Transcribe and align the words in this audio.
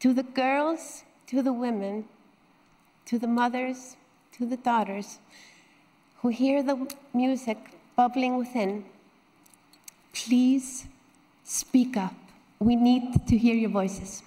To 0.00 0.14
the 0.14 0.22
girls, 0.22 1.02
to 1.26 1.42
the 1.42 1.52
women, 1.52 2.04
to 3.06 3.18
the 3.18 3.26
mothers, 3.26 3.96
to 4.38 4.46
the 4.46 4.56
daughters 4.56 5.18
who 6.22 6.28
hear 6.28 6.62
the 6.62 6.76
music 7.12 7.58
bubbling 7.96 8.38
within, 8.38 8.84
please 10.12 10.86
speak 11.42 11.96
up. 11.96 12.14
We 12.60 12.76
need 12.76 13.26
to 13.26 13.36
hear 13.36 13.56
your 13.56 13.70
voices. 13.70 14.22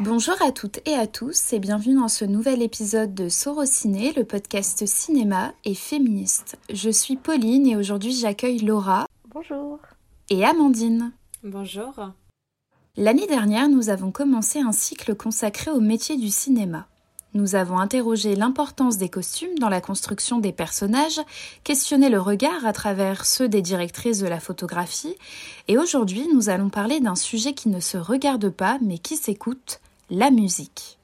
Bonjour 0.00 0.34
à 0.42 0.52
toutes 0.52 0.80
et 0.84 0.96
à 0.96 1.06
tous 1.06 1.54
et 1.54 1.60
bienvenue 1.60 1.94
dans 1.94 2.08
ce 2.08 2.26
nouvel 2.26 2.60
épisode 2.60 3.14
de 3.14 3.30
Sorociné, 3.30 4.12
le 4.12 4.24
podcast 4.24 4.84
cinéma 4.84 5.54
et 5.64 5.74
féministe. 5.74 6.58
Je 6.70 6.90
suis 6.90 7.16
Pauline 7.16 7.66
et 7.66 7.76
aujourd'hui 7.76 8.12
j'accueille 8.12 8.58
Laura. 8.58 9.06
Bonjour. 9.34 9.78
Et 10.28 10.44
Amandine. 10.44 11.12
Bonjour. 11.42 11.94
L'année 12.98 13.26
dernière, 13.26 13.70
nous 13.70 13.88
avons 13.88 14.10
commencé 14.10 14.58
un 14.58 14.72
cycle 14.72 15.14
consacré 15.14 15.70
au 15.70 15.80
métier 15.80 16.18
du 16.18 16.28
cinéma. 16.28 16.86
Nous 17.32 17.54
avons 17.54 17.78
interrogé 17.78 18.36
l'importance 18.36 18.98
des 18.98 19.08
costumes 19.08 19.58
dans 19.58 19.70
la 19.70 19.80
construction 19.80 20.38
des 20.38 20.52
personnages, 20.52 21.18
questionné 21.64 22.10
le 22.10 22.20
regard 22.20 22.66
à 22.66 22.74
travers 22.74 23.24
ceux 23.24 23.48
des 23.48 23.62
directrices 23.62 24.18
de 24.18 24.28
la 24.28 24.38
photographie, 24.38 25.16
et 25.66 25.78
aujourd'hui 25.78 26.28
nous 26.34 26.50
allons 26.50 26.68
parler 26.68 27.00
d'un 27.00 27.14
sujet 27.14 27.54
qui 27.54 27.70
ne 27.70 27.80
se 27.80 27.96
regarde 27.96 28.50
pas 28.50 28.78
mais 28.82 28.98
qui 28.98 29.16
s'écoute, 29.16 29.80
la 30.10 30.30
musique. 30.30 30.98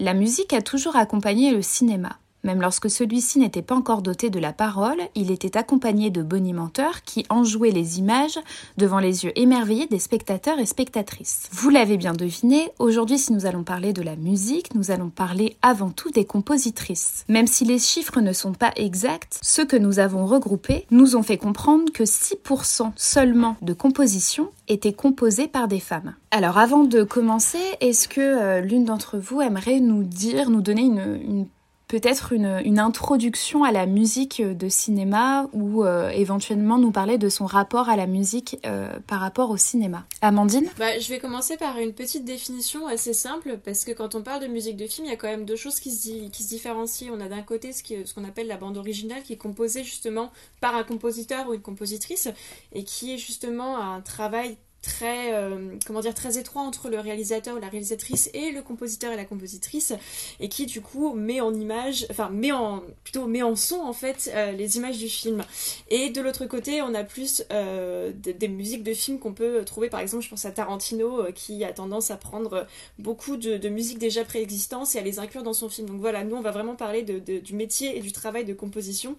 La 0.00 0.14
musique 0.14 0.52
a 0.52 0.62
toujours 0.62 0.96
accompagné 0.96 1.52
le 1.52 1.62
cinéma. 1.62 2.18
Même 2.42 2.60
lorsque 2.60 2.90
celui-ci 2.90 3.38
n'était 3.38 3.62
pas 3.62 3.74
encore 3.74 4.02
doté 4.02 4.30
de 4.30 4.38
la 4.38 4.52
parole, 4.52 5.00
il 5.14 5.30
était 5.30 5.56
accompagné 5.56 6.10
de 6.10 6.22
bonimenteurs 6.22 7.02
qui 7.02 7.26
enjouaient 7.28 7.70
les 7.70 7.98
images 7.98 8.38
devant 8.78 8.98
les 8.98 9.24
yeux 9.24 9.38
émerveillés 9.38 9.86
des 9.86 9.98
spectateurs 9.98 10.58
et 10.58 10.66
spectatrices. 10.66 11.48
Vous 11.52 11.70
l'avez 11.70 11.96
bien 11.96 12.12
deviné, 12.12 12.70
aujourd'hui 12.78 13.18
si 13.18 13.32
nous 13.32 13.46
allons 13.46 13.64
parler 13.64 13.92
de 13.92 14.02
la 14.02 14.16
musique, 14.16 14.74
nous 14.74 14.90
allons 14.90 15.10
parler 15.10 15.56
avant 15.62 15.90
tout 15.90 16.10
des 16.10 16.24
compositrices. 16.24 17.24
Même 17.28 17.46
si 17.46 17.64
les 17.64 17.78
chiffres 17.78 18.20
ne 18.20 18.32
sont 18.32 18.52
pas 18.52 18.72
exacts, 18.76 19.38
ceux 19.42 19.66
que 19.66 19.76
nous 19.76 19.98
avons 19.98 20.26
regroupés 20.26 20.86
nous 20.90 21.16
ont 21.16 21.22
fait 21.22 21.38
comprendre 21.38 21.92
que 21.92 22.04
6% 22.04 22.92
seulement 22.96 23.56
de 23.60 23.72
compositions 23.72 24.50
étaient 24.68 24.92
composées 24.92 25.48
par 25.48 25.68
des 25.68 25.80
femmes. 25.80 26.14
Alors 26.30 26.58
avant 26.58 26.84
de 26.84 27.02
commencer, 27.02 27.58
est-ce 27.80 28.08
que 28.08 28.20
euh, 28.20 28.60
l'une 28.60 28.84
d'entre 28.84 29.18
vous 29.18 29.40
aimerait 29.40 29.80
nous 29.80 30.04
dire, 30.04 30.48
nous 30.48 30.62
donner 30.62 30.82
une, 30.82 31.20
une 31.22 31.46
peut-être 31.90 32.32
une, 32.32 32.78
introduction 32.78 33.64
à 33.64 33.72
la 33.72 33.84
musique 33.84 34.40
de 34.40 34.68
cinéma 34.68 35.48
ou 35.52 35.84
euh, 35.84 36.08
éventuellement 36.10 36.78
nous 36.78 36.92
parler 36.92 37.18
de 37.18 37.28
son 37.28 37.46
rapport 37.46 37.88
à 37.88 37.96
la 37.96 38.06
musique 38.06 38.58
euh, 38.64 38.88
par 39.08 39.18
rapport 39.18 39.50
au 39.50 39.56
cinéma. 39.56 40.06
Amandine? 40.22 40.68
Bah, 40.78 41.00
Je 41.00 41.08
vais 41.08 41.18
commencer 41.18 41.56
par 41.56 41.78
une 41.78 41.92
petite 41.92 42.24
définition 42.24 42.86
assez 42.86 43.12
simple 43.12 43.58
parce 43.64 43.84
que 43.84 43.90
quand 43.90 44.14
on 44.14 44.22
parle 44.22 44.40
de 44.40 44.46
musique 44.46 44.76
de 44.76 44.86
film, 44.86 45.08
il 45.08 45.10
y 45.10 45.12
a 45.12 45.16
quand 45.16 45.26
même 45.26 45.44
deux 45.44 45.56
choses 45.56 45.80
qui 45.80 45.90
se, 45.90 46.28
qui 46.28 46.44
se 46.44 46.48
différencient. 46.48 47.12
On 47.12 47.20
a 47.20 47.28
d'un 47.28 47.42
côté 47.42 47.72
ce 47.72 47.82
qu'on 47.82 48.04
ce 48.06 48.28
appelle 48.28 48.46
la 48.46 48.56
bande 48.56 48.78
originale 48.78 49.24
qui 49.24 49.32
est 49.32 49.36
composée 49.36 49.82
justement 49.82 50.30
par 50.60 50.76
un 50.76 50.84
compositeur 50.84 51.48
ou 51.48 51.54
une 51.54 51.60
compositrice 51.60 52.28
et 52.72 52.84
qui 52.84 53.14
est 53.14 53.18
justement 53.18 53.78
un 53.78 54.00
travail 54.00 54.56
très 54.82 55.34
euh, 55.34 55.76
comment 55.86 56.00
dire 56.00 56.14
très 56.14 56.38
étroit 56.38 56.62
entre 56.62 56.88
le 56.88 56.98
réalisateur 56.98 57.56
ou 57.56 57.60
la 57.60 57.68
réalisatrice 57.68 58.30
et 58.32 58.50
le 58.50 58.62
compositeur 58.62 59.12
et 59.12 59.16
la 59.16 59.24
compositrice 59.24 59.92
et 60.38 60.48
qui 60.48 60.66
du 60.66 60.80
coup 60.80 61.12
met 61.14 61.40
en 61.40 61.52
image 61.52 62.06
enfin 62.10 62.30
met 62.30 62.52
en 62.52 62.82
plutôt 63.04 63.26
met 63.26 63.42
en 63.42 63.56
son 63.56 63.80
en 63.80 63.92
fait 63.92 64.30
euh, 64.34 64.52
les 64.52 64.78
images 64.78 64.98
du 64.98 65.08
film 65.08 65.42
et 65.88 66.10
de 66.10 66.20
l'autre 66.20 66.46
côté 66.46 66.80
on 66.82 66.94
a 66.94 67.04
plus 67.04 67.44
euh, 67.52 68.12
des, 68.14 68.48
musiques 68.48 68.82
de 68.82 68.94
films 68.94 69.18
qu'on 69.18 69.34
peut 69.34 69.64
trouver 69.64 69.90
par 69.90 70.00
exemple 70.00 70.24
je 70.24 70.30
pense 70.30 70.44
à 70.46 70.50
Tarantino 70.50 71.26
qui 71.34 71.62
a 71.64 71.72
tendance 71.72 72.10
à 72.10 72.16
prendre 72.16 72.66
beaucoup 72.98 73.36
de, 73.36 73.58
de 73.58 73.68
musiques 73.68 73.98
déjà 73.98 74.24
préexistantes 74.24 74.94
et 74.94 74.98
à 74.98 75.02
les 75.02 75.18
inclure 75.18 75.42
dans 75.42 75.52
son 75.52 75.68
film 75.68 75.88
donc 75.88 76.00
voilà 76.00 76.24
nous 76.24 76.36
on 76.36 76.40
va 76.42 76.52
vraiment 76.52 76.74
parler 76.74 77.02
de, 77.02 77.38
du 77.38 77.54
métier 77.54 77.98
et 77.98 78.00
du 78.00 78.12
travail 78.12 78.44
de 78.44 78.54
composition 78.54 79.16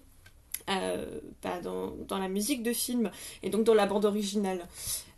bah, 0.66 1.60
dans, 1.62 1.92
dans, 2.08 2.18
la 2.18 2.28
musique 2.28 2.62
de 2.62 2.72
film 2.72 3.10
et 3.42 3.50
donc 3.50 3.64
dans 3.64 3.74
la 3.74 3.86
bande 3.86 4.04
originale. 4.04 4.66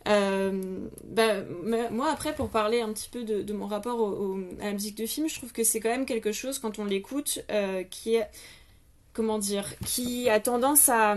Euh, 0.06 0.88
bah, 1.04 1.42
moi, 1.90 2.10
après, 2.10 2.34
pour 2.34 2.50
parler 2.50 2.80
un 2.80 2.92
petit 2.92 3.08
peu 3.08 3.24
de, 3.24 3.52
mon 3.52 3.66
rapport 3.66 4.16
à 4.60 4.66
la 4.66 4.72
musique 4.72 4.96
de 4.96 5.06
film, 5.06 5.28
je 5.28 5.34
trouve 5.36 5.52
que 5.52 5.64
c'est 5.64 5.80
quand 5.80 5.90
même 5.90 6.06
quelque 6.06 6.32
chose, 6.32 6.58
quand 6.58 6.78
on 6.78 6.84
l'écoute, 6.84 7.40
euh, 7.50 7.82
qui 7.84 8.16
est 8.16 8.28
comment 9.14 9.38
dire, 9.38 9.66
qui 9.86 10.28
a 10.28 10.40
tendance 10.40 10.88
à, 10.88 11.16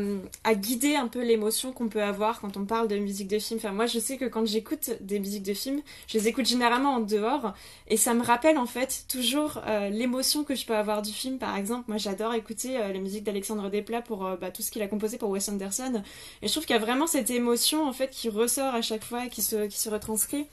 guider 0.54 0.96
un 0.96 1.08
peu 1.08 1.24
l'émotion 1.24 1.72
qu'on 1.74 1.90
peut 1.90 2.04
avoir 2.04 2.40
quand 2.40 2.56
on 2.56 2.66
parle 2.66 2.88
de 2.88 2.98
musique 2.98 3.28
de 3.28 3.40
film. 3.40 3.60
Enfin, 3.60 3.72
moi, 3.72 3.88
je 3.88 4.00
sais 4.00 4.18
que 4.18 4.26
quand 4.26 4.46
j'écoute 4.46 4.92
des 5.02 5.20
musiques 5.20 5.44
de 5.44 5.54
film, 5.54 5.82
je 6.08 6.18
les 6.18 6.28
écoute 6.28 6.46
généralement 6.46 6.96
en 6.96 7.00
dehors 7.00 7.54
et 7.88 7.98
ça 7.98 8.14
me 8.14 8.24
rappelle 8.24 8.58
en 8.58 8.68
fait 8.68 9.06
toujours 9.10 9.62
euh, 9.68 9.90
l'émotion 9.90 10.44
que 10.44 10.56
je 10.56 10.66
peux 10.66 10.76
avoir 10.76 11.02
du 11.02 11.12
film. 11.12 11.40
Par 11.40 11.58
exemple, 11.58 11.86
moi, 11.88 11.98
j'adore 11.98 12.34
écouter 12.36 12.78
euh, 12.78 12.94
les 12.94 13.00
musiques 13.00 13.24
d'Alexandre 13.24 13.70
Desplat 13.70 14.02
pour 14.02 14.26
euh, 14.26 14.38
bah, 14.38 14.52
tout 14.52 14.62
ce 14.62 14.72
qu'il 14.72 14.82
a 14.84 14.88
composé 14.88 15.18
pour 15.18 15.30
Wes 15.30 15.50
Anderson 15.50 16.04
et 16.42 16.48
je 16.48 16.54
trouve 16.54 16.66
qu'il 16.66 16.76
y 16.76 16.80
a 16.80 16.82
vraiment 16.82 17.08
cette 17.08 17.32
émotion 17.32 17.88
en 17.88 17.94
fait 17.94 18.10
qui 18.12 18.30
ressort 18.30 18.76
à 18.76 18.82
chaque 18.82 19.04
fois 19.04 19.26
et 19.26 19.30
qui 19.30 19.42
se, 19.42 19.68
qui 19.68 19.78
se 19.78 19.90
retranscrit 19.90 20.46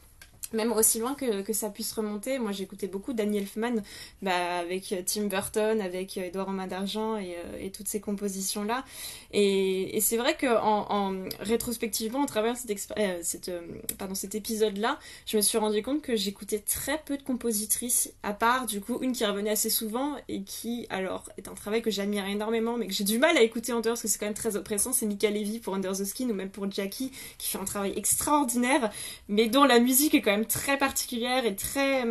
même 0.55 0.73
aussi 0.73 0.99
loin 0.99 1.15
que, 1.15 1.43
que 1.43 1.53
ça 1.53 1.71
puisse 1.71 1.93
remonter. 1.93 2.39
Moi, 2.39 2.53
j'écoutais 2.53 2.87
beaucoup 2.87 3.13
Daniel 3.13 3.45
Elfman 3.45 3.83
bah, 4.23 4.59
avec 4.59 4.93
euh, 4.93 5.03
Tim 5.05 5.27
Burton, 5.27 5.81
avec 5.81 6.17
Edouard 6.17 6.47
euh, 6.47 6.51
Romain 6.51 6.67
d'Argent 6.67 7.17
et, 7.17 7.37
euh, 7.37 7.59
et, 7.61 7.71
toutes 7.71 7.89
ces 7.89 8.01
compositions-là. 8.01 8.85
Et, 9.33 9.97
et 9.97 10.01
c'est 10.01 10.17
vrai 10.17 10.37
qu'en 10.39 10.87
en, 10.91 11.15
rétrospectivement, 11.41 12.21
en 12.21 12.27
travers 12.27 12.57
cette, 12.57 12.79
cette, 13.23 13.51
pardon, 13.99 14.15
cet 14.15 14.35
épisode-là, 14.35 14.99
je 15.27 15.37
me 15.37 15.43
suis 15.43 15.59
rendu 15.59 15.83
compte 15.83 16.03
que 16.03 16.17
j'écoutais 16.17 16.59
très 16.59 17.01
peu 17.05 17.17
de 17.17 17.23
compositrices, 17.23 18.13
à 18.23 18.33
part 18.33 18.67
du 18.67 18.81
coup 18.81 18.99
une 19.03 19.13
qui 19.13 19.25
revenait 19.25 19.51
assez 19.51 19.71
souvent 19.71 20.17
et 20.29 20.43
qui, 20.43 20.87
alors, 20.91 21.29
est 21.37 21.49
un 21.49 21.55
travail 21.55 21.83
que 21.83 21.91
j'admire 21.91 22.27
énormément, 22.27 22.77
mais 22.77 22.87
que 22.87 22.93
j'ai 22.93 23.05
du 23.05 23.19
mal 23.19 23.37
à 23.37 23.43
écouter 23.43 23.73
en 23.73 23.81
dehors 23.81 23.95
parce 23.95 24.03
que 24.03 24.09
c'est 24.09 24.19
quand 24.19 24.27
même 24.27 24.35
très 24.35 24.57
oppressant. 24.57 24.93
C'est 24.93 25.07
Mika 25.07 25.31
Levy 25.31 25.59
pour 25.59 25.75
Under 25.75 25.93
the 25.93 26.05
Skin 26.05 26.29
ou 26.31 26.35
même 26.35 26.51
pour 26.51 26.71
Jackie 26.71 27.11
qui 27.39 27.51
fait 27.51 27.59
un 27.59 27.65
travail 27.65 27.93
extraordinaire, 27.97 28.91
mais 29.29 29.49
dont 29.49 29.65
la 29.65 29.81
musique 29.81 30.15
est 30.15 30.23
quand 30.23 30.31
même 30.31 30.44
très 30.47 30.79
particulière 30.79 31.45
et 31.47 31.57
très 31.57 32.05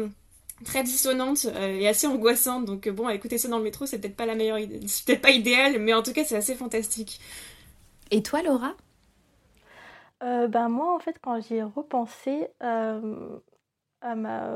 très 0.65 0.83
dissonante 0.83 1.45
euh, 1.47 1.77
et 1.79 1.87
assez 1.87 2.07
angoissante. 2.07 2.65
Donc 2.65 2.87
euh, 2.87 2.91
bon, 2.91 3.09
écouter 3.09 3.37
ça 3.37 3.47
dans 3.47 3.57
le 3.57 3.63
métro, 3.63 3.85
c'est 3.85 3.99
peut-être 3.99 4.15
pas 4.15 4.25
la 4.25 4.35
meilleure 4.35 4.59
idée, 4.59 4.81
c'est 4.87 5.05
peut-être 5.05 5.21
pas 5.21 5.31
idéal, 5.31 5.79
mais 5.79 5.93
en 5.93 6.03
tout 6.03 6.13
cas, 6.13 6.23
c'est 6.25 6.35
assez 6.37 6.55
fantastique. 6.55 7.19
Et 8.11 8.23
toi, 8.23 8.41
Laura? 8.43 8.75
Euh, 10.23 10.47
Ben 10.47 10.69
moi, 10.69 10.93
en 10.95 10.99
fait, 10.99 11.19
quand 11.21 11.39
j'y 11.41 11.55
ai 11.55 11.63
repensé 11.63 12.47
à 12.59 14.15
ma 14.15 14.47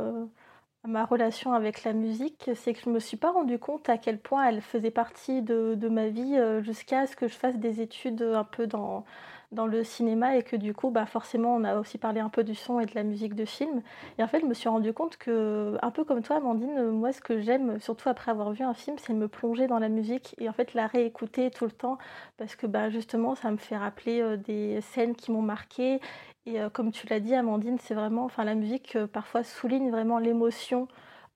à 0.84 0.88
ma 0.88 1.06
relation 1.06 1.54
avec 1.54 1.84
la 1.84 1.94
musique, 1.94 2.52
c'est 2.56 2.74
que 2.74 2.80
je 2.82 2.90
me 2.90 3.00
suis 3.00 3.18
pas 3.18 3.32
rendu 3.32 3.60
compte 3.60 3.90
à 3.90 3.98
quel 3.98 4.20
point 4.22 4.48
elle 4.48 4.62
faisait 4.62 4.92
partie 4.92 5.42
de, 5.42 5.76
de 5.76 5.90
ma 5.90 6.08
vie 6.10 6.38
jusqu'à 6.62 7.08
ce 7.08 7.16
que 7.16 7.28
je 7.28 7.34
fasse 7.36 7.58
des 7.58 7.82
études 7.82 8.22
un 8.22 8.44
peu 8.46 8.68
dans 8.68 9.04
dans 9.52 9.66
le 9.66 9.84
cinéma 9.84 10.36
et 10.38 10.44
que 10.44 10.56
du 10.56 10.74
coup, 10.74 10.90
bah 10.92 11.06
forcément, 11.06 11.56
on 11.56 11.64
a 11.64 11.78
aussi 11.80 11.98
parlé 11.98 12.20
un 12.20 12.30
peu 12.30 12.44
du 12.44 12.56
son 12.56 12.80
et 12.80 12.86
de 12.86 12.94
la 12.96 13.04
musique 13.04 13.34
de 13.34 13.46
film. 13.46 13.82
Et 14.18 14.24
en 14.24 14.28
fait, 14.28 14.42
je 14.42 14.46
me 14.46 14.54
suis 14.54 14.68
rendu 14.70 14.94
compte 14.94 15.18
que, 15.18 15.78
un 15.82 15.92
peu 15.92 16.04
comme 16.04 16.22
toi, 16.22 16.38
Amandine, 16.38 16.90
moi, 16.92 17.14
ce 17.14 17.22
que 17.22 17.40
j'aime, 17.40 17.80
surtout 17.80 18.10
après 18.10 18.32
avoir 18.32 18.52
vu 18.52 18.64
un 18.64 18.74
film, 18.74 18.98
c'est 19.00 19.14
me 19.14 19.28
plonger 19.28 19.68
dans 19.68 19.80
la 19.80 19.90
musique 19.90 20.36
et 20.38 20.50
en 20.50 20.54
fait 20.54 20.74
la 20.74 20.88
réécouter 20.88 21.50
tout 21.52 21.66
le 21.66 21.72
temps 21.72 21.98
parce 22.38 22.56
que 22.56 22.68
bah, 22.68 22.90
justement, 22.90 23.36
ça 23.36 23.52
me 23.52 23.58
fait 23.58 23.78
rappeler 23.78 24.22
euh, 24.22 24.38
des 24.38 24.82
scènes 24.82 25.16
qui 25.16 25.32
m'ont 25.32 25.42
marqué. 25.42 26.00
Et 26.46 26.62
euh, 26.62 26.70
comme 26.70 26.92
tu 26.92 27.08
l'as 27.08 27.20
dit, 27.20 27.36
Amandine, 27.36 27.78
c'est 27.80 27.94
vraiment, 27.94 28.26
enfin, 28.26 28.44
la 28.44 28.56
musique 28.56 28.96
euh, 28.96 29.08
parfois 29.08 29.44
souligne 29.44 29.92
vraiment 29.92 30.20
l'émotion 30.20 30.88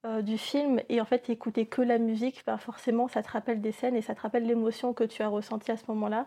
euh, 0.04 0.24
du 0.24 0.40
film 0.40 0.82
et 0.90 1.00
en 1.00 1.06
fait 1.06 1.30
écouter 1.30 1.68
que 1.68 1.80
la 1.84 2.00
musique, 2.00 2.44
bah 2.48 2.58
forcément 2.58 3.08
ça 3.08 3.22
te 3.22 3.30
rappelle 3.30 3.62
des 3.62 3.72
scènes 3.72 3.96
et 3.96 4.02
ça 4.02 4.16
te 4.16 4.22
rappelle 4.22 4.48
l'émotion 4.48 4.94
que 4.94 5.04
tu 5.04 5.22
as 5.22 5.28
ressentie 5.28 5.70
à 5.72 5.78
ce 5.78 5.84
moment-là. 5.90 6.26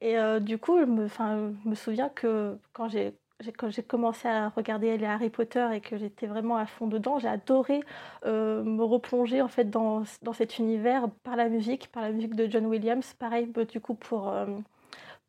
Et 0.00 0.18
euh, 0.18 0.38
du 0.38 0.56
coup, 0.56 0.78
je 0.78 0.84
me, 0.84 1.74
souviens 1.74 2.10
que 2.10 2.56
quand 2.72 2.88
j'ai 2.88 3.82
commencé 3.88 4.28
à 4.28 4.50
regarder 4.50 5.04
Harry 5.04 5.30
Potter 5.30 5.66
et 5.74 5.80
que 5.80 5.96
j'étais 5.98 6.28
vraiment 6.28 6.56
à 6.56 6.66
fond 6.66 6.86
dedans, 6.86 7.18
j'ai 7.18 7.26
adoré 7.26 7.80
euh, 8.24 8.62
me 8.62 8.84
replonger 8.84 9.42
en 9.42 9.48
fait 9.48 9.68
dans, 9.68 10.04
dans, 10.22 10.32
cet 10.32 10.58
univers 10.58 11.08
par 11.24 11.34
la 11.34 11.48
musique, 11.48 11.88
par 11.90 12.04
la 12.04 12.12
musique 12.12 12.36
de 12.36 12.48
John 12.48 12.66
Williams. 12.66 13.14
Pareil 13.14 13.46
bah, 13.46 13.64
du 13.64 13.80
coup 13.80 13.94
pour 13.94 14.32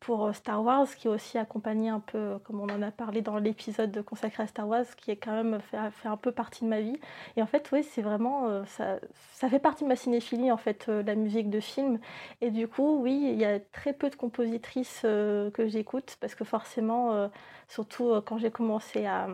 pour 0.00 0.26
euh, 0.26 0.32
Star 0.32 0.62
Wars, 0.64 0.88
qui 0.96 1.06
est 1.06 1.10
aussi 1.10 1.38
accompagné 1.38 1.90
un 1.90 2.00
peu, 2.00 2.38
comme 2.44 2.60
on 2.60 2.68
en 2.68 2.82
a 2.82 2.90
parlé 2.90 3.22
dans 3.22 3.38
l'épisode 3.38 4.02
consacré 4.02 4.42
à 4.42 4.46
Star 4.46 4.66
Wars, 4.66 4.86
qui 4.96 5.10
est 5.10 5.16
quand 5.16 5.32
même 5.32 5.60
fait, 5.60 6.08
un 6.08 6.16
peu 6.16 6.32
partie 6.32 6.64
de 6.64 6.70
ma 6.70 6.80
vie. 6.80 6.98
Et 7.36 7.42
en 7.42 7.46
fait, 7.46 7.70
oui, 7.72 7.84
c'est 7.84 8.02
vraiment, 8.02 8.48
euh, 8.48 8.64
ça, 8.64 8.98
ça, 9.34 9.48
fait 9.48 9.58
partie 9.58 9.84
de 9.84 9.88
ma 9.88 9.96
cinéphilie, 9.96 10.50
en 10.50 10.56
fait, 10.56 10.88
euh, 10.88 11.02
la 11.02 11.14
musique 11.14 11.50
de 11.50 11.60
film. 11.60 12.00
Et 12.40 12.50
du 12.50 12.66
coup, 12.66 13.00
oui, 13.02 13.20
il 13.32 13.38
y 13.38 13.44
a 13.44 13.60
très 13.60 13.92
peu 13.92 14.10
de 14.10 14.16
compositrices 14.16 15.02
que 15.02 15.66
j'écoute, 15.66 16.16
parce 16.20 16.34
que 16.34 16.44
forcément, 16.44 17.30
surtout 17.68 18.20
quand 18.24 18.38
j'ai 18.38 18.50
commencé 18.50 19.06
à 19.06 19.28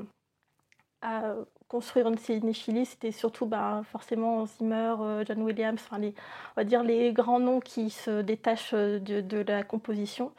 construire 1.68 2.06
une 2.08 2.18
cinéphilie, 2.18 2.86
c'était 2.86 3.10
surtout 3.12 3.46
bah, 3.46 3.82
forcément 3.90 4.46
Zimmer, 4.46 4.94
euh, 5.00 5.24
John 5.26 5.42
Williams, 5.42 5.80
enfin 5.84 5.98
les, 5.98 6.14
on 6.56 6.60
va 6.60 6.64
dire 6.64 6.82
les 6.82 7.12
grands 7.12 7.40
noms 7.40 7.60
qui 7.60 7.90
se 7.90 8.22
détachent 8.22 8.74
euh, 8.74 9.00
de, 9.00 9.44
la 9.46 9.64
composition. 9.64 10.32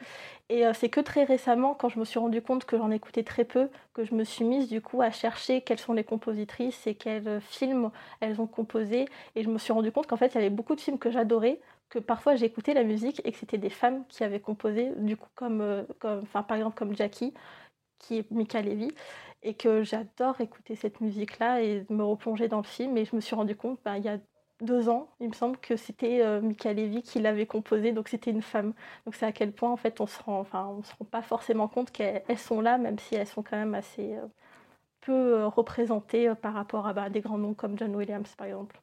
Et 0.48 0.66
euh, 0.66 0.72
c'est 0.72 0.88
que 0.88 1.00
très 1.00 1.24
récemment, 1.24 1.74
quand 1.74 1.90
je 1.90 1.98
me 1.98 2.04
suis 2.04 2.18
rendu 2.18 2.40
compte 2.40 2.64
que 2.64 2.78
j'en 2.78 2.90
écoutais 2.90 3.24
très 3.24 3.44
peu, 3.44 3.68
que 3.92 4.04
je 4.04 4.14
me 4.14 4.24
suis 4.24 4.44
mise 4.44 4.68
du 4.68 4.80
coup 4.80 5.02
à 5.02 5.10
chercher 5.10 5.60
quelles 5.60 5.78
sont 5.78 5.92
les 5.92 6.04
compositrices 6.04 6.86
et 6.86 6.94
quels 6.94 7.40
films 7.42 7.90
elles 8.20 8.40
ont 8.40 8.46
composé. 8.46 9.06
Et 9.36 9.42
je 9.42 9.50
me 9.50 9.58
suis 9.58 9.72
rendu 9.72 9.92
compte 9.92 10.06
qu'en 10.06 10.16
fait, 10.16 10.28
il 10.28 10.34
y 10.36 10.38
avait 10.38 10.50
beaucoup 10.50 10.74
de 10.74 10.80
films 10.80 10.98
que 10.98 11.10
j'adorais, 11.10 11.60
que 11.90 11.98
parfois 11.98 12.36
j'écoutais 12.36 12.72
la 12.74 12.84
musique 12.84 13.20
et 13.24 13.32
que 13.32 13.38
c'était 13.38 13.58
des 13.58 13.70
femmes 13.70 14.04
qui 14.08 14.24
avaient 14.24 14.40
composé, 14.40 14.92
du 14.96 15.16
coup, 15.16 15.28
comme, 15.34 15.86
comme 15.98 16.24
par 16.26 16.54
exemple 16.54 16.76
comme 16.78 16.96
Jackie, 16.96 17.34
qui 17.98 18.18
est 18.18 18.30
Mika 18.30 18.62
Levy 18.62 18.92
et 19.42 19.54
que 19.54 19.82
j'adore 19.82 20.40
écouter 20.40 20.74
cette 20.74 21.00
musique-là 21.00 21.62
et 21.62 21.86
me 21.90 22.04
replonger 22.04 22.48
dans 22.48 22.58
le 22.58 22.64
film. 22.64 22.96
Et 22.96 23.04
je 23.04 23.14
me 23.14 23.20
suis 23.20 23.34
rendu 23.34 23.56
compte, 23.56 23.78
bah, 23.84 23.98
il 23.98 24.04
y 24.04 24.08
a 24.08 24.18
deux 24.60 24.88
ans, 24.88 25.08
il 25.20 25.28
me 25.28 25.34
semble 25.34 25.56
que 25.58 25.76
c'était 25.76 26.20
euh, 26.22 26.40
Mika 26.40 26.72
Levy 26.72 27.02
qui 27.02 27.20
l'avait 27.20 27.46
composé, 27.46 27.92
donc 27.92 28.08
c'était 28.08 28.30
une 28.30 28.42
femme. 28.42 28.72
Donc 29.04 29.14
c'est 29.14 29.26
à 29.26 29.32
quel 29.32 29.52
point 29.52 29.70
en 29.70 29.76
fait 29.76 30.00
on 30.00 30.06
se 30.06 30.20
rend, 30.22 30.40
enfin 30.40 30.66
on 30.66 30.82
se 30.82 30.92
rend 30.98 31.04
pas 31.04 31.22
forcément 31.22 31.68
compte 31.68 31.92
qu'elles 31.92 32.38
sont 32.38 32.60
là, 32.60 32.78
même 32.78 32.98
si 32.98 33.14
elles 33.14 33.26
sont 33.26 33.42
quand 33.42 33.56
même 33.56 33.74
assez 33.74 34.16
euh, 34.16 34.26
peu 35.00 35.12
euh, 35.12 35.48
représentées 35.48 36.32
par 36.34 36.54
rapport 36.54 36.88
à 36.88 36.92
bah, 36.92 37.08
des 37.08 37.20
grands 37.20 37.38
noms 37.38 37.54
comme 37.54 37.78
John 37.78 37.94
Williams 37.94 38.34
par 38.36 38.48
exemple. 38.48 38.80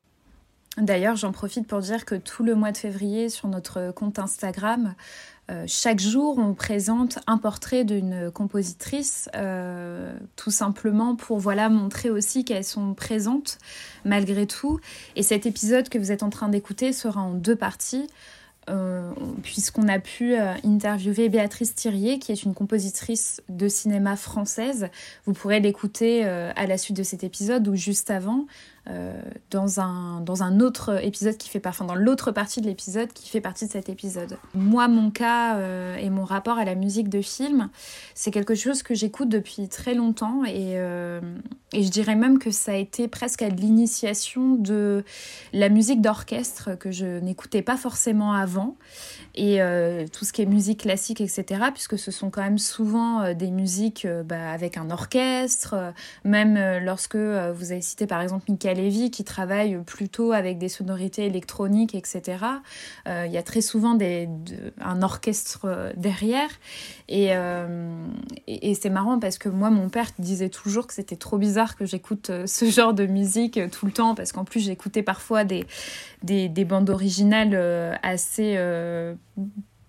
D'ailleurs, 0.78 1.16
j'en 1.16 1.32
profite 1.32 1.68
pour 1.68 1.80
dire 1.80 2.04
que 2.04 2.16
tout 2.16 2.44
le 2.44 2.54
mois 2.54 2.72
de 2.72 2.78
février, 2.78 3.30
sur 3.30 3.48
notre 3.48 3.92
compte 3.92 4.20
Instagram, 4.20 4.88
euh, 4.88 5.35
chaque 5.68 6.00
jour, 6.00 6.40
on 6.40 6.54
présente 6.54 7.20
un 7.28 7.38
portrait 7.38 7.84
d'une 7.84 8.32
compositrice, 8.32 9.30
euh, 9.36 10.18
tout 10.36 10.50
simplement 10.50 11.16
pour 11.16 11.38
voilà 11.38 11.70
montrer 11.70 12.10
aussi 12.10 12.44
qu'elles 12.44 12.64
sont 12.64 12.94
présentes 12.94 13.60
malgré 14.06 14.48
tout. 14.48 14.80
Et 15.16 15.24
cet 15.24 15.46
épisode 15.46 15.90
que 15.90 16.00
vous 16.00 16.12
êtes 16.12 16.24
en 16.24 16.30
train 16.30 16.50
d'écouter 16.50 16.94
sera 16.94 17.22
en 17.22 17.34
deux 17.34 17.56
parties. 17.56 18.08
Euh, 18.68 19.12
puisqu'on 19.44 19.88
a 19.88 20.00
pu 20.00 20.36
interviewer 20.36 21.30
Béatrice 21.30 21.76
Thirier, 21.76 22.18
qui 22.18 22.32
est 22.32 22.42
une 22.42 22.56
compositrice 22.56 23.44
de 23.48 23.68
cinéma 23.68 24.16
française. 24.16 24.88
Vous 25.28 25.34
pourrez 25.34 25.60
l'écouter 25.60 26.26
à 26.26 26.66
la 26.66 26.80
suite 26.80 26.98
de 26.98 27.04
cet 27.04 27.24
épisode 27.24 27.68
ou 27.68 27.76
juste 27.76 28.10
avant. 28.10 28.48
Euh, 28.92 29.20
dans, 29.50 29.80
un, 29.80 30.22
dans 30.22 30.44
un 30.44 30.60
autre 30.60 31.04
épisode 31.04 31.38
qui 31.38 31.50
fait 31.50 31.60
parfois 31.60 31.88
dans 31.88 31.96
l'autre 31.96 32.32
partie 32.32 32.62
de 32.62 32.68
l'épisode 32.68 33.12
qui 33.14 33.30
fait 33.30 33.42
partie 33.42 33.66
de 33.66 33.72
cet 33.72 33.90
épisode. 33.90 34.38
Moi, 34.54 34.88
mon 34.88 35.10
cas 35.10 35.56
euh, 35.56 35.96
et 35.96 36.12
mon 36.12 36.24
rapport 36.24 36.60
à 36.60 36.66
la 36.66 36.76
musique 36.76 37.10
de 37.10 37.22
film, 37.22 37.70
c'est 38.14 38.30
quelque 38.30 38.54
chose 38.54 38.84
que 38.84 38.94
j'écoute 38.94 39.30
depuis 39.30 39.70
très 39.70 39.96
longtemps 39.96 40.44
et, 40.46 40.78
euh, 40.78 41.20
et, 41.74 41.82
je 41.82 41.90
dirais 41.90 42.16
même 42.16 42.38
que 42.38 42.52
ça 42.52 42.74
a 42.74 42.76
été 42.76 43.08
presque 43.08 43.42
à 43.42 43.50
l'initiation 43.50 44.54
de 44.54 45.04
la 45.52 45.70
musique 45.70 46.02
d'orchestre 46.02 46.78
que 46.78 46.92
je 46.92 47.20
n'écoutais 47.20 47.64
pas 47.64 47.78
forcément 47.78 48.34
avant 48.34 48.76
et 49.34 49.60
tout 50.14 50.24
ce 50.24 50.32
qui 50.32 50.44
est 50.44 50.46
musique 50.46 50.82
classique, 50.82 51.20
etc., 51.20 51.66
puisque 51.74 52.00
ce 52.00 52.10
sont 52.10 52.30
quand 52.30 52.42
même 52.42 52.58
souvent 52.58 53.34
des 53.34 53.52
musiques 53.52 54.08
bah, 54.26 54.50
avec 54.52 54.78
un 54.78 54.90
orchestre, 54.92 55.76
même 56.24 56.58
lorsque 56.86 57.18
vous 57.18 57.72
avez 57.72 57.82
cité 57.82 58.08
par 58.08 58.22
exemple 58.22 58.46
Michael 58.48 58.75
Lévy 58.76 59.10
qui 59.10 59.24
travaille 59.24 59.80
plutôt 59.84 60.32
avec 60.32 60.58
des 60.58 60.70
sonorités 60.70 61.26
électroniques, 61.26 61.96
etc. 61.96 62.38
Euh, 63.08 63.26
il 63.26 63.32
y 63.32 63.38
a 63.38 63.44
très 63.44 63.62
souvent 63.62 63.98
un 64.82 65.02
orchestre 65.02 65.62
euh, 65.66 65.92
derrière. 65.96 66.50
Euh, 67.12 68.08
et, 68.48 68.76
c'est 68.76 68.90
marrant 68.90 69.20
parce 69.20 69.38
que 69.38 69.50
moi, 69.50 69.70
mon 69.70 69.90
père 69.90 70.10
disait 70.20 70.50
toujours 70.50 70.88
que 70.88 70.94
c'était 70.94 71.16
trop 71.16 71.38
bizarre 71.38 71.76
que 71.76 71.86
j'écoute 71.86 72.32
ce 72.46 72.66
genre 72.66 72.94
de 72.94 73.06
musique 73.06 73.60
tout 73.72 73.86
le 73.86 73.92
temps, 73.92 74.16
parce 74.16 74.32
qu'en 74.32 74.44
plus, 74.44 74.60
j'écoutais 74.60 75.04
parfois 75.04 75.44
des, 75.44 75.66
des, 76.24 76.50
des, 76.50 76.66
bandes 76.66 76.90
originales 76.90 77.98
assez 78.04 78.58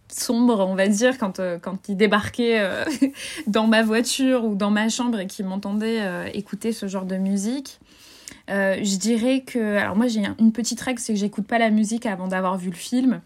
sombres, 0.09 0.67
on 0.67 0.75
va 0.75 0.89
dire, 0.89 1.19
quand, 1.19 1.41
quand 1.61 1.89
il 1.89 1.97
débarquait 1.97 2.63
dans 3.47 3.67
ma 3.67 3.83
voiture 3.83 4.45
ou 4.45 4.55
dans 4.55 4.71
ma 4.71 4.89
chambre 4.89 5.21
et 5.21 5.27
qu'il 5.27 5.47
m'entendait 5.47 6.31
écouter 6.33 6.73
ce 6.73 6.87
genre 6.87 7.07
de 7.07 7.17
musique. 7.17 7.81
Euh, 8.51 8.79
je 8.83 8.97
dirais 8.97 9.41
que. 9.41 9.77
Alors, 9.77 9.97
moi, 9.97 10.07
j'ai 10.07 10.23
une 10.39 10.53
petite 10.53 10.81
règle, 10.81 11.01
c'est 11.01 11.15
que 11.15 11.19
j'écoute 11.19 11.47
pas 11.47 11.59
la 11.59 11.71
musique 11.71 12.07
avant 12.07 12.29
d'avoir 12.29 12.59
vu 12.59 12.71
le 12.71 12.77
film. 12.77 13.21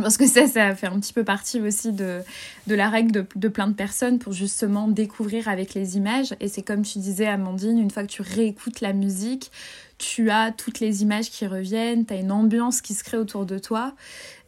Parce 0.00 0.16
que 0.16 0.26
ça, 0.26 0.46
ça 0.46 0.74
fait 0.74 0.86
un 0.86 1.00
petit 1.00 1.12
peu 1.12 1.24
partie 1.24 1.60
aussi 1.60 1.92
de, 1.92 2.20
de 2.66 2.74
la 2.74 2.90
règle 2.90 3.12
de, 3.12 3.26
de, 3.34 3.48
plein 3.48 3.66
de 3.66 3.72
personnes 3.72 4.18
pour 4.18 4.32
justement 4.32 4.88
découvrir 4.88 5.48
avec 5.48 5.74
les 5.74 5.96
images. 5.96 6.34
Et 6.40 6.48
c'est 6.48 6.62
comme 6.62 6.82
tu 6.82 6.98
disais, 6.98 7.26
Amandine, 7.26 7.78
une 7.78 7.90
fois 7.90 8.02
que 8.02 8.12
tu 8.12 8.22
réécoutes 8.22 8.80
la 8.80 8.92
musique, 8.92 9.50
tu 9.98 10.30
as 10.30 10.52
toutes 10.52 10.80
les 10.80 11.02
images 11.02 11.30
qui 11.30 11.46
reviennent, 11.46 12.04
tu 12.04 12.12
as 12.12 12.18
une 12.18 12.30
ambiance 12.30 12.82
qui 12.82 12.92
se 12.92 13.02
crée 13.02 13.16
autour 13.16 13.46
de 13.46 13.58
toi. 13.58 13.94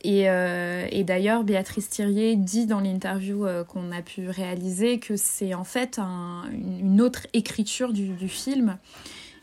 Et, 0.02 0.28
euh, 0.28 0.86
et 0.90 1.02
d'ailleurs, 1.02 1.44
Béatrice 1.44 1.88
Thirier 1.88 2.36
dit 2.36 2.66
dans 2.66 2.80
l'interview 2.80 3.46
euh, 3.46 3.64
qu'on 3.64 3.90
a 3.90 4.02
pu 4.02 4.28
réaliser 4.28 4.98
que 4.98 5.16
c'est 5.16 5.54
en 5.54 5.64
fait 5.64 5.98
un, 5.98 6.44
une 6.52 7.00
autre 7.00 7.26
écriture 7.32 7.92
du, 7.92 8.08
du 8.08 8.28
film 8.28 8.76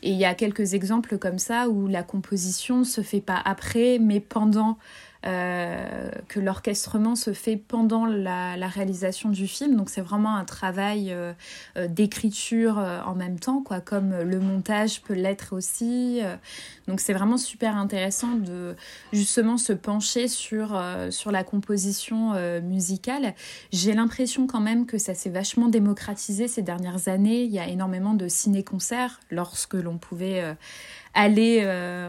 et 0.02 0.10
il 0.10 0.16
y 0.16 0.24
a 0.24 0.34
quelques 0.34 0.74
exemples 0.74 1.18
comme 1.18 1.38
ça 1.38 1.68
où 1.68 1.86
la 1.86 2.02
composition 2.02 2.84
se 2.84 3.00
fait 3.00 3.20
pas 3.20 3.40
après, 3.44 3.98
mais 4.00 4.20
pendant 4.20 4.78
euh, 5.26 6.10
que 6.28 6.38
l'orchestrement 6.38 7.16
se 7.16 7.32
fait 7.32 7.56
pendant 7.56 8.06
la, 8.06 8.54
réalisation 8.68 9.30
du 9.30 9.48
film. 9.48 9.74
Donc 9.74 9.90
c'est 9.90 10.00
vraiment 10.00 10.36
un 10.36 10.44
travail 10.44 11.10
euh, 11.10 11.32
euh, 11.76 11.88
d'écriture 11.88 12.78
en 12.78 13.14
même 13.14 13.38
temps, 13.40 13.62
quoi, 13.62 13.80
comme 13.80 14.14
le 14.22 14.38
montage 14.38 15.02
peut 15.02 15.14
l'être 15.14 15.54
aussi. 15.54 16.20
Donc 16.88 17.00
c'est 17.00 17.12
vraiment 17.12 17.36
super 17.36 17.76
intéressant 17.76 18.34
de 18.36 18.76
justement 19.12 19.58
se 19.58 19.72
pencher 19.72 20.28
sur, 20.28 20.80
sur 21.10 21.30
la 21.30 21.44
composition 21.44 22.34
musicale. 22.60 23.34
J'ai 23.72 23.92
l'impression 23.92 24.46
quand 24.46 24.60
même 24.60 24.86
que 24.86 24.98
ça 24.98 25.14
s'est 25.14 25.30
vachement 25.30 25.68
démocratisé 25.68 26.48
ces 26.48 26.62
dernières 26.62 27.08
années. 27.08 27.42
Il 27.42 27.50
y 27.50 27.58
a 27.58 27.66
énormément 27.66 28.14
de 28.14 28.28
ciné-concerts 28.28 29.20
lorsque 29.30 29.74
l'on 29.74 29.98
pouvait 29.98 30.56
aller 31.14 31.66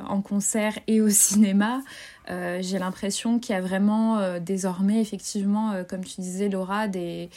en 0.07 0.21
concert 0.21 0.77
et 0.87 1.01
au 1.01 1.09
cinéma. 1.09 1.81
Euh, 2.29 2.59
j'ai 2.61 2.79
l'impression 2.79 3.39
qu'il 3.39 3.55
y 3.55 3.57
a 3.57 3.61
vraiment 3.61 4.17
euh, 4.19 4.39
désormais, 4.39 4.99
effectivement, 4.99 5.71
euh, 5.71 5.83
comme 5.83 6.03
tu 6.03 6.19
disais, 6.21 6.49
Laura, 6.49 6.87
des, 6.87 7.29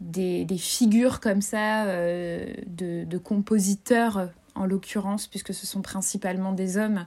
des, 0.00 0.46
figures 0.58 1.20
comme 1.20 1.42
ça 1.42 1.86
de, 1.86 3.18
compositeurs, 3.18 4.28
en 4.54 4.66
l'occurrence, 4.66 5.26
puisque 5.26 5.54
ce 5.54 5.66
sont 5.66 5.82
principalement 5.82 6.52
des 6.52 6.76
hommes, 6.76 7.06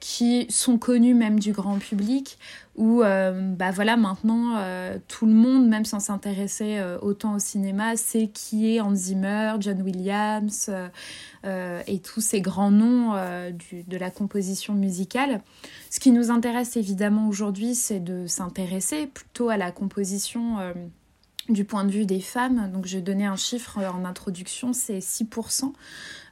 qui 0.00 0.46
sont 0.50 0.78
connus 0.78 1.14
même 1.14 1.38
du 1.38 1.52
grand 1.52 1.78
public, 1.78 2.38
où 2.76 3.00
bah 3.00 3.70
voilà, 3.70 3.96
maintenant, 3.96 4.60
tout 5.08 5.24
le 5.24 5.32
monde, 5.32 5.66
même 5.68 5.86
sans 5.86 6.00
s'intéresser 6.00 6.78
autant 7.00 7.36
au 7.36 7.38
cinéma, 7.38 7.96
sait 7.96 8.28
qui 8.28 8.74
est 8.74 8.80
Hans 8.80 8.94
Zimmer, 8.94 9.54
John 9.60 9.80
Williams 9.80 10.70
et 11.44 11.98
tous 12.00 12.20
ces 12.20 12.42
grands 12.42 12.70
noms 12.70 13.14
de 13.14 13.96
la 13.96 14.10
composition 14.10 14.74
musicale. 14.74 15.40
Ce 15.90 16.00
qui 16.00 16.10
nous 16.10 16.30
intéresse 16.30 16.76
évidemment 16.76 17.28
aujourd'hui, 17.28 17.74
c'est 17.74 18.00
de 18.00 18.26
s'intéresser 18.26 19.06
plutôt 19.06 19.48
à 19.48 19.56
la 19.56 19.70
composition 19.72 20.58
euh, 20.58 20.74
du 21.48 21.64
point 21.64 21.84
de 21.84 21.90
vue 21.90 22.06
des 22.06 22.20
femmes. 22.20 22.70
Donc 22.72 22.86
je 22.86 22.98
donnais 22.98 23.26
un 23.26 23.36
chiffre 23.36 23.78
en 23.78 24.04
introduction, 24.04 24.72
c'est 24.72 24.98
6% 24.98 25.72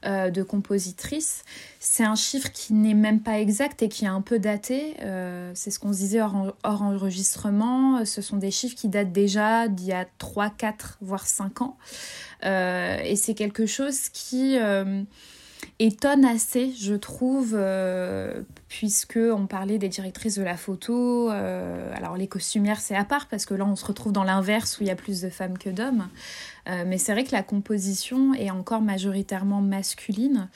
euh, 0.04 0.30
de 0.30 0.42
compositrices. 0.42 1.44
C'est 1.80 2.04
un 2.04 2.14
chiffre 2.14 2.50
qui 2.52 2.72
n'est 2.74 2.94
même 2.94 3.20
pas 3.20 3.38
exact 3.40 3.82
et 3.82 3.88
qui 3.88 4.04
est 4.04 4.08
un 4.08 4.20
peu 4.20 4.38
daté. 4.38 4.94
Euh, 5.02 5.50
c'est 5.54 5.70
ce 5.70 5.78
qu'on 5.78 5.92
se 5.92 5.98
disait 5.98 6.20
hors, 6.20 6.54
hors, 6.62 6.82
enregistrement. 6.82 8.04
Ce 8.04 8.22
sont 8.22 8.36
des 8.36 8.50
chiffres 8.50 8.76
qui 8.76 8.88
datent 8.88 9.12
déjà 9.12 9.68
d'il 9.68 9.86
y 9.86 9.92
a 9.92 10.06
3, 10.18 10.50
4, 10.50 10.98
voire 11.00 11.26
5 11.26 11.62
ans. 11.62 11.76
et 12.42 13.16
c'est 13.16 13.34
quelque 13.34 13.66
chose 13.66 14.08
qui 14.10 14.58
étonne 15.80 16.24
assez, 16.24 16.72
je 16.72 16.94
trouve, 16.94 17.54
euh, 17.54 18.42
puisque 18.68 19.18
on 19.18 19.46
parlait 19.46 19.78
des 19.78 19.88
directrices 19.88 20.38
de 20.38 20.42
la 20.42 20.56
photo. 20.56 21.30
Euh, 21.30 21.92
alors 21.96 22.16
les 22.16 22.28
costumières 22.28 22.80
c'est 22.80 22.94
à 22.94 23.04
part 23.04 23.26
parce 23.26 23.44
que 23.44 23.54
là 23.54 23.64
on 23.64 23.74
se 23.74 23.84
retrouve 23.84 24.12
dans 24.12 24.22
l'inverse 24.22 24.78
où 24.78 24.84
il 24.84 24.86
y 24.86 24.90
a 24.90 24.94
plus 24.94 25.20
de 25.20 25.28
femmes 25.28 25.58
que 25.58 25.70
d'hommes. 25.70 26.08
Euh, 26.68 26.84
mais 26.86 26.96
c'est 26.96 27.12
vrai 27.12 27.24
que 27.24 27.32
la 27.32 27.42
composition 27.42 28.34
est 28.34 28.50
encore 28.50 28.82
majoritairement 28.82 29.60
masculine 29.60 30.48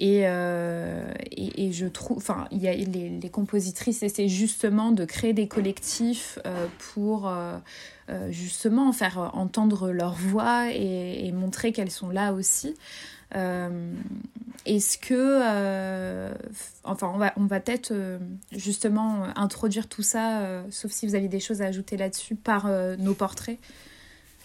et, 0.00 0.20
et, 0.20 1.72
je 1.72 1.86
trouve, 1.86 2.18
enfin, 2.18 2.46
y 2.52 2.68
a 2.68 2.72
les, 2.72 3.30
compositrices 3.32 4.04
essaient 4.04 4.28
justement 4.28 4.92
de 4.92 5.04
créer 5.04 5.32
des 5.32 5.48
collectifs 5.48 6.38
pour 6.92 7.28
justement 8.30 8.92
faire 8.92 9.32
entendre 9.34 9.90
leur 9.90 10.12
voix 10.12 10.70
et 10.72 11.32
montrer 11.32 11.72
qu'elles 11.72 11.90
sont 11.90 12.10
là 12.10 12.32
aussi. 12.32 12.76
Euh, 13.34 13.92
est-ce 14.64 14.98
que, 14.98 15.14
euh, 15.14 16.32
enfin, 16.84 17.10
on 17.14 17.18
va, 17.18 17.32
on 17.36 17.46
va 17.46 17.60
peut-être 17.60 17.90
euh, 17.92 18.18
justement 18.52 19.24
introduire 19.36 19.88
tout 19.88 20.02
ça, 20.02 20.62
sauf 20.70 20.92
si 20.92 21.06
vous 21.06 21.14
avez 21.14 21.28
des 21.28 21.40
choses 21.40 21.62
à 21.62 21.66
ajouter 21.66 21.96
là-dessus 21.96 22.34
par 22.34 22.68
nos 22.98 23.14
portraits. 23.14 23.58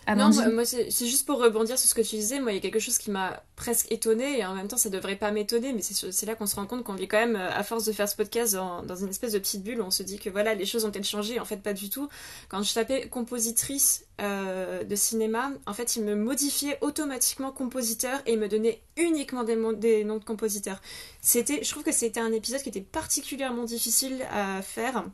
Non, 0.08 0.30
moi, 0.52 0.66
c'est 0.66 0.90
juste 0.90 1.26
pour 1.26 1.40
rebondir 1.40 1.78
sur 1.78 1.90
ce 1.90 1.96
que 1.96 2.02
tu 2.02 2.16
disais. 2.16 2.40
Moi, 2.40 2.52
il 2.52 2.56
y 2.56 2.58
a 2.58 2.62
quelque 2.62 2.80
chose 2.80 2.98
qui 2.98 3.12
m'a 3.12 3.42
presque 3.56 3.92
étonné 3.92 4.40
et 4.40 4.46
en 4.46 4.54
même 4.54 4.68
temps, 4.68 4.78
ça 4.78 4.90
devrait 4.90 5.16
pas 5.16 5.32
m'étonner, 5.32 5.74
mais 5.74 5.82
c'est 5.82 6.26
là 6.26 6.36
qu'on 6.36 6.46
se 6.46 6.56
rend 6.56 6.66
compte 6.66 6.84
qu'on 6.84 6.94
vit 6.94 7.08
quand 7.08 7.20
même, 7.20 7.36
à 7.36 7.64
force 7.64 7.86
de 7.86 7.92
faire 7.92 8.10
ce 8.10 8.16
podcast, 8.16 8.54
dans, 8.54 8.84
dans, 8.84 8.96
une 8.96 9.10
espèce 9.10 9.34
de 9.34 9.40
petite 9.40 9.64
bulle 9.64 9.82
où 9.82 9.86
on 9.86 9.92
se 9.92 10.04
dit 10.04 10.20
que 10.20 10.30
voilà, 10.30 10.56
les 10.56 10.66
choses 10.66 10.86
ont-elles 10.86 11.04
changé? 11.04 11.40
En 11.40 11.46
fait, 11.46 11.58
pas 11.58 11.74
du 11.74 11.90
tout. 11.90 12.10
Quand 12.50 12.62
je 12.64 12.74
tapais 12.74 13.08
compositrice 13.08 14.06
euh, 14.22 14.84
de 14.84 14.96
cinéma, 14.96 15.52
en 15.66 15.74
fait, 15.74 15.96
il 15.96 16.04
me 16.04 16.16
modifiait 16.16 16.78
automatiquement 16.82 17.52
compositeur 17.52 18.22
et 18.26 18.34
il 18.34 18.40
me 18.40 18.48
donnait 18.48 18.82
uniquement 18.98 19.44
des, 19.44 19.58
des 19.76 20.04
noms 20.04 20.18
de 20.18 20.24
compositeurs. 20.24 20.82
C'était, 21.22 21.64
je 21.64 21.70
trouve 21.72 21.84
que 21.84 21.92
c'était 21.92 22.20
un 22.20 22.32
épisode 22.32 22.62
qui 22.62 22.70
était 22.70 22.82
particulièrement 22.82 23.64
difficile 23.64 24.26
à 24.32 24.62
faire 24.62 25.06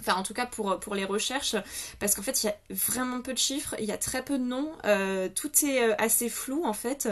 Enfin, 0.00 0.14
en 0.14 0.22
tout 0.22 0.34
cas 0.34 0.46
pour, 0.46 0.78
pour 0.80 0.94
les 0.94 1.04
recherches, 1.04 1.56
parce 1.98 2.14
qu'en 2.14 2.22
fait, 2.22 2.42
il 2.42 2.46
y 2.46 2.50
a 2.50 2.56
vraiment 2.70 3.20
peu 3.20 3.32
de 3.32 3.38
chiffres, 3.38 3.74
il 3.78 3.84
y 3.84 3.92
a 3.92 3.98
très 3.98 4.24
peu 4.24 4.38
de 4.38 4.44
noms, 4.44 4.70
euh, 4.84 5.28
tout 5.34 5.50
est 5.64 5.82
euh, 5.82 5.94
assez 5.98 6.28
flou 6.28 6.64
en 6.64 6.72
fait. 6.72 7.08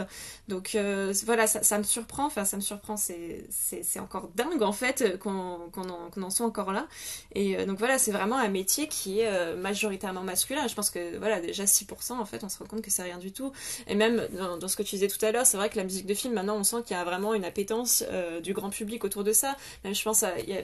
Donc 0.47 0.75
euh, 0.75 1.13
voilà, 1.25 1.47
ça, 1.47 1.77
me 1.77 1.83
surprend, 1.83 2.25
enfin, 2.25 2.45
ça 2.45 2.57
me 2.57 2.61
surprend, 2.61 2.95
c'est 2.97 3.99
encore 3.99 4.29
dingue 4.35 4.61
en 4.61 4.71
fait 4.71 5.17
qu'on 5.19 5.69
en, 5.75 6.29
soit 6.29 6.45
encore 6.45 6.71
là. 6.71 6.87
Et 7.33 7.65
donc 7.65 7.79
voilà, 7.79 7.97
c'est 7.97 8.11
vraiment 8.11 8.37
un 8.37 8.47
métier 8.47 8.87
qui 8.87 9.19
est 9.19 9.55
majoritairement 9.55 10.23
masculin. 10.23 10.67
Je 10.67 10.75
pense 10.75 10.89
que 10.89 11.17
voilà, 11.17 11.41
déjà 11.41 11.65
6%, 11.65 12.13
en 12.13 12.25
fait, 12.25 12.43
on 12.43 12.49
se 12.49 12.59
rend 12.59 12.65
compte 12.65 12.81
que 12.81 12.91
c'est 12.91 13.03
rien 13.03 13.17
du 13.17 13.31
tout. 13.31 13.51
Et 13.87 13.95
même 13.95 14.27
dans, 14.33 14.67
ce 14.67 14.75
que 14.75 14.83
tu 14.83 14.95
disais 14.95 15.07
tout 15.07 15.23
à 15.25 15.31
l'heure, 15.31 15.45
c'est 15.45 15.57
vrai 15.57 15.69
que 15.69 15.77
la 15.77 15.83
musique 15.83 16.05
de 16.05 16.13
film, 16.13 16.33
maintenant, 16.33 16.57
on 16.57 16.63
sent 16.63 16.83
qu'il 16.85 16.95
y 16.95 16.99
a 16.99 17.03
vraiment 17.03 17.33
une 17.33 17.45
appétence 17.45 18.03
du 18.43 18.53
grand 18.53 18.69
public 18.69 19.03
autour 19.03 19.23
de 19.23 19.33
ça. 19.33 19.55
Même 19.83 19.95
je 19.95 20.03
pense 20.03 20.23
à. 20.23 20.39
Y 20.39 20.53
a, 20.53 20.61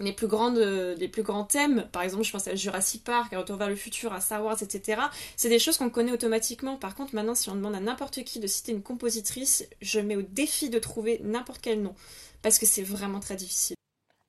les 0.00 0.12
plus 0.12 0.26
grandes 0.26 0.58
les 0.58 1.08
plus 1.08 1.22
grands 1.22 1.44
thèmes. 1.44 1.86
Par 1.92 2.02
exemple 2.02 2.24
je 2.24 2.32
pense 2.32 2.48
à 2.48 2.54
Jurassic 2.54 3.04
Park 3.04 3.32
à 3.32 3.38
Retour 3.38 3.56
vers 3.56 3.68
le 3.68 3.76
futur 3.76 4.12
à 4.12 4.20
Star 4.20 4.44
Wars 4.44 4.60
etc 4.60 5.02
c'est 5.36 5.48
des 5.48 5.58
choses 5.58 5.78
qu'on 5.78 5.90
connaît 5.90 6.12
automatiquement. 6.12 6.76
Par 6.76 6.94
contre 6.94 7.14
maintenant 7.14 7.34
si 7.34 7.48
on 7.50 7.54
demande 7.54 7.74
à 7.74 7.80
n'importe 7.80 8.24
qui 8.24 8.40
de 8.40 8.46
citer 8.46 8.72
une 8.72 8.82
compositrice 8.82 9.68
je 9.80 10.00
mets 10.00 10.16
au 10.16 10.22
défi 10.22 10.70
de 10.70 10.78
trouver 10.78 11.20
n'importe 11.22 11.60
quel 11.62 11.82
nom. 11.82 11.94
Parce 12.42 12.58
que 12.58 12.66
c'est 12.66 12.82
vraiment 12.82 13.20
très 13.20 13.36
difficile. 13.36 13.76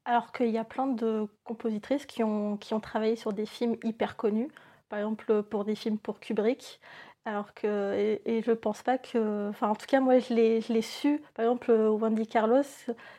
Alors 0.05 0.31
qu'il 0.31 0.51
y 0.51 0.57
a 0.57 0.63
plein 0.63 0.87
de 0.87 1.27
compositrices 1.43 2.05
qui 2.05 2.23
ont, 2.23 2.57
qui 2.57 2.73
ont 2.73 2.79
travaillé 2.79 3.15
sur 3.15 3.33
des 3.33 3.47
films 3.47 3.75
hyper 3.83 4.15
connus. 4.15 4.49
Par 4.87 4.99
exemple 4.99 5.41
pour 5.43 5.65
des 5.65 5.75
films 5.75 5.97
pour 5.97 6.19
Kubrick 6.19 6.79
alors 7.25 7.53
que, 7.55 8.19
et, 8.25 8.41
je 8.43 8.51
pense 8.51 8.83
pas 8.83 8.97
que, 8.97 9.49
enfin 9.49 9.69
en 9.69 9.75
tout 9.75 9.87
cas 9.87 9.99
moi 9.99 10.19
je 10.19 10.33
l'ai 10.33 10.81
su, 10.81 11.21
par 11.33 11.45
exemple 11.45 11.71
Wendy 11.71 12.27
Carlos 12.27 12.61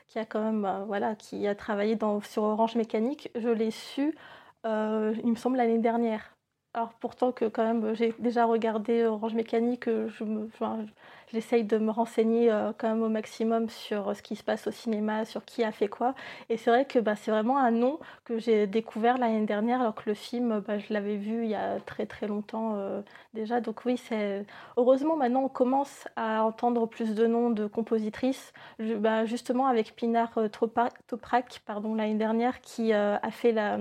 qui 0.09 0.19
a 0.19 0.25
quand 0.25 0.41
même, 0.41 0.63
bah, 0.63 0.85
voilà, 0.87 1.17
qui 1.17 1.47
a 1.47 1.55
travaillé 1.55 1.97
dans, 1.97 2.21
sur 2.21 2.45
Orange 2.45 2.77
Mécanique, 2.77 3.31
je 3.35 3.49
l'ai 3.49 3.71
su, 3.73 4.15
euh, 4.65 5.15
il 5.25 5.31
me 5.31 5.37
semble 5.37 5.57
l'année 5.57 5.79
dernière. 5.79 6.36
Alors 6.77 6.91
pourtant 7.01 7.33
que 7.33 7.47
quand 7.47 7.65
même 7.65 7.95
j'ai 7.95 8.15
déjà 8.19 8.45
regardé 8.45 9.07
Orange 9.07 9.33
Mécanique, 9.33 9.87
je 9.87 10.25
me, 10.25 10.47
j'essaye 11.33 11.65
de 11.65 11.79
me 11.79 11.91
renseigner 11.91 12.53
euh, 12.53 12.73
quand 12.77 12.89
même 12.91 13.03
au 13.03 13.09
maximum 13.09 13.71
sur 13.71 14.15
ce 14.15 14.21
qui 14.23 14.37
se 14.37 14.45
passe 14.45 14.67
au 14.67 14.71
cinéma, 14.71 15.25
sur 15.25 15.43
qui 15.47 15.65
a 15.65 15.73
fait 15.73 15.89
quoi. 15.89 16.15
Et 16.51 16.59
c'est 16.59 16.69
vrai 16.69 16.85
que 16.85 16.99
bah, 16.99 17.17
c'est 17.17 17.31
vraiment 17.31 17.57
un 17.57 17.71
nom 17.71 17.99
que 18.27 18.39
j'ai 18.39 18.67
découvert 18.67 19.17
l'année 19.17 19.47
dernière, 19.47 19.81
alors 19.81 19.95
que 19.95 20.03
le 20.05 20.13
film, 20.13 20.61
bah, 20.67 20.77
je 20.77 20.93
l'avais 20.93 21.17
vu 21.17 21.45
il 21.45 21.49
y 21.49 21.55
a 21.55 21.81
très 21.81 22.05
très 22.05 22.27
longtemps 22.27 22.75
euh, 22.77 23.01
déjà. 23.33 23.63
Donc 23.63 23.87
oui, 23.87 23.97
c'est 23.97 24.45
heureusement 24.77 25.17
maintenant 25.17 25.45
on 25.45 25.49
commence 25.49 26.07
à 26.17 26.45
entendre 26.45 26.87
plus 26.87 27.15
de 27.15 27.27
noms 27.27 27.49
de 27.49 27.67
compositrices. 27.67 28.53
Bah, 28.79 29.25
justement 29.25 29.67
avec 29.67 29.97
Pinar 29.97 30.31
euh, 30.37 30.49
Toprak, 30.51 31.63
pardon, 31.65 31.95
l'année 31.95 32.17
dernière, 32.17 32.61
qui 32.61 32.93
a 32.93 33.19
fait 33.31 33.53
la, 33.53 33.79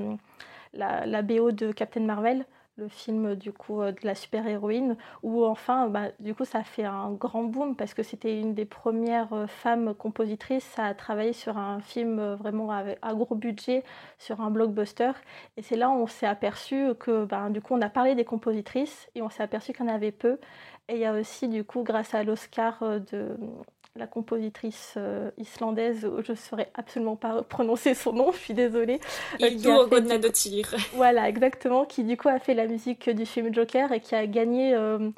la 0.73 1.21
BO 1.23 1.51
de 1.51 1.73
Captain 1.73 1.99
Marvel 1.99 2.45
le 2.77 2.87
film 2.89 3.35
du 3.35 3.53
coup 3.53 3.81
euh, 3.81 3.91
de 3.91 3.99
la 4.03 4.15
super-héroïne, 4.15 4.97
où 5.23 5.45
enfin, 5.45 5.87
bah, 5.87 6.09
du 6.19 6.35
coup, 6.35 6.45
ça 6.45 6.63
fait 6.63 6.83
un 6.83 7.11
grand 7.11 7.43
boom 7.43 7.75
parce 7.75 7.93
que 7.93 8.03
c'était 8.03 8.39
une 8.39 8.53
des 8.53 8.65
premières 8.65 9.33
euh, 9.33 9.47
femmes 9.47 9.93
compositrices 9.93 10.77
à 10.77 10.93
travailler 10.93 11.33
sur 11.33 11.57
un 11.57 11.79
film 11.79 12.19
euh, 12.19 12.35
vraiment 12.35 12.71
à 12.71 13.13
gros 13.13 13.35
budget, 13.35 13.83
sur 14.17 14.41
un 14.41 14.51
blockbuster. 14.51 15.11
Et 15.57 15.61
c'est 15.61 15.75
là 15.77 15.89
où 15.89 15.93
on 15.93 16.07
s'est 16.07 16.27
aperçu 16.27 16.93
que, 16.99 17.25
bah, 17.25 17.49
du 17.49 17.61
coup, 17.61 17.73
on 17.75 17.81
a 17.81 17.89
parlé 17.89 18.15
des 18.15 18.25
compositrices 18.25 19.09
et 19.15 19.21
on 19.21 19.29
s'est 19.29 19.43
aperçu 19.43 19.73
qu'il 19.73 19.85
y 19.85 19.89
en 19.89 19.93
avait 19.93 20.11
peu. 20.11 20.39
Et 20.87 20.95
il 20.95 20.99
y 20.99 21.05
a 21.05 21.13
aussi, 21.13 21.47
du 21.47 21.63
coup, 21.63 21.83
grâce 21.83 22.13
à 22.13 22.23
l'Oscar 22.23 22.83
de 23.11 23.37
la 23.95 24.07
compositrice 24.07 24.95
euh, 24.97 25.31
islandaise, 25.37 26.09
je 26.23 26.31
ne 26.31 26.37
saurais 26.37 26.69
absolument 26.73 27.15
pas 27.15 27.43
prononcer 27.43 27.93
son 27.93 28.11
nom, 28.13 28.31
je 28.33 28.37
suis 28.37 28.53
désolée. 28.53 28.99
Euh, 29.41 29.47
voilà, 30.93 31.29
exactement, 31.29 31.85
qui 31.85 32.03
du 32.03 32.17
coup 32.17 32.27
a 32.27 32.39
fait 32.39 32.53
la 32.53 32.67
musique 32.67 33.09
du 33.09 33.25
film 33.25 33.53
Joker 33.53 33.91
et 33.93 34.01
qui 34.01 34.15
a 34.15 34.27
gagné 34.27 34.75
euh, 34.75 35.11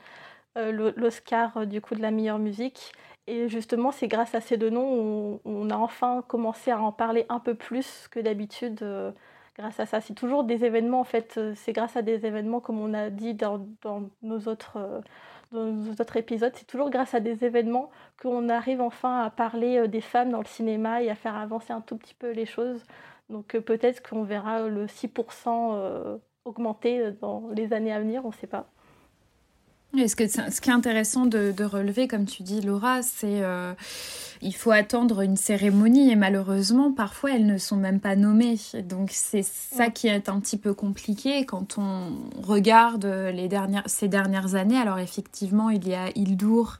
l'Oscar 0.55 1.65
du 1.65 1.81
coup 1.81 1.95
de 1.95 2.01
la 2.01 2.11
meilleure 2.11 2.39
musique. 2.39 2.91
Et 3.25 3.49
justement, 3.49 3.91
c'est 3.91 4.07
grâce 4.07 4.35
à 4.35 4.41
ces 4.41 4.57
deux 4.57 4.69
noms 4.69 5.41
on, 5.43 5.69
a 5.69 5.75
enfin 5.75 6.23
commencé 6.27 6.71
à 6.71 6.81
en 6.81 6.91
parler 6.91 7.25
un 7.29 7.39
peu 7.39 7.55
plus 7.55 8.07
que 8.09 8.19
d'habitude. 8.19 8.85
grâce 9.57 9.79
à 9.79 9.85
ça, 9.85 9.99
c'est 9.99 10.13
toujours 10.13 10.45
des 10.45 10.63
événements 10.63 11.01
en 11.01 11.03
fait. 11.03 11.37
C'est 11.55 11.73
grâce 11.73 11.97
à 11.97 12.03
des 12.03 12.25
événements 12.25 12.61
comme 12.61 12.79
on 12.79 12.93
a 12.93 13.09
dit 13.09 13.33
dans, 13.33 13.67
dans 13.81 14.09
nos 14.21 14.39
autres 14.47 15.01
dans 15.51 15.65
nos 15.65 15.93
épisodes, 16.15 16.51
c'est 16.55 16.65
toujours 16.67 16.89
grâce 16.89 17.13
à 17.13 17.19
des 17.19 17.43
événements 17.43 17.89
qu'on 18.21 18.49
arrive 18.49 18.81
enfin 18.81 19.21
à 19.21 19.29
parler 19.29 19.77
euh, 19.77 19.87
des 19.87 20.01
femmes 20.01 20.31
dans 20.31 20.39
le 20.39 20.45
cinéma 20.45 21.01
et 21.01 21.09
à 21.09 21.15
faire 21.15 21.35
avancer 21.35 21.73
un 21.73 21.81
tout 21.81 21.97
petit 21.97 22.13
peu 22.13 22.31
les 22.31 22.45
choses. 22.45 22.83
Donc 23.29 23.55
euh, 23.55 23.61
peut-être 23.61 24.07
qu'on 24.07 24.23
verra 24.23 24.67
le 24.67 24.87
6% 24.87 25.73
euh, 25.73 26.17
augmenter 26.45 27.11
dans 27.21 27.49
les 27.53 27.73
années 27.73 27.93
à 27.93 27.99
venir, 27.99 28.25
on 28.25 28.29
ne 28.29 28.33
sait 28.33 28.47
pas. 28.47 28.69
Ce, 29.93 30.15
que, 30.15 30.27
ce 30.27 30.61
qui 30.61 30.69
est 30.69 30.73
intéressant 30.73 31.25
de, 31.25 31.63
relever, 31.63 32.07
comme 32.07 32.25
tu 32.25 32.43
dis 32.43 32.61
Laura, 32.61 33.01
c'est 33.01 33.41
il 34.41 34.53
faut 34.53 34.71
attendre 34.71 35.21
une 35.21 35.37
cérémonie 35.37 36.11
et 36.11 36.15
malheureusement 36.15 36.91
parfois 36.91 37.31
elles 37.33 37.45
ne 37.45 37.57
sont 37.57 37.75
même 37.75 37.99
pas 37.99 38.15
nommées. 38.15 38.57
Donc 38.83 39.09
c'est 39.11 39.43
ça 39.43 39.89
qui 39.89 40.07
est 40.07 40.29
un 40.29 40.39
petit 40.39 40.57
peu 40.57 40.73
compliqué 40.73 41.45
quand 41.45 41.77
on 41.77 42.11
regarde 42.41 43.05
les 43.05 43.47
dernières, 43.47 43.83
ces 43.87 44.07
dernières 44.07 44.55
années. 44.55 44.77
Alors 44.77 44.99
effectivement 44.99 45.69
il 45.69 45.87
y 45.87 45.95
a 45.95 46.09
Hildour, 46.15 46.77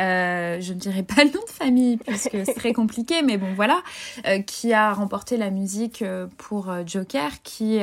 euh, 0.00 0.60
je 0.60 0.72
ne 0.72 0.78
dirais 0.78 1.02
pas 1.02 1.16
le 1.24 1.30
nom 1.30 1.40
de 1.44 1.50
famille 1.50 1.96
puisque 1.96 2.44
c'est 2.44 2.54
très 2.54 2.72
compliqué, 2.72 3.22
mais 3.22 3.36
bon 3.36 3.52
voilà, 3.54 3.82
euh, 4.26 4.40
qui 4.40 4.72
a 4.72 4.92
remporté 4.92 5.36
la 5.36 5.50
musique 5.50 6.02
euh, 6.02 6.26
pour 6.36 6.72
Joker, 6.86 7.42
qui 7.42 7.78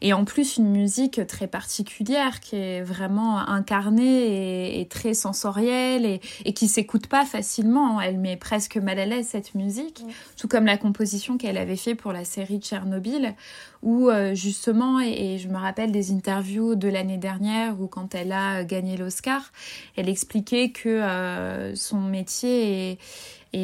est 0.00 0.12
en 0.12 0.24
plus 0.24 0.56
une 0.56 0.70
musique 0.70 1.26
très 1.26 1.46
particulière, 1.46 2.40
qui 2.40 2.56
est 2.56 2.82
vraiment 2.82 3.38
incarnée 3.38 4.80
et, 4.80 4.86
très 4.86 5.14
sensorielle 5.14 6.04
et, 6.04 6.20
et 6.44 6.52
qui 6.52 6.68
s'écoute 6.68 7.06
pas 7.06 7.24
facilement. 7.24 8.00
Elle 8.00 8.18
met 8.18 8.36
presque 8.36 8.76
mal 8.76 8.98
à 8.98 9.06
l'aise 9.06 9.26
cette 9.28 9.54
musique, 9.54 10.02
tout 10.36 10.48
comme 10.48 10.66
la 10.66 10.76
composition 10.76 11.38
qu'elle 11.38 11.58
avait 11.58 11.76
fait 11.76 11.94
pour 11.94 12.12
la 12.12 12.24
série 12.24 12.58
Tchernobyl, 12.60 13.34
où 13.82 14.08
euh, 14.08 14.34
justement, 14.34 15.00
et, 15.00 15.38
je 15.38 15.48
me 15.48 15.56
rappelle 15.56 15.92
des 15.92 16.12
interviews 16.12 16.74
de 16.74 16.88
l'année 16.88 17.16
dernière 17.16 17.80
où 17.80 17.86
quand 17.86 18.14
elle 18.14 18.32
a 18.32 18.64
gagné 18.64 18.96
l'Oscar, 18.96 19.52
elle 19.96 20.08
expliquait 20.08 20.70
que 20.70 20.88
euh, 20.88 21.74
son 21.74 22.00
métier 22.00 22.92
est, 22.92 22.98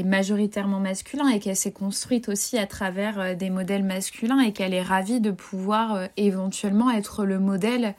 majoritairement 0.04 0.80
masculin 0.80 1.28
et 1.28 1.38
qu'elle 1.38 1.54
s'est 1.54 1.70
construite 1.70 2.28
aussi 2.28 2.58
à 2.58 2.66
travers 2.66 3.20
euh, 3.20 3.34
des 3.34 3.50
modèles 3.50 3.84
masculins 3.84 4.40
et 4.40 4.52
qu'elle 4.52 4.74
est 4.74 4.82
ravie 4.82 5.20
de 5.20 5.30
pouvoir 5.30 6.08
éventuellement 6.16 6.90
être 6.90 7.24
le 7.24 7.38
modèle 7.38 7.94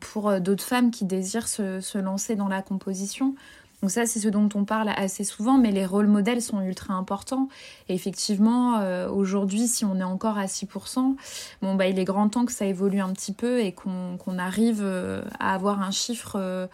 pour 0.00 0.40
d'autres 0.40 0.64
femmes 0.64 0.90
qui 0.90 1.04
désirent 1.04 1.48
se 1.48 1.98
lancer 1.98 2.34
dans 2.36 2.48
la 2.48 2.60
composition 2.60 3.34
donc 3.82 3.90
ça, 3.90 4.06
c'est 4.06 4.20
ce 4.20 4.28
dont 4.28 4.48
on 4.54 4.64
parle 4.64 4.90
assez 4.96 5.24
souvent, 5.24 5.58
mais 5.58 5.72
les 5.72 5.84
rôles 5.84 6.06
modèles 6.06 6.40
sont 6.40 6.62
ultra 6.62 6.94
importants. 6.94 7.48
Et 7.88 7.94
effectivement, 7.94 8.78
euh, 8.78 9.08
aujourd'hui, 9.08 9.66
si 9.66 9.84
on 9.84 9.98
est 9.98 10.04
encore 10.04 10.38
à 10.38 10.46
6%, 10.46 11.16
bon, 11.62 11.74
bah, 11.74 11.88
il 11.88 11.98
est 11.98 12.04
grand 12.04 12.28
temps 12.28 12.46
que 12.46 12.52
ça 12.52 12.64
évolue 12.64 13.00
un 13.00 13.12
petit 13.12 13.32
peu 13.32 13.60
et 13.60 13.72
qu'on 13.72 14.38
arrive 14.38 14.82
euh, 14.82 15.22
à 15.40 15.52
avoir 15.54 15.82
un 15.82 15.90
chiffre 15.90 16.36
euh, 16.36 16.68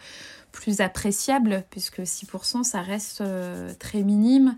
plus 0.51 0.81
appréciable, 0.81 1.63
puisque 1.71 2.01
6%, 2.01 2.63
ça 2.63 2.81
reste 2.81 3.23
très 3.79 4.03
minime. 4.03 4.55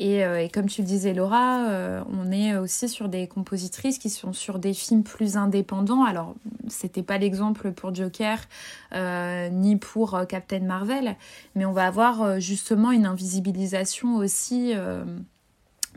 Euh, 0.00 0.36
et, 0.38 0.48
comme 0.48 0.66
tu 0.66 0.80
le 0.80 0.86
disais 0.86 1.12
Laura, 1.12 1.68
euh, 1.68 2.02
on 2.10 2.32
est 2.32 2.56
aussi 2.56 2.88
sur 2.88 3.08
des 3.08 3.28
compositrices 3.28 3.98
qui 3.98 4.08
sont 4.08 4.32
sur 4.32 4.58
des 4.58 4.72
films 4.72 5.02
plus 5.02 5.36
indépendants. 5.36 6.04
Alors 6.04 6.34
c'était 6.68 7.02
pas 7.02 7.18
l'exemple 7.18 7.72
pour 7.72 7.94
Joker 7.94 8.38
euh, 8.94 9.48
ni 9.50 9.76
pour 9.76 10.18
Captain 10.28 10.60
Marvel, 10.60 11.16
mais 11.54 11.64
on 11.66 11.72
va 11.72 11.86
avoir 11.86 12.40
justement 12.40 12.92
une 12.92 13.06
invisibilisation 13.06 14.16
aussi 14.16 14.72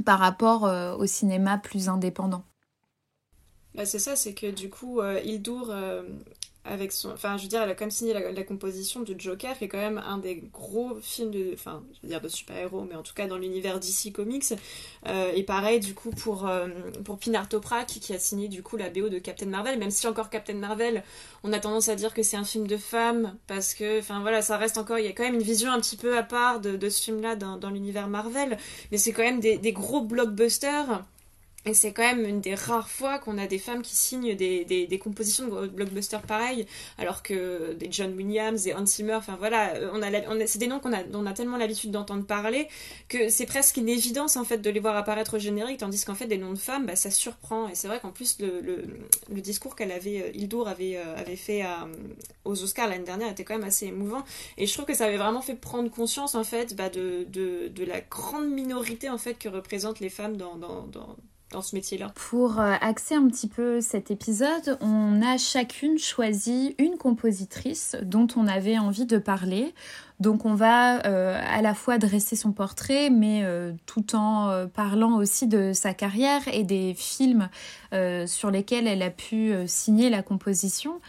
par 0.06 0.20
rapport 0.20 0.64
au 1.00 1.06
cinéma 1.06 1.58
plus 1.58 1.88
indépendant. 1.88 2.44
Bah 3.76 3.86
c'est 3.86 4.00
ça, 4.00 4.16
c'est 4.16 4.34
que 4.34 4.52
du 4.52 4.70
coup 4.70 5.02
Hildur 5.02 5.74
avec 6.66 6.92
son. 6.92 7.12
Enfin, 7.12 7.38
je 7.38 7.44
veux 7.44 7.50
dire, 7.50 7.62
elle 7.62 7.70
a 7.70 7.76
quand 7.76 7.86
même 7.86 7.92
signé 7.92 8.14
la, 8.14 8.44
composition 8.44 9.02
de 9.02 9.16
Joker, 9.18 9.58
qui 9.58 9.66
est 9.66 9.68
quand 9.68 9.78
même 9.78 10.02
un 10.06 10.18
des 10.18 10.44
gros 10.54 10.96
films 11.02 11.32
de. 11.32 11.52
Enfin, 11.54 11.84
je 11.94 12.02
veux 12.04 12.10
dire 12.10 12.22
de 12.22 12.30
super-héros, 12.30 12.86
mais 12.90 12.96
en 12.96 13.04
tout 13.04 13.14
cas 13.14 13.28
dans 13.28 13.38
l'univers 13.38 13.80
DC 13.80 14.14
Comics. 14.14 14.54
Euh, 15.08 15.32
et 15.36 15.44
pareil, 15.44 15.80
du 15.80 15.94
coup, 15.94 16.12
pour, 16.12 16.48
euh, 16.48 16.68
pour 17.04 17.18
Pinar 17.18 17.50
Toprak, 17.50 17.88
qui, 17.88 18.14
a 18.14 18.20
signé 18.20 18.48
du 18.48 18.64
coup 18.64 18.78
la 18.78 18.90
BO 18.90 19.10
de 19.10 19.20
Captain 19.20 19.46
Marvel, 19.46 19.78
même 19.78 19.92
si 19.92 20.08
encore 20.08 20.30
Captain 20.30 20.54
Marvel, 20.54 21.04
on 21.44 21.52
a 21.52 21.60
tendance 21.60 21.90
à 21.90 21.96
dire 21.96 22.14
que 22.14 22.24
c'est 22.24 22.38
un 22.38 22.46
film 22.46 22.68
de 22.68 22.78
femme, 22.78 23.36
parce 23.48 23.74
que, 23.74 24.00
enfin 24.00 24.22
voilà, 24.22 24.42
ça 24.42 24.58
reste 24.58 24.78
encore. 24.78 25.00
Il 25.00 25.06
y 25.06 25.10
a 25.10 25.12
quand 25.12 25.24
même 25.24 25.36
une 25.36 25.42
vision 25.42 25.72
un 25.72 25.80
petit 25.80 25.98
peu 25.98 26.18
à 26.18 26.24
part 26.24 26.60
de, 26.62 26.90
ce 26.90 27.02
film-là 27.02 27.36
dans, 27.36 27.70
l'univers 27.70 28.08
Marvel, 28.08 28.58
mais 28.92 28.98
c'est 28.98 29.12
quand 29.12 29.24
même 29.24 29.40
des 29.40 29.74
gros 29.74 30.02
blockbusters 30.02 31.04
et 31.66 31.74
c'est 31.74 31.94
quand 31.94 32.04
même 32.04 32.26
une 32.26 32.42
des 32.42 32.56
rares 32.56 32.90
fois 32.90 33.20
qu'on 33.20 33.38
a 33.38 33.48
des 33.48 33.58
femmes 33.58 33.82
qui 33.82 33.96
signent 33.96 34.36
des, 34.36 34.66
des, 34.66 34.86
des 34.86 35.00
compositions 35.00 35.48
de 35.48 35.68
blockbusters 35.68 36.22
pareils, 36.22 36.66
alors 36.98 37.24
que 37.24 37.74
des 37.74 37.88
John 37.90 38.14
Williams 38.16 38.68
et 38.68 38.74
Hans 38.74 38.86
Zimmer, 38.86 39.16
enfin 39.16 39.38
voilà, 39.38 39.74
on 39.94 40.02
a, 40.02 40.10
on 40.28 40.40
c'est 40.46 40.60
des 40.60 40.68
noms 40.68 40.80
qu'on 40.80 40.94
a, 40.94 41.04
on 41.14 41.26
a 41.26 41.34
tellement 41.34 41.58
l'habitude 41.58 41.92
d'entendre 41.92 42.26
parler 42.26 42.68
que 43.08 43.30
c'est 43.30 43.46
presque 43.46 43.78
une 43.78 43.90
évidence 43.90 44.36
en 44.36 44.44
fait 44.44 44.58
de 44.58 44.70
les 44.70 44.80
voir 44.80 44.96
apparaître 44.98 45.36
au 45.36 45.40
générique, 45.40 45.80
tandis 45.80 46.04
qu'en 46.04 46.16
fait 46.16 46.28
des 46.28 46.38
noms 46.38 46.54
de 46.54 46.60
femmes, 46.60 46.86
bah, 46.86 46.96
ça 46.96 47.12
surprend. 47.12 47.70
Et 47.70 47.76
c'est 47.76 47.88
vrai 47.88 48.00
qu'en 48.00 48.12
plus 48.12 48.40
le, 48.40 48.60
le, 48.62 49.42
discours 49.42 49.76
qu'elle 49.76 49.92
avait, 49.92 50.22
euh, 50.22 50.32
Hildur 50.34 50.68
avait, 50.68 50.98
euh, 50.98 51.16
avait 51.18 51.36
fait 51.36 51.62
à, 51.62 51.88
aux 52.46 52.64
Oscars 52.64 52.88
l'année 52.88 53.04
dernière 53.04 53.30
était 53.32 53.44
quand 53.44 53.56
même 53.56 53.68
assez 53.68 53.88
émouvant. 53.88 54.24
Et 54.58 54.66
je 54.66 54.74
trouve 54.74 54.86
que 54.86 54.94
ça 54.94 55.06
avait 55.06 55.18
vraiment 55.18 55.42
fait 55.42 55.56
prendre 55.56 55.90
conscience 55.90 56.36
en 56.36 56.44
fait 56.44 56.76
bah, 56.76 56.90
de, 56.90 57.26
de, 57.30 57.68
de 57.68 57.86
la 57.86 58.02
grande 58.02 58.50
minorité 58.50 59.10
en 59.10 59.18
fait 59.18 59.36
que 59.36 59.50
représentent 59.50 60.00
les 60.00 60.10
femmes 60.10 60.38
dans 60.38 60.58
ce 61.62 61.76
métier-là. 61.76 62.12
Pour 62.16 62.60
euh, 62.60 62.74
axer 62.82 63.16
un 63.16 63.28
petit 63.28 63.48
peu 63.48 63.82
cet 63.82 64.12
épisode, 64.12 64.78
on 64.82 65.22
a 65.22 65.38
chacune 65.38 65.98
choisi 65.98 66.76
une 66.80 66.98
compositrice 66.98 67.96
dont 68.02 68.28
on 68.36 68.48
avait 68.48 68.78
envie 68.78 69.06
de 69.06 69.18
parler. 69.18 69.74
Donc 70.20 70.46
on 70.46 70.56
va 70.56 71.06
euh, 71.06 71.40
à 71.46 71.62
la 71.62 71.74
fois 71.74 71.98
dresser 71.98 72.36
son 72.36 72.52
portrait, 72.52 73.10
mais 73.10 73.42
euh, 73.44 73.74
tout 73.86 74.16
en 74.16 74.68
parlant 74.74 75.18
aussi 75.18 75.48
de 75.48 75.74
sa 75.74 75.94
carrière 75.94 76.42
et 76.52 76.64
des 76.64 76.94
films 76.96 77.50
sur 78.26 78.50
lesquels 78.50 78.88
elle 78.88 79.04
a 79.04 79.12
pu 79.12 79.54
signer 79.68 80.10
la 80.10 80.24
composition. 80.24 81.00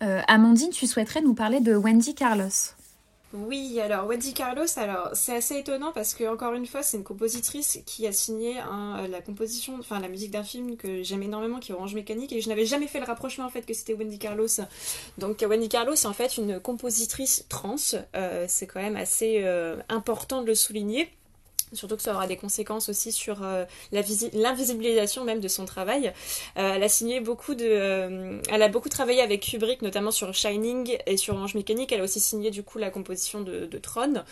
Amandine, 0.00 0.70
tu 0.70 0.86
souhaiterais 0.86 1.22
nous 1.22 1.34
parler 1.34 1.60
de 1.60 1.74
Wendy 1.74 2.14
Carlos? 2.14 2.77
Oui, 3.34 3.78
alors 3.78 4.06
Wendy 4.06 4.32
Carlos, 4.32 4.64
alors 4.76 5.10
c'est 5.12 5.36
assez 5.36 5.58
étonnant 5.58 5.92
parce 5.92 6.14
que 6.14 6.24
encore 6.24 6.54
une 6.54 6.66
fois, 6.66 6.82
c'est 6.82 6.96
une 6.96 7.04
compositrice 7.04 7.78
qui 7.84 8.06
a 8.06 8.12
signé 8.12 8.56
euh, 8.58 9.06
la 9.06 9.20
composition, 9.20 9.76
enfin 9.78 10.00
la 10.00 10.08
musique 10.08 10.30
d'un 10.30 10.42
film 10.44 10.78
que 10.78 11.02
j'aime 11.02 11.22
énormément, 11.22 11.58
qui 11.58 11.72
est 11.72 11.74
Orange 11.74 11.94
Mécanique, 11.94 12.32
et 12.32 12.40
je 12.40 12.48
n'avais 12.48 12.64
jamais 12.64 12.86
fait 12.86 13.00
le 13.00 13.04
rapprochement 13.04 13.44
en 13.44 13.50
fait 13.50 13.66
que 13.66 13.74
c'était 13.74 13.92
Wendy 13.92 14.18
Carlos. 14.18 14.48
Donc 15.18 15.44
Wendy 15.46 15.68
Carlos, 15.68 15.94
c'est 15.94 16.08
en 16.08 16.14
fait 16.14 16.38
une 16.38 16.58
compositrice 16.58 17.44
trans, 17.50 17.76
euh, 18.16 18.46
c'est 18.48 18.66
quand 18.66 18.80
même 18.80 18.96
assez 18.96 19.42
euh, 19.42 19.76
important 19.90 20.40
de 20.40 20.46
le 20.46 20.54
souligner. 20.54 21.10
Surtout 21.72 21.96
que 21.96 22.02
ça 22.02 22.14
aura 22.14 22.26
des 22.26 22.36
conséquences 22.36 22.88
aussi 22.88 23.12
sur 23.12 23.42
euh, 23.42 23.64
l'invisibilisation 23.92 25.24
même 25.24 25.40
de 25.40 25.48
son 25.48 25.64
travail. 25.64 26.12
Euh, 26.56 26.72
elle 26.74 26.82
a 26.82 26.88
signé 26.88 27.20
beaucoup 27.20 27.54
de, 27.54 27.66
euh, 27.66 28.40
elle 28.50 28.62
a 28.62 28.68
beaucoup 28.68 28.88
travaillé 28.88 29.20
avec 29.20 29.42
Kubrick, 29.42 29.82
notamment 29.82 30.10
sur 30.10 30.32
Shining 30.32 30.96
et 31.06 31.16
sur 31.16 31.34
Orange 31.34 31.54
Mécanique. 31.54 31.92
Elle 31.92 32.00
a 32.00 32.04
aussi 32.04 32.20
signé 32.20 32.50
du 32.50 32.62
coup 32.62 32.78
la 32.78 32.90
composition 32.90 33.40
de, 33.42 33.68
Tron 33.78 34.24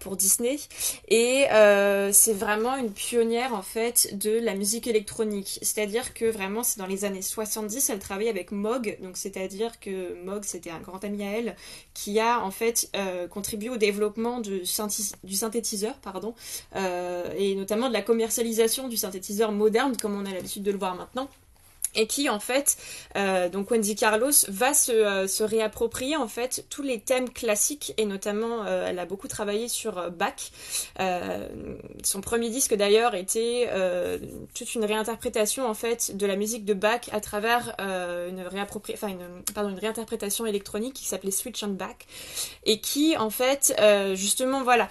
pour 0.00 0.16
Disney. 0.16 0.58
Et 1.08 1.46
c'est 2.12 2.34
vraiment 2.34 2.76
une 2.76 2.92
pionnière 2.92 3.54
en 3.54 3.62
fait 3.62 4.18
de 4.18 4.38
la 4.38 4.54
musique 4.54 4.86
électronique. 4.86 5.58
C'est-à-dire 5.62 6.12
que 6.12 6.26
vraiment 6.26 6.62
c'est 6.62 6.78
dans 6.78 6.86
les 6.86 7.06
années 7.06 7.22
70, 7.22 7.88
elle 7.88 7.98
travaillait 7.98 8.28
avec 8.28 8.52
Moog. 8.52 8.98
Donc 9.00 9.16
c'est-à-dire 9.16 9.80
que 9.80 10.14
Moog 10.24 10.44
c'était 10.44 10.70
un 10.70 10.80
grand 10.80 11.02
ami 11.04 11.24
à 11.24 11.30
elle 11.30 11.56
qui 11.94 12.20
a 12.20 12.40
en 12.44 12.50
fait 12.50 12.90
contribué 13.30 13.70
au 13.70 13.78
développement 13.78 14.40
du, 14.40 14.62
du 15.24 15.34
synthétiseur, 15.34 15.94
pardon. 16.02 16.34
Euh, 16.76 17.24
et 17.36 17.54
notamment 17.54 17.88
de 17.88 17.92
la 17.92 18.02
commercialisation 18.02 18.88
du 18.88 18.96
synthétiseur 18.96 19.52
moderne 19.52 19.96
comme 20.00 20.18
on 20.18 20.24
a 20.24 20.32
l'habitude 20.32 20.62
de 20.62 20.70
le 20.70 20.78
voir 20.78 20.94
maintenant 20.94 21.28
et 21.94 22.06
qui 22.06 22.30
en 22.30 22.40
fait 22.40 22.78
euh, 23.16 23.50
donc 23.50 23.70
Wendy 23.70 23.94
Carlos 23.94 24.30
va 24.48 24.72
se, 24.72 24.92
euh, 24.92 25.26
se, 25.26 25.44
réapproprier 25.44 26.16
en 26.16 26.28
fait 26.28 26.64
tous 26.70 26.80
les 26.80 26.98
thèmes 26.98 27.28
classiques 27.28 27.92
et 27.98 28.06
notamment 28.06 28.64
elle 28.64 28.98
a 28.98 29.04
beaucoup 29.04 29.28
travaillé 29.28 29.68
sur 29.68 30.10
Bach. 30.10 30.50
Son 32.02 32.20
premier 32.22 32.48
disque 32.48 32.74
d'ailleurs 32.74 33.14
était 33.14 33.68
toute 34.54 34.74
une 34.74 34.86
réinterprétation 34.86 35.66
en 35.68 35.74
fait 35.74 36.16
de 36.16 36.24
la 36.24 36.36
musique 36.36 36.64
de 36.64 36.72
Bach 36.72 37.02
à 37.12 37.20
travers 37.20 37.76
une 37.78 38.42
pardon, 39.54 39.68
une 39.68 39.78
réinterprétation 39.78 40.46
électronique 40.46 40.94
qui 40.94 41.04
s'appelait 41.04 41.30
Switch 41.30 41.62
on 41.62 41.68
Bach 41.68 41.96
et 42.64 42.80
qui 42.80 43.14
en 43.18 43.28
fait 43.28 43.74
justement 44.14 44.62
voilà 44.62 44.88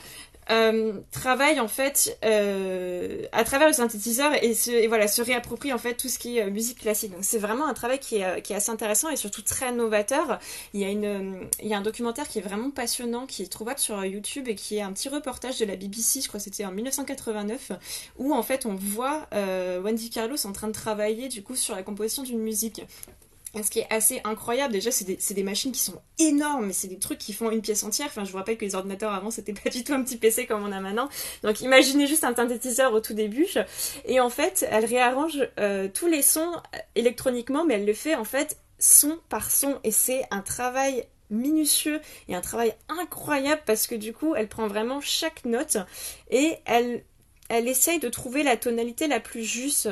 euh, 0.51 0.99
travaille 1.11 1.59
en 1.59 1.67
fait 1.67 2.17
euh, 2.25 3.25
à 3.31 3.43
travers 3.43 3.67
le 3.67 3.73
synthétiseur 3.73 4.31
et, 4.43 4.53
se, 4.53 4.87
voilà 4.87 5.07
se 5.07 5.21
réapproprie 5.21 5.71
en 5.71 5.77
fait 5.77 5.93
tout 5.93 6.09
ce 6.09 6.19
qui 6.19 6.37
est 6.37 6.43
euh, 6.43 6.49
musique 6.51 6.79
classique. 6.79 7.11
Donc 7.11 7.23
c'est 7.23 7.37
vraiment 7.37 7.67
un 7.67 7.73
travail 7.73 7.99
qui 7.99 8.17
est, 8.17 8.41
qui 8.41 8.51
est 8.51 8.55
assez 8.57 8.71
intéressant 8.71 9.09
et 9.09 9.15
surtout 9.15 9.41
très 9.41 9.71
novateur. 9.71 10.39
Il 10.73 10.81
y 10.81 10.85
a 10.85 10.89
une 10.89 11.47
il 11.61 11.67
y 11.67 11.73
a 11.73 11.77
un 11.77 11.81
documentaire 11.81 12.27
qui 12.27 12.39
est 12.39 12.41
vraiment 12.41 12.69
passionnant 12.69 13.27
qui 13.27 13.43
est 13.43 13.51
trouvable 13.51 13.79
sur 13.79 14.03
YouTube 14.03 14.47
et 14.49 14.55
qui 14.55 14.77
est 14.77 14.81
un 14.81 14.91
petit 14.91 15.09
reportage 15.09 15.57
de 15.59 15.65
la 15.65 15.75
BBC, 15.75 16.21
je 16.21 16.27
crois 16.27 16.39
que 16.39 16.43
c'était 16.43 16.65
en 16.65 16.71
1989, 16.71 17.71
où 18.17 18.33
en 18.33 18.43
fait 18.43 18.65
on 18.65 18.75
voit 18.75 19.27
Wendy 19.31 20.09
Carlos 20.09 20.45
en 20.45 20.51
train 20.51 20.67
de 20.67 20.73
travailler 20.73 21.29
du 21.29 21.43
coup 21.43 21.55
sur 21.55 21.75
la 21.75 21.83
composition 21.83 22.23
d'une 22.23 22.39
musique 22.39 22.81
ce 23.61 23.69
qui 23.69 23.79
est 23.79 23.87
assez 23.89 24.21
incroyable, 24.23 24.73
déjà, 24.73 24.91
c'est 24.91 25.33
des, 25.33 25.43
machines 25.43 25.71
qui 25.71 25.79
sont 25.79 26.01
énormes, 26.19 26.67
mais 26.67 26.73
c'est 26.73 26.87
des 26.87 26.99
trucs 26.99 27.17
qui 27.17 27.33
font 27.33 27.51
une 27.51 27.61
pièce 27.61 27.83
entière. 27.83 28.07
Enfin, 28.07 28.23
je 28.23 28.31
vous 28.31 28.37
rappelle 28.37 28.57
que 28.57 28.63
les 28.63 28.75
ordinateurs 28.75 29.11
avant, 29.11 29.29
c'était 29.29 29.53
pas 29.53 29.69
du 29.69 29.83
tout 29.83 29.93
un 29.93 30.01
petit 30.03 30.17
PC 30.17 30.45
comme 30.45 30.63
on 30.63 30.71
a 30.71 30.79
maintenant. 30.79 31.09
Donc, 31.43 31.61
imaginez 31.61 32.07
juste 32.07 32.23
un 32.23 32.33
synthétiseur 32.33 32.93
au 32.93 33.01
tout 33.01 33.13
début. 33.13 33.47
Et 34.05 34.19
en 34.21 34.29
fait, 34.29 34.65
elle 34.69 34.85
réarrange 34.85 35.49
euh, 35.59 35.89
tous 35.93 36.07
les 36.07 36.21
sons 36.21 36.51
électroniquement, 36.95 37.65
mais 37.65 37.73
elle 37.75 37.85
le 37.85 37.93
fait 37.93 38.15
en 38.15 38.23
fait 38.23 38.57
son 38.79 39.19
par 39.27 39.51
son. 39.51 39.79
Et 39.83 39.91
c'est 39.91 40.23
un 40.31 40.41
travail 40.41 41.05
minutieux 41.29 41.99
et 42.27 42.35
un 42.35 42.41
travail 42.41 42.73
incroyable 42.89 43.61
parce 43.65 43.87
que 43.87 43.95
du 43.95 44.13
coup, 44.13 44.35
elle 44.35 44.47
prend 44.47 44.67
vraiment 44.67 45.01
chaque 45.01 45.45
note 45.45 45.77
et 46.29 46.57
elle, 46.65 47.03
elle 47.49 47.67
essaye 47.67 47.99
de 47.99 48.09
trouver 48.09 48.43
la 48.43 48.57
tonalité 48.57 49.07
la 49.07 49.19
plus 49.19 49.43
juste 49.43 49.89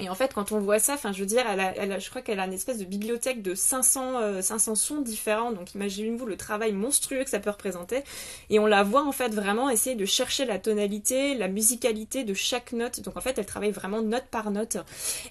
et 0.00 0.08
en 0.08 0.14
fait, 0.16 0.34
quand 0.34 0.50
on 0.50 0.58
voit 0.58 0.80
ça, 0.80 0.94
enfin, 0.94 1.12
je 1.12 1.20
veux 1.20 1.26
dire, 1.26 1.44
elle 1.48 1.60
a, 1.60 1.72
elle 1.76 2.00
je 2.00 2.10
crois 2.10 2.20
qu'elle 2.20 2.40
a 2.40 2.46
une 2.46 2.52
espèce 2.52 2.78
de 2.78 2.84
bibliothèque 2.84 3.42
de 3.42 3.54
500, 3.54 4.42
500 4.42 4.72
euh, 4.72 4.74
sons 4.74 5.00
différents. 5.00 5.52
Donc, 5.52 5.74
imaginez-vous 5.74 6.26
le 6.26 6.36
travail 6.36 6.72
monstrueux 6.72 7.22
que 7.22 7.30
ça 7.30 7.38
peut 7.38 7.50
représenter. 7.50 8.02
Et 8.50 8.58
on 8.58 8.66
la 8.66 8.82
voit, 8.82 9.06
en 9.06 9.12
fait, 9.12 9.32
vraiment 9.32 9.70
essayer 9.70 9.94
de 9.94 10.04
chercher 10.04 10.46
la 10.46 10.58
tonalité, 10.58 11.36
la 11.36 11.46
musicalité 11.46 12.24
de 12.24 12.34
chaque 12.34 12.72
note. 12.72 13.00
Donc, 13.02 13.16
en 13.16 13.20
fait, 13.20 13.38
elle 13.38 13.46
travaille 13.46 13.70
vraiment 13.70 14.02
note 14.02 14.24
par 14.32 14.50
note. 14.50 14.78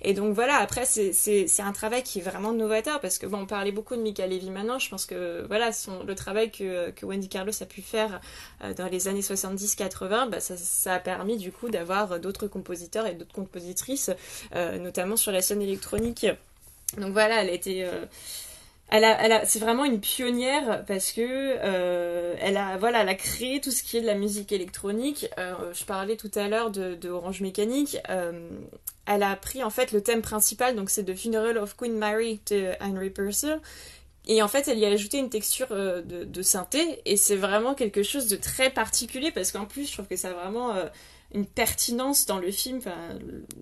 Et 0.02 0.14
donc, 0.14 0.34
voilà, 0.34 0.56
après, 0.56 0.86
c'est 0.86 1.60
un 1.60 1.74
travail 1.74 2.04
qui 2.04 2.20
est 2.20 2.24
vraiment 2.24 2.54
novateur 2.54 3.02
parce 3.02 3.18
que, 3.18 3.26
bon, 3.26 3.40
on 3.40 3.46
parlait 3.46 3.74
beaucoup 3.74 3.98
de 3.98 4.02
Michael 4.02 4.30
Levy 4.30 4.50
maintenant. 4.50 4.80
Je 4.80 4.90
pense 4.90 5.06
que, 5.06 5.46
voilà, 5.46 5.74
son, 5.74 6.04
le 6.06 6.16
travail 6.16 6.52
que, 6.52 6.92
que 6.92 7.06
Wendy 7.06 7.28
Carlos 7.28 7.52
a 7.60 7.66
pu 7.66 7.82
faire 7.82 8.22
euh, 8.64 8.74
dans 8.74 8.88
les 8.88 9.10
années 9.10 9.20
70-80, 9.20 10.30
bah, 10.30 10.40
ça, 10.40 10.56
ça 10.56 10.94
a 10.94 11.00
permis, 11.00 11.36
du 11.36 11.52
coup, 11.52 11.70
d'avoir 11.70 12.22
d'autres 12.22 12.48
compositeurs 12.48 13.08
et 13.08 13.14
d'autres 13.14 13.34
compositrices 13.34 14.10
euh, 14.53 14.53
notamment 14.54 15.18
sur 15.18 15.32
la 15.32 15.42
scène 15.42 15.62
électronique. 15.62 16.26
Donc 16.98 17.14
voilà, 17.14 17.42
elle 17.42 17.50
a 17.50 17.54
été... 17.54 17.84
Euh, 17.84 18.06
elle 18.90 19.06
a, 19.06 19.24
elle 19.24 19.32
a, 19.32 19.46
c'est 19.46 19.60
vraiment 19.60 19.86
une 19.86 20.00
pionnière 20.00 20.86
parce 20.86 21.14
que 21.14 21.22
euh, 21.22 22.36
elle 22.40 22.58
a, 22.58 22.78
voilà, 22.78 23.02
elle 23.02 23.10
a 23.10 23.16
créé 23.16 23.60
tout 23.60 23.72
ce 23.72 23.82
qui 23.82 23.98
est 23.98 24.02
de 24.02 24.06
la 24.06 24.14
musique 24.14 24.52
électronique. 24.52 25.28
je 25.38 25.84
parlais 25.86 26.16
tout 26.16 26.30
à 26.36 26.48
l'heure 26.48 26.70
de, 26.70 26.94
de 26.94 27.10
Orange 27.10 27.42
Mécanique. 27.42 27.98
elle 29.08 29.24
a 29.24 29.36
pris 29.36 29.64
en 29.64 29.72
fait 29.72 29.94
le 29.94 30.04
thème 30.04 30.22
principal, 30.22 30.76
donc 30.76 30.92
c'est 30.92 31.06
The 31.06 31.16
Funeral 31.16 31.58
of 31.58 31.76
Queen 31.76 31.98
Mary 31.98 32.40
de 32.52 32.74
Henry 32.82 33.10
Purcell. 33.10 33.62
Et 34.28 34.44
en 34.44 34.48
fait, 34.48 34.68
elle 34.68 34.78
y 34.78 34.86
a 34.86 34.90
ajouté 34.90 35.18
une 35.18 35.30
texture 35.30 35.70
de, 35.70 36.24
de 36.24 36.42
synthé, 36.44 37.02
et 37.06 37.18
c'est 37.18 37.36
vraiment 37.36 37.74
quelque 37.74 38.04
chose 38.04 38.28
de 38.28 38.36
très 38.36 38.70
particulier 38.70 39.32
parce 39.32 39.52
qu'en 39.52 39.66
plus, 39.66 39.88
je 39.88 39.94
trouve 39.94 40.08
que 40.08 40.18
ça 40.18 40.30
a 40.30 40.34
vraiment 40.34 40.76
une 41.34 41.48
pertinence 41.48 42.28
dans 42.28 42.38
le 42.38 42.52
film. 42.52 42.80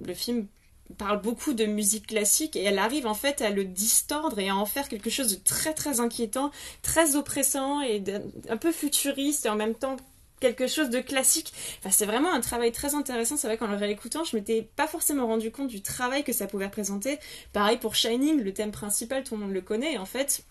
Le 0.05 0.13
film 0.13 0.47
parle 0.91 1.21
beaucoup 1.21 1.53
de 1.53 1.65
musique 1.65 2.07
classique 2.07 2.55
et 2.55 2.63
elle 2.63 2.79
arrive 2.79 3.07
en 3.07 3.13
fait 3.13 3.41
à 3.41 3.49
le 3.49 3.65
distordre 3.65 4.39
et 4.39 4.49
à 4.49 4.55
en 4.55 4.65
faire 4.65 4.87
quelque 4.87 5.09
chose 5.09 5.27
de 5.37 5.43
très 5.43 5.73
très 5.73 5.99
inquiétant, 5.99 6.51
très 6.81 7.15
oppressant 7.15 7.81
et 7.81 8.03
un 8.49 8.57
peu 8.57 8.71
futuriste 8.71 9.45
et 9.45 9.49
en 9.49 9.55
même 9.55 9.75
temps 9.75 9.97
quelque 10.41 10.67
chose 10.67 10.89
de 10.89 10.99
classique. 10.99 11.53
Enfin, 11.79 11.91
c'est 11.91 12.05
vraiment 12.05 12.33
un 12.33 12.41
travail 12.41 12.71
très 12.71 12.95
intéressant. 12.95 13.37
C'est 13.37 13.47
vrai 13.47 13.57
qu'en 13.57 13.67
le 13.67 13.77
réécoutant, 13.77 14.23
je 14.25 14.35
m'étais 14.35 14.67
pas 14.75 14.87
forcément 14.87 15.27
rendu 15.27 15.51
compte 15.51 15.67
du 15.67 15.81
travail 15.81 16.23
que 16.23 16.33
ça 16.33 16.47
pouvait 16.47 16.65
représenter. 16.65 17.19
Pareil 17.53 17.77
pour 17.77 17.95
Shining, 17.95 18.41
le 18.41 18.53
thème 18.53 18.71
principal, 18.71 19.23
tout 19.23 19.35
le 19.35 19.41
monde 19.41 19.53
le 19.53 19.61
connaît. 19.61 19.97
En 19.97 20.05
fait, 20.05 20.43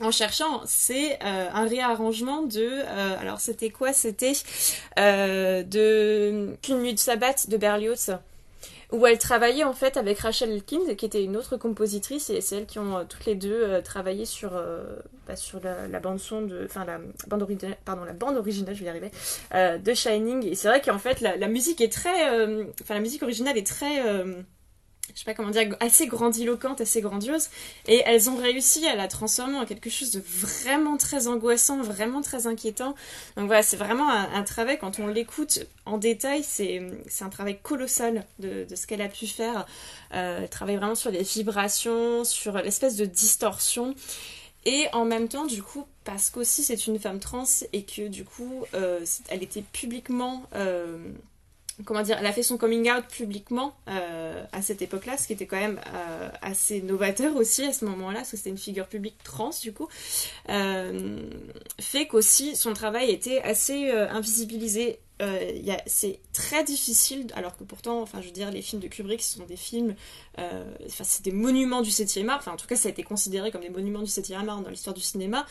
en 0.00 0.10
cherchant, 0.10 0.62
c'est 0.66 1.14
euh, 1.22 1.48
un 1.52 1.66
réarrangement 1.66 2.42
de. 2.42 2.60
Euh, 2.60 3.20
alors, 3.20 3.40
c'était 3.40 3.70
quoi? 3.70 3.92
C'était 3.92 4.32
euh, 4.98 5.62
de 5.62 6.56
Qu'une 6.62 6.82
nuit 6.82 6.94
de 6.94 6.98
sabbat 6.98 7.34
de 7.48 7.56
Berlioz. 7.56 8.18
Où 8.92 9.06
elle 9.06 9.18
travaillait 9.18 9.64
en 9.64 9.72
fait 9.72 9.96
avec 9.96 10.18
Rachel 10.20 10.50
Elkins, 10.50 10.94
qui 10.96 11.06
était 11.06 11.22
une 11.22 11.36
autre 11.36 11.56
compositrice, 11.56 12.30
et 12.30 12.40
c'est 12.40 12.56
elles 12.58 12.66
qui 12.66 12.78
ont 12.78 13.04
toutes 13.08 13.26
les 13.26 13.34
deux 13.34 13.82
travaillé 13.82 14.24
sur, 14.24 14.52
bah, 15.26 15.36
sur 15.36 15.60
la, 15.60 16.00
bande 16.00 16.18
son 16.18 16.42
de, 16.42 16.64
enfin 16.64 16.84
la 16.84 16.98
bande 17.26 17.42
originale, 17.42 17.76
pardon, 17.84 18.04
la 18.04 18.12
bande 18.12 18.36
originale, 18.36 18.74
je 18.74 18.80
vais 18.80 18.86
y 18.86 18.88
arriver, 18.88 19.10
de 19.52 19.94
Shining. 19.94 20.46
Et 20.46 20.54
c'est 20.54 20.68
vrai 20.68 20.80
qu'en 20.80 20.98
fait 20.98 21.20
la, 21.20 21.36
la, 21.36 21.48
musique 21.48 21.80
est 21.80 21.92
très, 21.92 22.30
enfin 22.82 22.94
la 22.94 23.00
musique 23.00 23.22
originale 23.22 23.58
est 23.58 23.66
très 23.66 24.00
je 25.14 25.18
sais 25.18 25.24
pas 25.24 25.34
comment 25.34 25.50
dire, 25.50 25.76
assez 25.80 26.06
grandiloquente, 26.06 26.80
assez 26.80 27.00
grandiose. 27.00 27.48
Et 27.86 28.02
elles 28.06 28.28
ont 28.28 28.36
réussi 28.36 28.86
à 28.86 28.96
la 28.96 29.08
transformer 29.08 29.58
en 29.58 29.64
quelque 29.64 29.90
chose 29.90 30.10
de 30.10 30.22
vraiment 30.26 30.96
très 30.96 31.26
angoissant, 31.26 31.80
vraiment 31.82 32.22
très 32.22 32.46
inquiétant. 32.46 32.94
Donc 33.36 33.46
voilà, 33.46 33.62
c'est 33.62 33.76
vraiment 33.76 34.10
un, 34.10 34.42
travail, 34.42 34.78
quand 34.78 34.98
on 34.98 35.06
l'écoute 35.06 35.60
en 35.84 35.98
détail, 35.98 36.42
c'est 36.42 36.82
un 37.20 37.28
travail 37.28 37.58
colossal 37.62 38.24
de, 38.38 38.64
de 38.64 38.76
ce 38.76 38.86
qu'elle 38.86 39.02
a 39.02 39.08
pu 39.08 39.26
faire. 39.26 39.66
Euh, 40.14 40.40
elle 40.42 40.48
travaille 40.48 40.76
vraiment 40.76 40.94
sur 40.94 41.10
les 41.10 41.22
vibrations, 41.22 42.24
sur 42.24 42.56
l'espèce 42.58 42.96
de 42.96 43.04
distorsion. 43.04 43.94
Et 44.64 44.86
en 44.92 45.04
même 45.04 45.28
temps, 45.28 45.46
du 45.46 45.62
coup, 45.62 45.86
parce 46.04 46.30
qu'aussi 46.30 46.64
c'est 46.64 46.88
une 46.88 46.98
femme 46.98 47.20
trans 47.20 47.44
et 47.72 47.84
que 47.84 48.08
du 48.08 48.24
coup, 48.24 48.64
euh, 48.74 49.04
elle 49.28 49.42
était 49.42 49.62
publiquement... 49.62 50.42
Euh, 50.54 50.98
comment 51.84 52.02
dire, 52.02 52.16
elle 52.18 52.26
a 52.26 52.32
fait 52.32 52.42
son 52.42 52.56
coming 52.56 52.90
out 52.90 53.04
publiquement 53.06 53.76
euh, 53.88 54.42
à 54.52 54.62
cette 54.62 54.80
époque-là, 54.80 55.16
ce 55.18 55.26
qui 55.26 55.34
était 55.34 55.46
quand 55.46 55.58
même 55.58 55.80
euh, 55.94 56.30
assez 56.40 56.80
novateur 56.80 57.36
aussi 57.36 57.64
à 57.64 57.72
ce 57.72 57.84
moment-là, 57.84 58.20
parce 58.20 58.30
que 58.30 58.36
c'était 58.36 58.50
une 58.50 58.58
figure 58.58 58.86
publique 58.86 59.16
trans 59.22 59.50
du 59.62 59.72
coup, 59.72 59.88
euh, 60.48 61.20
fait 61.80 62.06
qu'aussi 62.06 62.56
son 62.56 62.72
travail 62.72 63.10
était 63.10 63.42
assez 63.42 63.90
invisibilisé. 63.90 64.98
c'est 65.86 66.20
très 66.32 66.64
difficile, 66.64 67.26
alors 67.34 67.56
que 67.56 67.64
pourtant, 67.64 68.00
enfin, 68.00 68.20
je 68.20 68.26
veux 68.26 68.32
dire, 68.32 68.50
les 68.50 68.62
films 68.62 68.80
de 68.80 68.88
Kubrick 68.88 69.22
ce 69.22 69.36
sont 69.38 69.44
des 69.44 69.56
films, 69.56 69.94
enfin, 70.38 71.04
c'est 71.04 71.24
des 71.24 71.32
monuments 71.32 71.82
du 71.82 71.90
7e 71.90 72.28
art, 72.28 72.38
enfin, 72.38 72.52
en 72.52 72.56
tout 72.56 72.66
cas, 72.66 72.76
ça 72.76 72.88
a 72.88 72.92
été 72.92 73.02
considéré 73.02 73.50
comme 73.50 73.62
des 73.62 73.70
monuments 73.70 74.02
du 74.02 74.10
7e 74.10 74.48
art 74.48 74.62
dans 74.62 74.70
l'histoire 74.70 74.94
du 74.94 75.02
cinéma. 75.02 75.44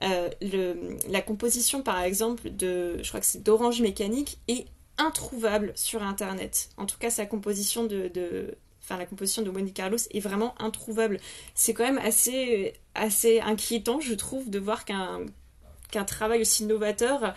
La 0.00 1.22
composition, 1.22 1.82
par 1.82 2.00
exemple, 2.02 2.50
de, 2.50 3.02
je 3.02 3.08
crois 3.08 3.20
que 3.20 3.26
c'est 3.26 3.42
d'Orange 3.42 3.80
Mécanique, 3.80 4.38
est 4.46 4.66
introuvable 5.04 5.72
sur 5.74 6.02
internet. 6.02 6.70
En 6.76 6.86
tout 6.86 6.98
cas, 6.98 7.10
sa 7.10 7.26
composition 7.26 7.84
de, 7.84 8.56
enfin 8.82 8.96
la 8.96 9.06
composition 9.06 9.42
de 9.42 9.50
Wendy 9.50 9.72
Carlos 9.72 9.98
est 10.10 10.20
vraiment 10.20 10.54
introuvable. 10.60 11.18
C'est 11.54 11.74
quand 11.74 11.84
même 11.84 11.98
assez 11.98 12.74
assez 12.94 13.40
inquiétant, 13.40 14.00
je 14.00 14.14
trouve, 14.14 14.50
de 14.50 14.58
voir 14.58 14.84
qu'un 14.84 16.04
travail 16.04 16.40
aussi 16.40 16.64
novateur 16.64 17.34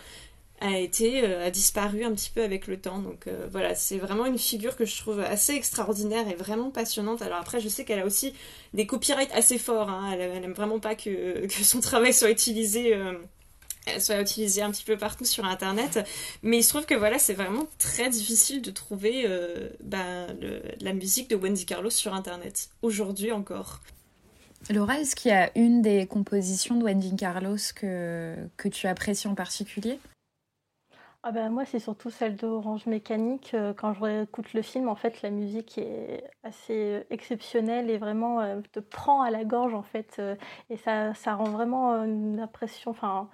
a 0.60 0.78
été 0.78 1.22
euh, 1.22 1.46
a 1.46 1.50
disparu 1.50 2.04
un 2.04 2.12
petit 2.12 2.30
peu 2.30 2.42
avec 2.42 2.66
le 2.66 2.80
temps. 2.80 2.98
Donc 2.98 3.26
euh, 3.26 3.46
voilà, 3.50 3.74
c'est 3.74 3.98
vraiment 3.98 4.26
une 4.26 4.38
figure 4.38 4.76
que 4.76 4.84
je 4.84 4.96
trouve 4.96 5.20
assez 5.20 5.54
extraordinaire 5.54 6.28
et 6.28 6.34
vraiment 6.34 6.70
passionnante. 6.70 7.22
Alors 7.22 7.38
après, 7.38 7.60
je 7.60 7.68
sais 7.68 7.84
qu'elle 7.84 8.00
a 8.00 8.06
aussi 8.06 8.34
des 8.74 8.86
copyrights 8.86 9.32
assez 9.34 9.58
forts. 9.58 9.90
Hein. 9.90 10.10
Elle, 10.12 10.20
elle, 10.20 10.44
aime 10.44 10.54
vraiment 10.54 10.80
pas 10.80 10.94
que, 10.94 11.46
que 11.46 11.64
son 11.64 11.80
travail 11.80 12.14
soit 12.14 12.30
utilisé. 12.30 12.94
Euh, 12.94 13.12
soit 13.98 14.20
utilisée 14.20 14.62
un 14.62 14.70
petit 14.70 14.84
peu 14.84 14.96
partout 14.96 15.24
sur 15.24 15.44
internet 15.44 16.06
mais 16.42 16.58
il 16.58 16.62
se 16.62 16.70
trouve 16.70 16.86
que 16.86 16.94
voilà 16.94 17.18
c'est 17.18 17.34
vraiment 17.34 17.66
très 17.78 18.08
difficile 18.08 18.62
de 18.62 18.70
trouver 18.70 19.24
euh, 19.26 19.70
bah, 19.82 20.26
la 20.80 20.92
musique 20.92 21.30
de 21.30 21.36
Wendy 21.36 21.66
Carlos 21.66 21.90
sur 21.90 22.14
internet 22.14 22.70
aujourd'hui 22.82 23.32
encore 23.32 23.80
Laura 24.70 24.98
est-ce 24.98 25.14
qu'il 25.14 25.30
y 25.30 25.34
a 25.34 25.50
une 25.56 25.82
des 25.82 26.06
compositions 26.06 26.74
de 26.76 26.84
Wendy 26.84 27.14
Carlos 27.14 27.56
que, 27.74 28.34
que 28.56 28.68
tu 28.68 28.88
apprécies 28.88 29.28
en 29.28 29.34
particulier? 29.34 30.00
Ah 31.22 31.32
ben, 31.32 31.50
moi, 31.50 31.64
c'est 31.64 31.80
surtout 31.80 32.10
celle 32.10 32.36
d'Orange 32.36 32.86
Mécanique. 32.86 33.50
Euh, 33.54 33.72
quand 33.74 33.92
je 33.92 34.00
réécoute 34.00 34.52
le 34.54 34.62
film, 34.62 34.88
en 34.88 34.94
fait, 34.94 35.22
la 35.22 35.30
musique 35.30 35.76
est 35.76 36.22
assez 36.44 37.04
exceptionnelle 37.10 37.90
et 37.90 37.98
vraiment 37.98 38.40
euh, 38.40 38.60
te 38.72 38.78
prend 38.78 39.22
à 39.22 39.30
la 39.30 39.44
gorge, 39.44 39.74
en 39.74 39.82
fait. 39.82 40.22
et 40.70 40.76
ça, 40.76 41.14
ça 41.14 41.34
rend 41.34 41.50
vraiment 41.50 42.04
une 42.04 42.38
impression. 42.38 42.92
Enfin, 42.92 43.28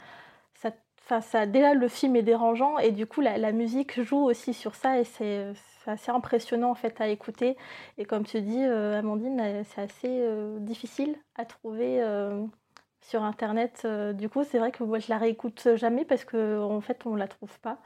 ça, 1.21 1.47
déjà 1.47 1.75
le 1.75 1.89
film 1.89 2.17
est 2.17 2.23
dérangeant 2.23 2.79
et 2.79 2.91
du 2.91 3.07
coup 3.07 3.21
la, 3.21 3.53
musique 3.53 4.01
joue 4.01 4.25
aussi 4.25 4.55
sur 4.55 4.75
ça 4.75 4.99
et 4.99 5.05
c'est 5.05 5.53
assez 5.87 6.11
impressionnant 6.11 6.71
en 6.71 6.75
fait 6.75 7.01
à 7.01 7.09
écouter. 7.09 7.57
Et 7.99 8.05
comme 8.05 8.25
tu 8.25 8.41
dis, 8.41 8.65
euh, 8.65 8.99
Amandine, 8.99 9.41
euh, 9.41 9.63
c'est 9.65 9.83
assez 9.83 10.09
euh, 10.09 10.59
difficile 10.61 11.17
à 11.37 11.45
trouver 11.45 12.03
sur 13.01 13.23
internet. 13.25 13.87
du 14.15 14.29
coup, 14.29 14.45
c'est 14.45 14.59
vrai 14.59 14.71
que 14.73 14.85
moi 14.85 14.99
je 14.99 15.09
la 15.09 15.19
réécoute 15.19 15.77
jamais 15.77 16.05
parce 16.05 16.25
qu'en 16.25 16.77
en 16.77 16.81
fait 16.81 17.05
on 17.07 17.15
la 17.17 17.29
trouve 17.29 17.59
pas. 17.61 17.79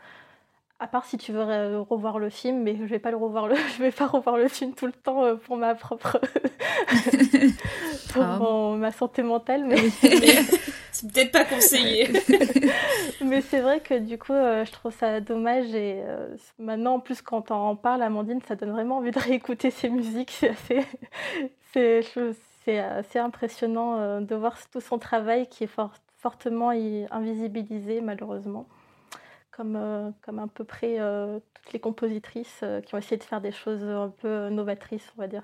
À 0.78 0.86
part 0.86 1.06
si 1.06 1.16
tu 1.16 1.32
veux 1.32 1.80
revoir 1.80 2.18
le 2.18 2.28
film, 2.28 2.62
mais 2.62 2.76
je 2.76 2.84
vais 2.84 2.98
pas 2.98 3.10
le 3.10 3.16
revoir 3.16 3.48
le, 3.48 3.56
je 3.76 3.82
vais 3.82 3.90
pas 3.90 4.06
revoir 4.06 4.36
le 4.36 4.48
film 4.48 4.74
tout 4.74 4.86
le 4.86 4.92
temps 4.92 5.36
pour 5.36 5.56
ma 5.56 5.74
propre, 5.74 6.20
pour 8.12 8.22
ah. 8.22 8.76
ma 8.76 8.92
santé 8.92 9.22
mentale. 9.22 9.64
Mais, 9.64 9.76
c'est 10.96 11.12
peut-être 11.12 11.32
pas 11.32 11.44
conseillé. 11.44 12.08
mais 13.24 13.40
c'est 13.42 13.60
vrai 13.60 13.80
que 13.80 13.98
du 13.98 14.18
coup, 14.18 14.32
euh, 14.32 14.64
je 14.64 14.72
trouve 14.72 14.92
ça 14.92 15.20
dommage 15.20 15.74
et 15.74 16.02
euh, 16.04 16.34
maintenant, 16.58 16.94
en 16.94 17.00
plus, 17.00 17.20
quand 17.22 17.50
on 17.50 17.54
en 17.54 17.76
parle, 17.76 18.02
Amandine, 18.02 18.40
ça 18.46 18.56
donne 18.56 18.70
vraiment 18.70 18.98
envie 18.98 19.10
de 19.10 19.18
réécouter 19.18 19.70
ses 19.70 19.88
musiques. 19.88 20.30
C'est 20.30 20.50
assez, 20.50 20.86
c'est, 21.72 22.00
c'est 22.64 22.78
assez 22.78 23.18
impressionnant 23.18 23.96
euh, 23.98 24.20
de 24.20 24.34
voir 24.34 24.56
tout 24.70 24.80
son 24.80 24.98
travail 24.98 25.46
qui 25.48 25.64
est 25.64 25.70
fortement 26.18 26.70
invisibilisé, 27.10 28.00
malheureusement 28.00 28.66
comme, 29.56 29.76
euh, 29.76 30.10
comme 30.22 30.38
à 30.38 30.46
peu 30.46 30.64
près 30.64 30.96
euh, 31.00 31.38
toutes 31.54 31.72
les 31.72 31.80
compositrices 31.80 32.60
euh, 32.62 32.80
qui 32.80 32.94
ont 32.94 32.98
essayé 32.98 33.16
de 33.16 33.22
faire 33.22 33.40
des 33.40 33.52
choses 33.52 33.82
un 33.82 34.12
peu 34.20 34.48
novatrices, 34.50 35.06
on 35.16 35.22
va 35.22 35.28
dire. 35.28 35.42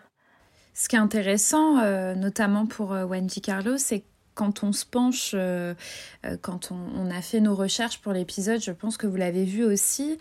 Ce 0.75 0.89
qui 0.89 0.97
est 0.97 1.01
intéressant, 1.01 1.85
notamment 2.15 2.65
pour 2.65 2.93
Wendy 2.93 3.43
Carlo, 3.43 3.77
c'est 3.77 4.05
quand 4.35 4.65
on 4.65 4.73
se 4.73 4.87
penche, 4.87 5.37
quand 6.41 6.73
on, 6.73 6.77
on, 6.97 7.11
a 7.11 7.21
fait 7.21 7.41
nos 7.41 7.55
recherches 7.55 8.01
pour 8.01 8.15
l'épisode, 8.15 8.59
je 8.59 8.71
pense 8.71 8.97
que 8.97 9.07
vous 9.07 9.17
l'avez 9.17 9.45
vu 9.45 9.65
aussi, 9.65 10.17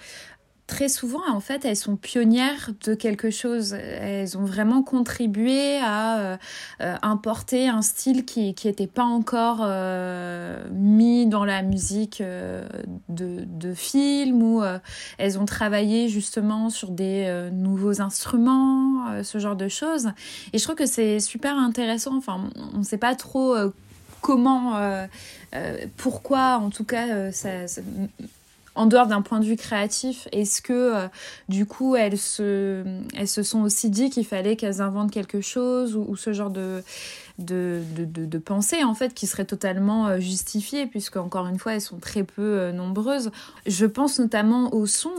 très 0.71 0.87
souvent, 0.87 1.29
en 1.29 1.41
fait, 1.41 1.65
elles 1.65 1.75
sont 1.75 1.97
pionnières 1.97 2.69
de 2.85 2.95
quelque 2.95 3.29
chose. 3.29 3.73
Elles 3.73 4.37
ont 4.37 4.45
vraiment 4.45 4.83
contribué 4.83 5.77
à 5.79 6.19
euh, 6.19 6.37
euh, 6.79 6.95
importer 7.01 7.67
un 7.67 7.81
style 7.81 8.23
qui 8.23 8.55
n'était 8.63 8.87
pas 8.87 9.03
encore 9.03 9.59
euh, 9.63 10.63
mis 10.71 11.25
dans 11.25 11.43
la 11.43 11.61
musique 11.61 12.23
de, 12.23 13.43
de 13.45 13.73
film 13.73 14.41
ou 14.41 14.63
elles 15.17 15.37
ont 15.37 15.45
travaillé 15.45 16.07
justement 16.07 16.69
sur 16.69 16.89
des 16.89 17.49
nouveaux 17.51 17.99
instruments, 18.01 19.21
ce 19.23 19.39
genre 19.39 19.57
de 19.57 19.67
choses. 19.67 20.11
Et 20.53 20.57
je 20.57 20.63
trouve 20.63 20.75
que 20.75 20.85
c'est 20.85 21.19
super 21.19 21.57
intéressant. 21.57 22.15
Enfin, 22.15 22.49
on 22.73 22.77
ne 22.77 22.83
sait 22.83 22.97
pas 22.97 23.15
trop 23.15 23.55
comment, 24.21 24.79
pourquoi, 25.97 26.59
en 26.59 26.69
tout 26.69 26.85
cas, 26.85 27.31
ça 27.33 27.67
en 28.75 28.85
dehors 28.85 29.07
d'un 29.07 29.21
point 29.21 29.39
de 29.39 29.45
vue 29.45 29.57
créatif, 29.57 30.27
est-ce 30.31 30.61
que 30.61 30.73
euh, 30.73 31.07
du 31.49 31.65
coup 31.65 31.95
elles 31.95 32.17
se, 32.17 32.83
elles 33.15 33.27
se 33.27 33.43
sont 33.43 33.61
aussi 33.61 33.89
dit 33.89 34.09
qu'il 34.09 34.25
fallait 34.25 34.55
qu'elles 34.55 34.81
inventent 34.81 35.11
quelque 35.11 35.41
chose 35.41 35.95
ou, 35.95 36.15
ce 36.15 36.31
genre 36.31 36.49
de, 36.49 36.83
de, 37.45 37.81
de, 37.95 38.25
de, 38.25 38.37
pensée 38.37 38.83
en 38.83 38.93
fait 38.93 39.13
qui 39.13 39.27
serait 39.27 39.45
totalement 39.45 40.07
euh, 40.07 40.19
justifiée 40.19 40.87
puisque 40.87 41.17
encore 41.17 41.47
une 41.47 41.59
fois 41.59 41.73
elles 41.73 41.81
sont 41.81 41.97
très 41.97 42.23
peu 42.23 42.41
euh, 42.41 42.71
nombreuses. 42.71 43.31
Je 43.65 43.85
pense 43.85 44.19
notamment 44.19 44.73
au 44.73 44.85
son, 44.85 45.11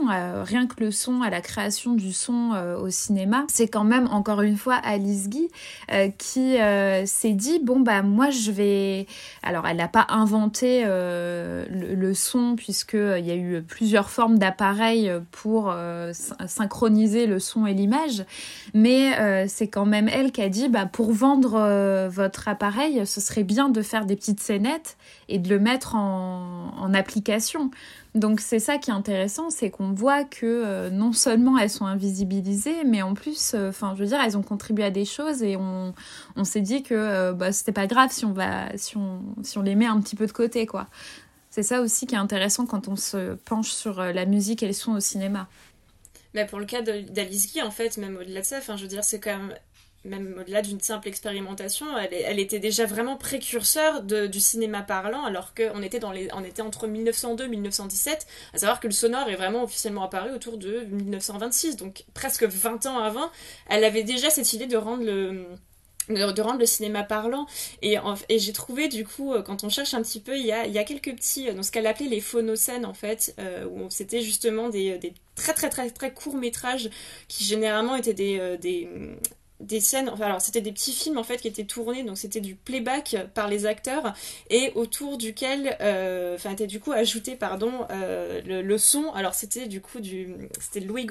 rien 0.43 0.67
que 0.67 0.83
le 0.83 0.91
son, 0.91 1.21
à 1.21 1.29
la 1.29 1.41
création 1.41 1.93
du 1.93 2.13
son 2.13 2.51
au 2.79 2.89
cinéma. 2.89 3.45
C'est 3.49 3.67
quand 3.67 3.83
même 3.83 4.07
encore 4.07 4.41
une 4.41 4.57
fois 4.57 4.75
Alice 4.75 5.29
Guy 5.29 5.49
qui 6.17 6.57
s'est 7.05 7.33
dit 7.33 7.59
bon 7.59 7.79
bah 7.79 8.01
moi 8.01 8.29
je 8.29 8.51
vais. 8.51 9.07
Alors 9.41 9.67
elle 9.67 9.77
n'a 9.77 9.87
pas 9.87 10.05
inventé 10.09 10.83
le, 10.83 11.65
le, 11.69 12.13
son 12.13 12.55
puisque 12.55 12.93
il 12.93 13.25
y 13.25 13.31
a 13.31 13.35
eu 13.35 13.61
plusieurs 13.61 14.09
formes 14.09 14.37
d'appareils 14.37 15.11
pour 15.31 15.73
synchroniser 16.45 17.27
le 17.27 17.39
son 17.39 17.65
et 17.65 17.73
l'image, 17.73 18.25
mais 18.73 19.47
c'est 19.47 19.67
quand 19.67 19.85
même 19.85 20.09
elle 20.09 20.31
qui 20.31 20.41
a 20.41 20.49
dit 20.49 20.69
bah 20.69 20.85
pour 20.85 21.11
vendre 21.11 22.09
votre 22.13 22.47
appareil, 22.47 23.05
ce 23.05 23.19
serait 23.19 23.43
bien 23.43 23.69
de 23.69 23.81
faire 23.81 24.05
des 24.05 24.15
petites 24.15 24.39
scénettes 24.39 24.97
et 25.27 25.39
de 25.39 25.49
le 25.49 25.59
mettre 25.59 25.95
en, 25.95 26.93
application. 26.93 27.71
Donc 28.13 28.39
c'est 28.39 28.59
ça 28.59 28.77
qui 28.77 28.91
est 28.91 28.93
intéressant, 28.93 29.49
c'est 29.49 29.71
qu'on 29.71 29.93
voit 29.93 30.23
que 30.23 30.45
euh, 30.45 30.89
non 30.91 31.11
seulement 31.11 31.57
elles 31.57 31.71
sont 31.71 31.87
invisibilisées, 31.87 32.83
mais 32.85 33.01
en 33.01 33.15
plus, 33.15 33.53
euh, 33.55 33.69
enfin 33.69 33.95
je 33.95 34.03
veux 34.03 34.09
dire, 34.09 34.19
elles 34.23 34.37
ont 34.37 34.43
contribué 34.43 34.83
à 34.83 34.91
des 34.91 35.05
choses 35.05 35.41
et 35.41 35.57
on, 35.57 35.93
s'est 36.43 36.61
dit 36.61 36.83
que 36.83 36.93
euh, 36.93 37.33
bah, 37.33 37.51
c'était 37.51 37.71
pas 37.71 37.87
grave 37.87 38.11
si 38.11 38.25
on 38.25 38.33
va 38.33 38.77
si 38.77 38.95
on, 38.95 39.21
si 39.41 39.57
on 39.57 39.63
les 39.63 39.73
met 39.73 39.87
un 39.87 39.99
petit 40.01 40.15
peu 40.15 40.27
de 40.27 40.31
côté 40.31 40.67
quoi. 40.67 40.85
C'est 41.49 41.63
ça 41.63 41.81
aussi 41.81 42.05
qui 42.05 42.13
est 42.13 42.19
intéressant 42.19 42.67
quand 42.67 42.87
on 42.87 42.95
se 42.95 43.33
penche 43.33 43.71
sur 43.71 44.01
la 44.01 44.25
musique 44.25 44.61
et 44.61 44.67
les 44.67 44.73
sons 44.73 44.93
au 44.93 44.99
cinéma. 44.99 45.47
Mais 46.33 46.45
pour 46.45 46.59
le 46.59 46.65
cas 46.65 46.81
d'Alice 46.81 47.53
Guy, 47.53 47.61
en 47.61 47.71
fait, 47.71 47.97
même 47.97 48.17
au-delà 48.17 48.41
de 48.41 48.45
ça, 48.45 48.57
enfin, 48.57 48.75
je 48.75 48.83
veux 48.83 48.87
dire, 48.87 49.03
c'est 49.03 49.19
quand 49.19 49.37
même 49.37 49.53
même 50.05 50.35
au-delà 50.39 50.61
d'une 50.61 50.79
simple 50.79 51.07
expérimentation, 51.07 51.85
elle, 51.97 52.39
était 52.39 52.59
déjà 52.59 52.85
vraiment 52.85 53.15
précurseur 53.15 54.01
du 54.03 54.39
cinéma 54.39 54.81
parlant, 54.81 55.23
alors 55.23 55.53
qu'on 55.53 55.81
était, 55.81 56.03
entre 56.03 56.87
1902 56.87 57.45
et 57.45 57.47
1917, 57.47 58.27
à 58.53 58.57
savoir 58.57 58.79
que 58.79 58.87
le 58.87 58.93
sonore 58.93 59.29
est 59.29 59.35
vraiment 59.35 59.63
officiellement 59.63 60.03
apparu 60.03 60.31
autour 60.31 60.57
de 60.57 60.81
1926, 60.89 61.77
donc 61.77 62.05
presque 62.13 62.43
20 62.43 62.85
ans 62.85 62.97
avant, 62.97 63.29
elle 63.69 63.83
avait 63.83 64.03
déjà 64.03 64.29
cette 64.29 64.51
idée 64.53 64.67
de 64.67 64.77
rendre 64.77 65.03
le 65.03 65.45
de, 66.09 66.41
rendre 66.41 66.59
le 66.59 66.65
cinéma 66.65 67.03
parlant. 67.03 67.45
Et, 67.81 67.97
j'ai 68.29 68.53
trouvé 68.53 68.87
du 68.87 69.05
coup 69.05 69.33
euh, 69.33 69.41
quand 69.41 69.63
on 69.63 69.69
cherche 69.69 69.93
un 69.93 70.01
petit 70.01 70.19
peu 70.19 70.37
il 70.37 70.45
y 70.45 70.51
a, 70.51 70.83
quelques 70.83 71.15
petits 71.15 71.47
euh, 71.47 71.53
dans 71.53 71.63
ce 71.63 71.71
qu'elle 71.71 71.87
appelait 71.87 72.07
les 72.07 72.19
phonocènes 72.19 72.85
en 72.85 72.93
fait 72.93 73.33
euh, 73.39 73.65
où 73.67 73.89
c'était 73.89 74.21
justement 74.21 74.69
des, 74.69 75.13
très 75.35 75.53
très 75.53 75.69
très 75.69 75.89
très 75.89 76.13
courts 76.13 76.35
métrages 76.35 76.89
qui 77.27 77.43
généralement 77.43 77.95
étaient 77.95 78.13
des 78.13 78.97
des 79.63 79.79
scènes, 79.79 80.09
enfin 80.09 80.25
alors 80.25 80.41
c'était 80.41 80.61
des 80.61 80.71
petits 80.71 80.93
films 80.93 81.17
en 81.17 81.23
fait 81.23 81.37
qui 81.37 81.47
étaient 81.47 81.63
tournés, 81.63 82.03
donc 82.03 82.17
c'était 82.17 82.41
du 82.41 82.55
playback 82.55 83.15
par 83.33 83.47
les 83.47 83.65
acteurs 83.65 84.13
et 84.49 84.71
autour 84.75 85.17
duquel, 85.17 85.77
enfin 86.35 86.51
était 86.51 86.67
du 86.67 86.79
coup 86.79 86.91
ajouté 86.91 87.35
pardon 87.35 87.71
le, 87.89 88.61
le, 88.61 88.77
son. 88.77 89.11
Alors 89.13 89.33
c'était 89.33 89.67
du 89.67 89.81
coup 89.81 89.99
du, 89.99 90.35
c'était 90.59 90.85
Louis, 90.85 91.07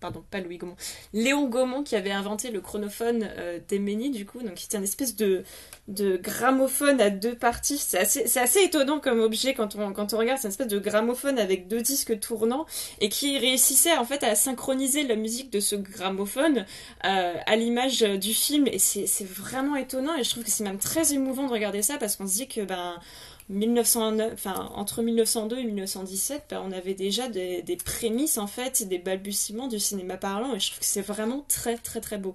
pardon, 0.00 0.24
pas 0.30 0.40
Louis 0.40 0.58
Gaumont, 0.58 0.76
Léon 1.12 1.46
Gaumont 1.48 1.82
qui 1.82 1.94
avait 1.94 2.10
inventé 2.10 2.50
le 2.50 2.60
chronophone 2.60 3.28
euh, 3.38 3.58
du 3.68 4.26
coup, 4.26 4.40
donc 4.42 4.54
c'était 4.56 4.78
une 4.78 4.84
espèce 4.84 5.16
de, 5.16 5.44
de 5.88 6.16
gramophone 6.16 7.00
à 7.00 7.10
deux 7.10 7.34
parties. 7.34 7.78
C'est 7.78 7.98
assez, 7.98 8.60
étonnant 8.60 9.00
comme 9.00 9.20
objet 9.20 9.54
quand 9.54 9.76
on, 9.76 9.92
quand 9.92 10.14
on 10.14 10.18
regarde, 10.18 10.38
c'est 10.38 10.48
une 10.48 10.52
espèce 10.52 10.68
de 10.68 10.78
gramophone 10.78 11.38
avec 11.38 11.68
deux 11.68 11.82
disques 11.82 12.18
tournants 12.20 12.66
et 13.00 13.08
qui 13.08 13.38
réussissait 13.38 13.96
en 13.96 14.04
fait 14.04 14.22
à 14.22 14.34
synchroniser 14.34 15.04
la 15.04 15.16
musique 15.16 15.50
de 15.50 15.60
ce 15.60 15.76
gramophone 15.76 16.64
euh, 17.04 17.34
à 17.46 17.56
l'image 17.56 18.00
du 18.00 18.34
film. 18.34 18.66
Et 18.66 18.78
c'est 18.78 19.28
vraiment 19.28 19.76
étonnant 19.76 20.16
et 20.16 20.24
je 20.24 20.30
trouve 20.30 20.44
que 20.44 20.50
c'est 20.50 20.64
même 20.64 20.78
très 20.78 21.12
émouvant 21.14 21.46
de 21.46 21.52
regarder 21.52 21.82
ça 21.82 21.98
parce 21.98 22.16
qu'on 22.16 22.26
se 22.26 22.34
dit 22.34 22.48
que 22.48 22.62
ben 22.62 22.98
1909, 23.50 24.32
enfin, 24.32 24.70
entre 24.74 25.02
1902 25.02 25.58
et 25.58 25.64
1917, 25.64 26.44
ben, 26.50 26.62
on 26.64 26.70
avait 26.72 26.94
déjà 26.94 27.28
des, 27.28 27.62
des, 27.62 27.76
prémices 27.76 28.38
en 28.38 28.46
fait, 28.46 28.86
des 28.86 28.98
balbutiements 28.98 29.66
du 29.66 29.80
cinéma 29.80 30.16
parlant, 30.16 30.54
et 30.54 30.60
je 30.60 30.70
trouve 30.70 30.80
que 30.80 30.86
c'est 30.86 31.02
vraiment 31.02 31.44
très 31.48 31.76
très 31.76 32.00
très 32.00 32.16
beau. 32.16 32.34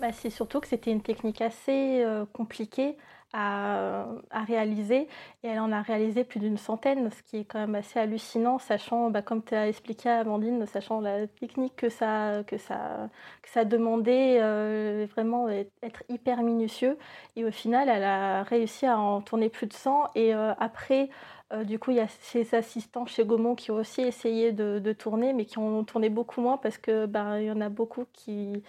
Bah, 0.00 0.12
c'est 0.12 0.30
surtout 0.30 0.60
que 0.60 0.68
c'était 0.68 0.92
une 0.92 1.02
technique 1.02 1.40
assez 1.40 2.04
euh, 2.04 2.24
compliquée 2.32 2.96
à, 3.32 4.06
réaliser. 4.46 5.08
Et 5.42 5.48
elle 5.48 5.60
en 5.60 5.72
a 5.72 5.82
réalisé 5.82 6.24
plus 6.24 6.40
d'une 6.40 6.56
centaine, 6.56 7.10
ce 7.10 7.22
qui 7.22 7.38
est 7.38 7.44
quand 7.44 7.58
même 7.58 7.74
assez 7.74 7.98
hallucinant, 7.98 8.58
sachant, 8.58 9.10
bah, 9.10 9.22
comme 9.22 9.42
tu 9.42 9.54
as 9.54 9.68
expliqué, 9.68 10.08
Amandine, 10.08 10.64
sachant 10.66 11.00
la 11.00 11.26
technique 11.26 11.76
que 11.76 11.88
ça, 11.88 12.42
que 12.46 12.58
ça, 12.58 13.08
que 13.42 13.48
ça 13.50 13.64
demandait, 13.64 14.38
euh, 14.40 15.06
vraiment 15.10 15.48
être 15.48 16.02
hyper 16.08 16.42
minutieux. 16.42 16.98
Et 17.36 17.44
au 17.44 17.50
final, 17.50 17.88
elle 17.88 18.04
a 18.04 18.42
réussi 18.42 18.86
à 18.86 18.98
en 18.98 19.20
tourner 19.20 19.48
plus 19.48 19.66
de 19.66 19.72
100. 19.74 20.10
Et 20.14 20.34
euh, 20.34 20.52
après, 20.58 21.10
euh, 21.52 21.64
du 21.64 21.78
coup, 21.78 21.92
il 21.92 21.96
y 21.96 22.00
a 22.00 22.08
ses 22.08 22.54
assistants 22.54 23.06
chez 23.06 23.24
Gaumont 23.24 23.54
qui 23.54 23.70
ont 23.70 23.76
aussi 23.76 24.02
essayé 24.02 24.52
de, 24.52 24.92
tourner, 24.92 25.32
mais 25.32 25.46
qui 25.46 25.58
ont 25.58 25.82
tourné 25.84 26.10
beaucoup 26.10 26.42
moins 26.42 26.58
parce 26.58 26.76
que 26.76 27.06
ben, 27.06 27.38
y 27.40 27.50
en 27.50 27.60
a 27.62 27.70
beaucoup 27.70 28.04
qui 28.12 28.62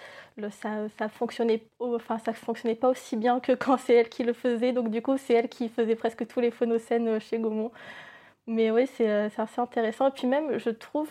ça, 0.49 0.87
ça 0.97 1.09
fonctionnait, 1.09 1.63
enfin 1.79 2.17
ça 2.19 2.33
fonctionnait 2.33 2.75
pas 2.75 2.89
aussi 2.89 3.17
bien 3.17 3.41
que 3.41 3.51
quand 3.53 3.77
c'est 3.77 3.95
elle 3.95 4.09
qui 4.09 4.23
le 4.23 4.33
faisait. 4.33 4.71
Donc 4.71 4.89
du 4.91 5.01
coup, 5.01 5.17
c'est 5.17 5.33
elle 5.33 5.49
qui 5.49 5.67
faisait 5.69 5.95
presque 5.95 6.25
tous 6.27 6.39
les 6.39 6.51
phonocènes 6.51 7.07
euh, 7.07 7.19
chez 7.19 7.39
Gaumont. 7.39 7.71
Mais 8.47 8.71
oui, 8.71 8.89
euh, 9.01 9.29
c'est 9.33 9.41
assez 9.41 9.61
intéressant. 9.61 10.07
Et 10.09 10.11
puis 10.11 10.27
même, 10.27 10.57
je 10.59 10.69
trouve, 10.69 11.09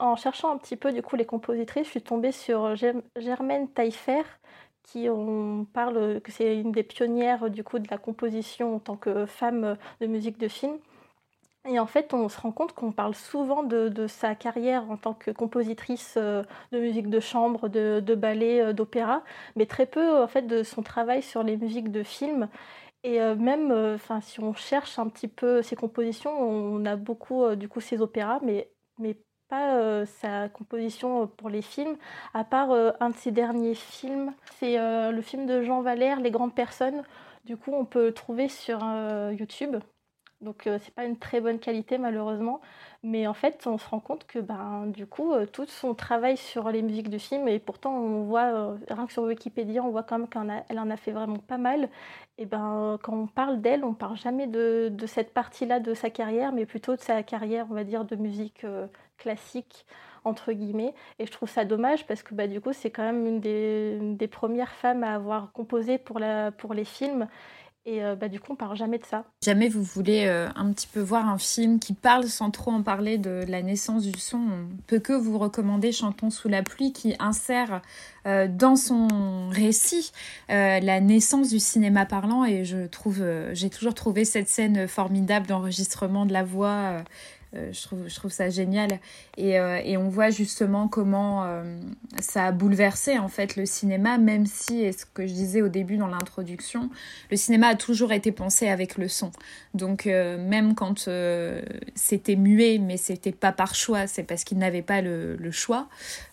en 0.00 0.16
cherchant 0.16 0.52
un 0.52 0.58
petit 0.58 0.76
peu 0.76 0.92
du 0.92 1.02
coup 1.02 1.16
les 1.16 1.26
compositrices, 1.26 1.86
je 1.86 1.90
suis 1.90 2.02
tombée 2.02 2.32
sur 2.32 2.74
Germaine 3.16 3.68
Taillefer 3.70 4.22
qui 4.82 5.08
on 5.08 5.66
parle 5.72 6.20
que 6.22 6.32
c'est 6.32 6.56
une 6.58 6.72
des 6.72 6.82
pionnières 6.82 7.50
du 7.50 7.62
coup 7.64 7.78
de 7.78 7.88
la 7.90 7.98
composition 7.98 8.76
en 8.76 8.78
tant 8.78 8.96
que 8.96 9.26
femme 9.26 9.76
de 10.00 10.06
musique 10.06 10.38
de 10.38 10.48
film. 10.48 10.78
Et 11.68 11.78
en 11.78 11.86
fait, 11.86 12.14
on 12.14 12.28
se 12.30 12.40
rend 12.40 12.52
compte 12.52 12.72
qu'on 12.72 12.90
parle 12.90 13.14
souvent 13.14 13.62
de, 13.62 14.06
sa 14.06 14.34
carrière 14.34 14.90
en 14.90 14.96
tant 14.96 15.12
que 15.12 15.30
compositrice 15.30 16.14
euh, 16.16 16.42
de 16.72 16.80
musique 16.80 17.10
de 17.10 17.20
chambre, 17.20 17.68
de, 17.68 18.14
ballet, 18.14 18.60
euh, 18.62 18.72
d'opéra, 18.72 19.22
mais 19.56 19.66
très 19.66 19.84
peu 19.86 20.22
en 20.22 20.26
fait 20.26 20.46
de 20.46 20.62
son 20.62 20.82
travail 20.82 21.22
sur 21.22 21.42
les 21.42 21.56
musiques 21.58 21.92
de 21.92 22.02
film. 22.02 22.48
Et 23.04 23.20
euh, 23.20 23.34
même, 23.36 23.72
enfin, 23.72 24.20
si 24.22 24.40
on 24.40 24.54
cherche 24.54 24.98
un 24.98 25.08
petit 25.08 25.28
peu 25.28 25.62
ses 25.62 25.76
compositions, 25.76 26.32
on 26.40 26.84
a 26.86 26.96
beaucoup 26.96 27.54
du 27.56 27.68
coup 27.68 27.80
ses 27.80 28.00
opéras, 28.00 28.40
mais, 28.42 28.70
mais 28.98 29.16
pas 29.48 30.06
sa 30.06 30.48
composition 30.48 31.26
pour 31.26 31.50
les 31.50 31.62
films, 31.62 31.96
à 32.34 32.44
part 32.44 32.70
un 33.00 33.10
de 33.10 33.16
ses 33.16 33.32
derniers 33.32 33.74
films, 33.74 34.32
c'est 34.58 34.76
le 34.78 35.22
film 35.22 35.46
de 35.46 35.62
Jean 35.62 35.82
Valère, 35.82 36.20
Les 36.20 36.30
grandes 36.30 36.54
personnes. 36.54 37.02
Du 37.44 37.56
coup, 37.56 37.72
on 37.74 37.84
peut 37.84 38.06
le 38.06 38.14
trouver 38.14 38.48
sur 38.48 38.80
YouTube. 39.32 39.76
Donc 40.40 40.66
euh, 40.66 40.78
c'est 40.82 40.94
pas 40.94 41.04
une 41.04 41.18
très 41.18 41.40
bonne 41.42 41.58
qualité 41.58 41.98
malheureusement, 41.98 42.62
mais 43.02 43.26
en 43.26 43.34
fait 43.34 43.66
on 43.66 43.76
se 43.76 43.86
rend 43.86 44.00
compte 44.00 44.26
que 44.26 44.38
ben 44.38 44.86
du 44.86 45.06
coup 45.06 45.32
euh, 45.34 45.44
tout 45.44 45.66
son 45.66 45.94
travail 45.94 46.38
sur 46.38 46.70
les 46.70 46.80
musiques 46.80 47.10
de 47.10 47.18
film 47.18 47.46
et 47.46 47.58
pourtant 47.58 47.92
on 47.94 48.22
voit 48.22 48.44
euh, 48.44 48.76
rien 48.88 49.06
que 49.06 49.12
sur 49.12 49.24
Wikipédia 49.24 49.82
on 49.82 49.90
voit 49.90 50.02
quand 50.02 50.18
même 50.18 50.28
qu'elle 50.28 50.78
en 50.78 50.90
a 50.90 50.96
fait 50.96 51.12
vraiment 51.12 51.36
pas 51.36 51.58
mal. 51.58 51.90
Et 52.38 52.46
ben 52.46 52.98
quand 53.02 53.14
on 53.14 53.26
parle 53.26 53.60
d'elle 53.60 53.84
on 53.84 53.92
parle 53.92 54.16
jamais 54.16 54.46
de, 54.46 54.90
cette 55.06 55.34
partie-là 55.34 55.78
de 55.78 55.92
sa 55.92 56.08
carrière, 56.08 56.52
mais 56.52 56.64
plutôt 56.64 56.96
de 56.96 57.00
sa 57.02 57.22
carrière 57.22 57.66
on 57.70 57.74
va 57.74 57.84
dire 57.84 58.06
de 58.06 58.16
musique 58.16 58.64
classique 59.18 59.84
entre 60.24 60.52
guillemets. 60.52 60.94
Et 61.18 61.26
je 61.26 61.32
trouve 61.32 61.48
ça 61.48 61.64
dommage 61.64 62.06
parce 62.06 62.22
que 62.22 62.34
bah, 62.34 62.46
du 62.46 62.60
coup, 62.60 62.72
c'est 62.72 62.90
quand 62.90 63.02
même 63.02 63.26
une 63.26 63.40
des, 63.40 63.98
des, 64.00 64.28
premières 64.28 64.72
femmes 64.72 65.02
à 65.02 65.14
avoir 65.14 65.52
composé 65.52 65.98
pour, 65.98 66.18
la, 66.18 66.50
pour 66.52 66.74
les 66.74 66.84
films. 66.84 67.26
Et 67.86 68.04
euh, 68.04 68.14
bah, 68.14 68.28
du 68.28 68.38
coup, 68.40 68.52
on 68.52 68.56
parle 68.56 68.76
jamais 68.76 68.98
de 68.98 69.06
ça. 69.06 69.24
Jamais 69.42 69.68
vous 69.68 69.82
voulez 69.82 70.26
euh, 70.26 70.48
un 70.54 70.70
petit 70.72 70.86
peu 70.86 71.00
voir 71.00 71.26
un 71.26 71.38
film 71.38 71.78
qui 71.78 71.94
parle 71.94 72.24
sans 72.24 72.50
trop 72.50 72.70
en 72.70 72.82
parler 72.82 73.16
de 73.16 73.44
la 73.48 73.62
naissance 73.62 74.04
du 74.04 74.18
son. 74.20 74.36
On 74.36 74.68
peut 74.86 74.98
que 74.98 75.14
vous 75.14 75.38
recommander 75.38 75.90
Chantons 75.90 76.28
sous 76.28 76.48
la 76.48 76.62
pluie 76.62 76.92
qui 76.92 77.14
insère 77.18 77.80
euh, 78.26 78.48
dans 78.48 78.76
son 78.76 79.48
récit 79.50 80.12
la 80.48 81.00
naissance 81.00 81.48
du 81.48 81.58
cinéma 81.58 82.04
parlant. 82.04 82.44
Et 82.44 82.66
je 82.66 82.86
trouve, 82.86 83.24
j'ai 83.52 83.70
toujours 83.70 83.94
trouvé 83.94 84.26
cette 84.26 84.48
scène 84.48 84.86
formidable 84.86 85.46
d'enregistrement 85.46 86.26
de 86.26 86.32
la 86.34 86.44
voix 86.44 87.02
je, 87.52 87.82
trouve, 87.82 88.08
je 88.08 88.14
trouve 88.14 88.30
ça 88.30 88.48
génial. 88.48 89.00
Et, 89.36 89.58
euh, 89.58 89.80
et 89.84 89.96
on 89.96 90.08
voit 90.08 90.30
justement 90.30 90.88
comment 90.88 91.44
euh, 91.44 91.80
ça 92.20 92.46
a 92.46 92.52
bouleversé 92.52 93.18
en 93.18 93.28
fait 93.28 93.56
le 93.56 93.66
cinéma, 93.66 94.18
même 94.18 94.46
si, 94.46 94.82
et 94.82 94.92
ce 94.92 95.04
que 95.04 95.26
je 95.26 95.32
disais 95.32 95.62
au 95.62 95.68
début 95.68 95.96
dans 95.96 96.06
l'introduction, 96.06 96.90
le 97.30 97.36
cinéma 97.36 97.68
a 97.68 97.74
toujours 97.74 98.12
été 98.12 98.32
pensé 98.32 98.68
avec 98.68 98.96
le 98.98 99.08
son. 99.08 99.32
Donc 99.74 100.06
même 100.06 100.74
quand 100.74 101.08
c'était 101.94 102.36
muet, 102.36 102.78
mais 102.78 102.96
c'était 102.96 103.32
pas 103.32 103.52
par 103.52 103.74
choix, 103.74 104.06
c'est 104.06 104.24
parce 104.24 104.44
qu'il 104.44 104.58
n'avait 104.58 104.82
pas 104.82 105.00
le, 105.00 105.36
le 105.36 105.50
choix. 105.50 105.88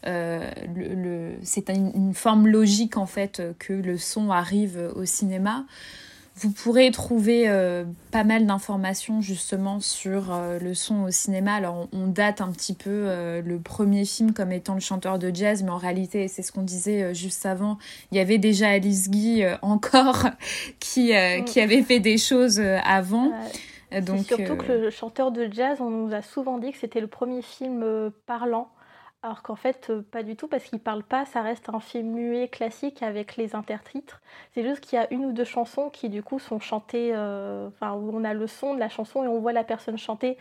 le, 0.05 1.33
c'est 1.43 1.69
une, 1.69 1.91
une, 1.95 2.13
forme 2.13 2.47
logique 2.47 2.97
en 2.97 3.05
fait 3.05 3.41
que 3.59 3.73
le 3.73 3.97
son 3.97 4.31
arrive 4.31 4.91
au 4.95 5.05
cinéma. 5.05 5.65
Vous 6.39 6.51
pourrez 6.51 6.91
trouver 6.91 7.49
euh, 7.49 7.83
pas 8.11 8.23
mal 8.23 8.45
d'informations 8.45 9.21
justement 9.21 9.79
sur 9.79 10.31
euh, 10.31 10.59
le 10.59 10.75
son 10.75 11.05
au 11.05 11.11
cinéma. 11.11 11.55
Alors 11.55 11.87
on, 11.91 12.07
date 12.07 12.41
un 12.41 12.51
petit 12.51 12.75
peu 12.75 12.89
euh, 12.91 13.41
le 13.41 13.57
premier 13.57 14.05
film 14.05 14.33
comme 14.33 14.51
étant 14.51 14.75
le 14.75 14.79
chanteur 14.79 15.17
de 15.17 15.31
jazz, 15.33 15.63
mais 15.63 15.71
en 15.71 15.77
réalité 15.77 16.27
c'est 16.27 16.43
ce 16.43 16.51
qu'on 16.51 16.61
disait 16.61 17.15
juste 17.15 17.47
avant. 17.47 17.79
Il 18.11 18.17
y 18.17 18.21
avait 18.21 18.37
déjà 18.37 18.69
Alice 18.69 19.09
Guy 19.09 19.43
encore 19.63 20.27
qui, 20.79 21.11
mm. 21.11 21.45
qui 21.45 21.59
avait 21.59 21.81
fait 21.81 21.99
des 21.99 22.17
choses 22.17 22.59
avant. 22.83 23.31
Donc, 24.01 24.25
surtout 24.25 24.57
que 24.57 24.73
le 24.73 24.89
chanteur 24.89 25.31
de 25.31 25.47
jazz, 25.51 25.79
on 25.79 25.89
nous 25.89 26.13
a 26.13 26.21
souvent 26.21 26.59
dit 26.59 26.71
que 26.71 26.77
c'était 26.77 26.99
le 26.99 27.07
premier 27.07 27.41
film 27.41 28.11
parlant 28.27 28.69
alors 29.23 29.41
qu'en 29.41 29.55
fait, 29.55 29.89
euh, 29.89 30.01
pas 30.01 30.23
du 30.23 30.35
tout, 30.35 30.47
parce 30.47 30.63
qu'il 30.65 30.79
parle 30.79 31.03
pas, 31.03 31.25
ça 31.25 31.41
reste 31.41 31.69
un 31.69 31.79
film 31.79 32.13
muet 32.13 32.47
classique 32.47 33.01
avec 33.03 33.35
les 33.35 33.55
intertitres. 33.55 34.21
C'est 34.53 34.63
juste 34.63 34.81
qu'il 34.81 34.97
y 34.97 35.01
a 35.01 35.11
une 35.13 35.25
ou 35.25 35.33
deux 35.33 35.43
chansons 35.43 35.89
qui, 35.89 36.09
du 36.09 36.23
coup, 36.23 36.39
sont 36.39 36.59
chantées, 36.59 37.11
euh, 37.15 37.67
enfin, 37.67 37.93
où 37.93 38.11
on 38.15 38.23
a 38.23 38.33
le 38.33 38.47
son 38.47 38.73
de 38.75 38.79
la 38.79 38.89
chanson 38.89 39.23
et 39.23 39.27
on 39.27 39.39
voit 39.39 39.53
la 39.53 39.63
personne 39.63 39.97
chanter 39.97 40.37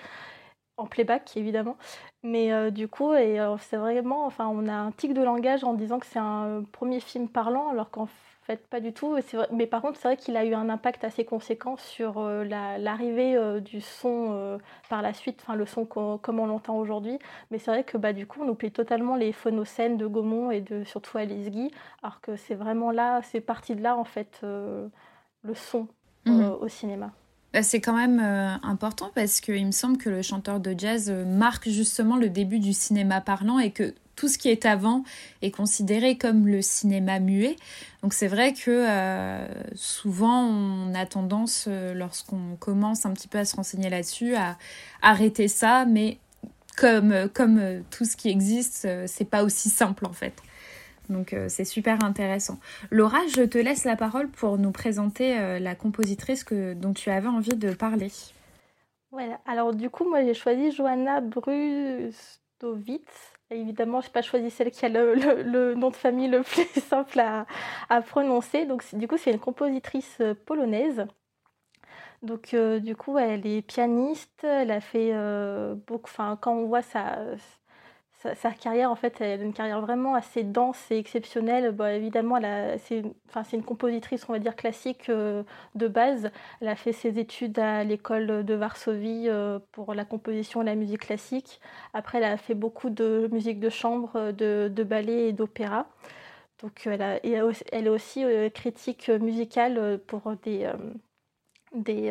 en 0.78 0.86
playback, 0.86 1.36
évidemment. 1.36 1.76
Mais 2.22 2.52
euh, 2.52 2.70
du 2.70 2.88
coup, 2.88 3.14
c'est 3.14 3.76
vraiment, 3.76 4.26
enfin, 4.26 4.48
on 4.48 4.68
a 4.68 4.74
un 4.74 4.92
tic 4.92 5.14
de 5.14 5.22
langage 5.22 5.64
en 5.64 5.74
disant 5.74 5.98
que 6.00 6.06
c'est 6.06 6.18
un 6.18 6.64
premier 6.72 7.00
film 7.00 7.28
parlant, 7.28 7.70
alors 7.70 7.90
qu'en 7.90 8.06
fait, 8.46 8.66
pas 8.68 8.80
du 8.80 8.92
tout. 8.92 9.16
Mais 9.52 9.66
par 9.66 9.82
contre, 9.82 9.98
c'est 9.98 10.09
vrai 10.09 10.16
qu'il 10.16 10.37
a 10.37 10.44
eu 10.44 10.54
un 10.54 10.68
impact 10.68 11.04
assez 11.04 11.24
conséquent 11.24 11.76
sur 11.76 12.18
euh, 12.18 12.44
l'arrivée 12.44 13.37
euh, 13.37 13.61
du 13.61 13.80
son 13.80 14.28
euh, 14.30 14.59
par 14.88 15.02
la 15.02 15.12
suite, 15.12 15.40
enfin 15.42 15.56
le 15.56 15.66
son 15.66 15.85
comme 15.85 16.40
on 16.40 16.46
l'entend 16.46 16.78
aujourd'hui. 16.78 17.18
Mais 17.50 17.59
c'est 17.59 17.70
vrai 17.70 17.85
que 17.85 17.98
bah, 17.98 18.12
du 18.12 18.26
coup, 18.26 18.40
on 18.42 18.48
oublie 18.48 18.70
totalement 18.70 19.16
les 19.16 19.32
phonocènes 19.32 19.96
de 19.96 20.06
Gaumont 20.06 20.50
et 20.50 20.61
de 20.61 20.85
surtout 20.85 21.18
Alice 21.18 21.50
Guy, 21.50 21.70
alors 22.02 22.20
que 22.20 22.37
c'est 22.37 22.54
vraiment 22.54 22.90
là, 22.90 23.20
c'est 23.22 23.40
parti 23.40 23.74
de 23.74 23.82
là 23.82 23.96
en 23.96 24.04
fait, 24.04 24.40
le 24.42 25.54
son 25.54 25.88
mhm. 26.24 26.56
au 26.61 26.68
cinéma. 26.68 27.11
Bah, 27.52 27.62
c'est 27.62 27.80
quand 27.80 27.96
même 27.96 28.20
important 28.62 29.11
parce 29.14 29.40
qu'il 29.40 29.66
me 29.66 29.72
semble 29.72 29.98
que 29.98 30.09
le 30.09 30.22
chanteur 30.22 30.61
de 30.61 30.74
jazz 30.76 31.11
marque 31.11 31.68
justement 31.68 32.16
le 32.16 32.28
début 32.28 32.61
du 32.61 32.72
cinéma 32.72 33.20
parlant 33.20 33.59
et 33.59 33.72
que 33.72 33.94
tout 34.16 34.29
ce 34.29 34.38
qui 34.38 34.48
est 34.48 34.66
avant 34.66 35.05
est 35.42 35.50
considéré 35.52 36.18
comme 36.18 36.48
le 36.48 36.62
cinéma 36.62 37.20
muet. 37.20 37.57
Donc 38.02 38.14
c'est 38.14 38.26
vrai 38.29 38.55
que 38.55 38.70
euh, 38.70 39.46
souvent 39.74 40.42
on 40.42 40.94
a 40.94 41.07
tendance, 41.07 41.66
euh, 41.68 41.94
lorsqu'on 41.94 42.57
commence 42.59 43.07
un 43.07 43.12
petit 43.12 43.29
peu 43.29 43.38
à 43.38 43.44
se 43.44 43.55
renseigner 43.55 43.90
là-dessus, 43.90 44.35
à 44.35 44.57
arrêter 45.02 45.48
ça, 45.48 45.85
mais 45.85 46.18
comme, 46.76 47.29
comme 47.33 47.59
euh, 47.59 47.81
tout 47.90 48.05
ce 48.05 48.16
qui 48.16 48.29
existe, 48.29 48.88
c'est 49.07 49.29
pas 49.31 49.44
aussi 49.44 49.68
simple 49.68 50.07
en 50.07 50.12
fait. 50.12 50.35
Donc 51.09 51.37
c'est 51.46 51.64
super 51.64 52.02
intéressant. 52.02 52.59
Laura, 52.90 53.20
je 53.33 53.42
te 53.42 53.59
laisse 53.59 53.85
la 53.85 53.94
parole 53.94 54.29
pour 54.29 54.59
nous 54.59 54.72
présenter 54.72 55.61
la 55.61 55.76
compositrice 55.76 56.42
que, 56.42 56.74
dont 56.74 56.92
tu 56.94 57.11
avais 57.11 57.29
envie 57.29 57.55
de 57.55 57.72
parler. 57.72 58.11
Voilà, 59.12 59.38
alors 59.46 59.72
du 59.72 59.88
coup 59.88 60.09
moi 60.09 60.24
j'ai 60.24 60.35
choisi 60.35 60.72
Johanna 60.72 61.20
Brustovitz 61.20 62.16
Évidemment, 63.50 64.00
je 64.00 64.06
n'ai 64.06 64.12
pas 64.12 64.22
choisi 64.22 64.50
celle 64.50 64.72
qui 64.72 64.85
a 64.85 64.88
le, 64.88 65.74
nom 65.74 65.90
de 65.90 65.96
famille 65.96 66.28
le 66.28 66.42
plus 66.42 66.64
simple 66.80 67.20
à, 67.20 68.02
prononcer. 68.02 68.66
Donc, 68.66 68.82
du 68.94 69.06
coup, 69.06 69.16
c'est 69.16 69.30
une 69.30 69.38
compositrice 69.38 70.18
euh, 70.20 70.35
polonaise. 70.35 71.06
Donc, 72.22 72.54
euh, 72.54 72.80
du 72.80 72.96
coup, 72.96 73.18
elle 73.18 73.46
est 73.46 73.62
pianiste. 73.62 74.42
Elle 74.42 74.72
a 74.72 74.80
fait 74.80 75.11
euh, 75.12 75.76
beaucoup. 75.87 76.11
Enfin, 76.11 76.37
quand 76.40 76.54
on 76.54 76.66
voit 76.66 76.82
sa, 76.82 77.18
sa, 78.18 78.50
carrière, 78.50 78.90
en 78.90 78.96
fait, 78.96 79.20
elle 79.20 79.40
a 79.40 79.42
une 79.42 79.52
carrière 79.52 79.81
vraiment 79.81 80.14
assez 80.14 80.42
dense 80.42 80.90
et 80.90 80.98
exceptionnelle. 80.98 81.70
Bon, 81.72 81.85
évidemment, 81.85 82.40
c'est 82.79 83.02
une 83.52 83.62
compositrice, 83.62 84.26
on 84.29 84.33
va 84.33 84.38
dire, 84.38 84.57
classique 84.57 85.09
euh, 85.11 85.42
de 85.74 85.87
base. 85.87 86.31
Elle 86.61 86.68
a 86.68 86.76
fait 86.76 86.92
ses 86.92 87.18
études 87.18 87.59
à 87.59 87.85
l'école 87.85 88.44
de 88.44 88.55
Varsovie 88.55 89.26
euh, 89.29 89.59
pour 89.72 89.94
la 89.94 90.05
composition 90.05 90.62
et 90.62 90.64
la 90.64 90.74
musique 90.74 91.02
classique. 91.02 91.61
Après, 91.92 92.18
elle 92.18 92.24
a 92.24 92.37
fait 92.37 92.55
beaucoup 92.55 92.90
de 92.90 93.29
musique 93.33 93.61
de 93.61 93.68
chambre, 93.68 94.33
de, 94.33 94.70
de 94.74 94.83
ballet 94.83 95.29
et 95.29 95.33
d'opéra. 95.33 95.87
Donc, 96.62 96.87
elle, 96.87 97.20
est 97.22 97.88
aussi 97.88 98.24
euh, 98.24 98.48
critique 98.48 99.11
musicale 99.11 100.00
pour 100.07 100.33
des, 100.42 100.70
des 101.74 102.11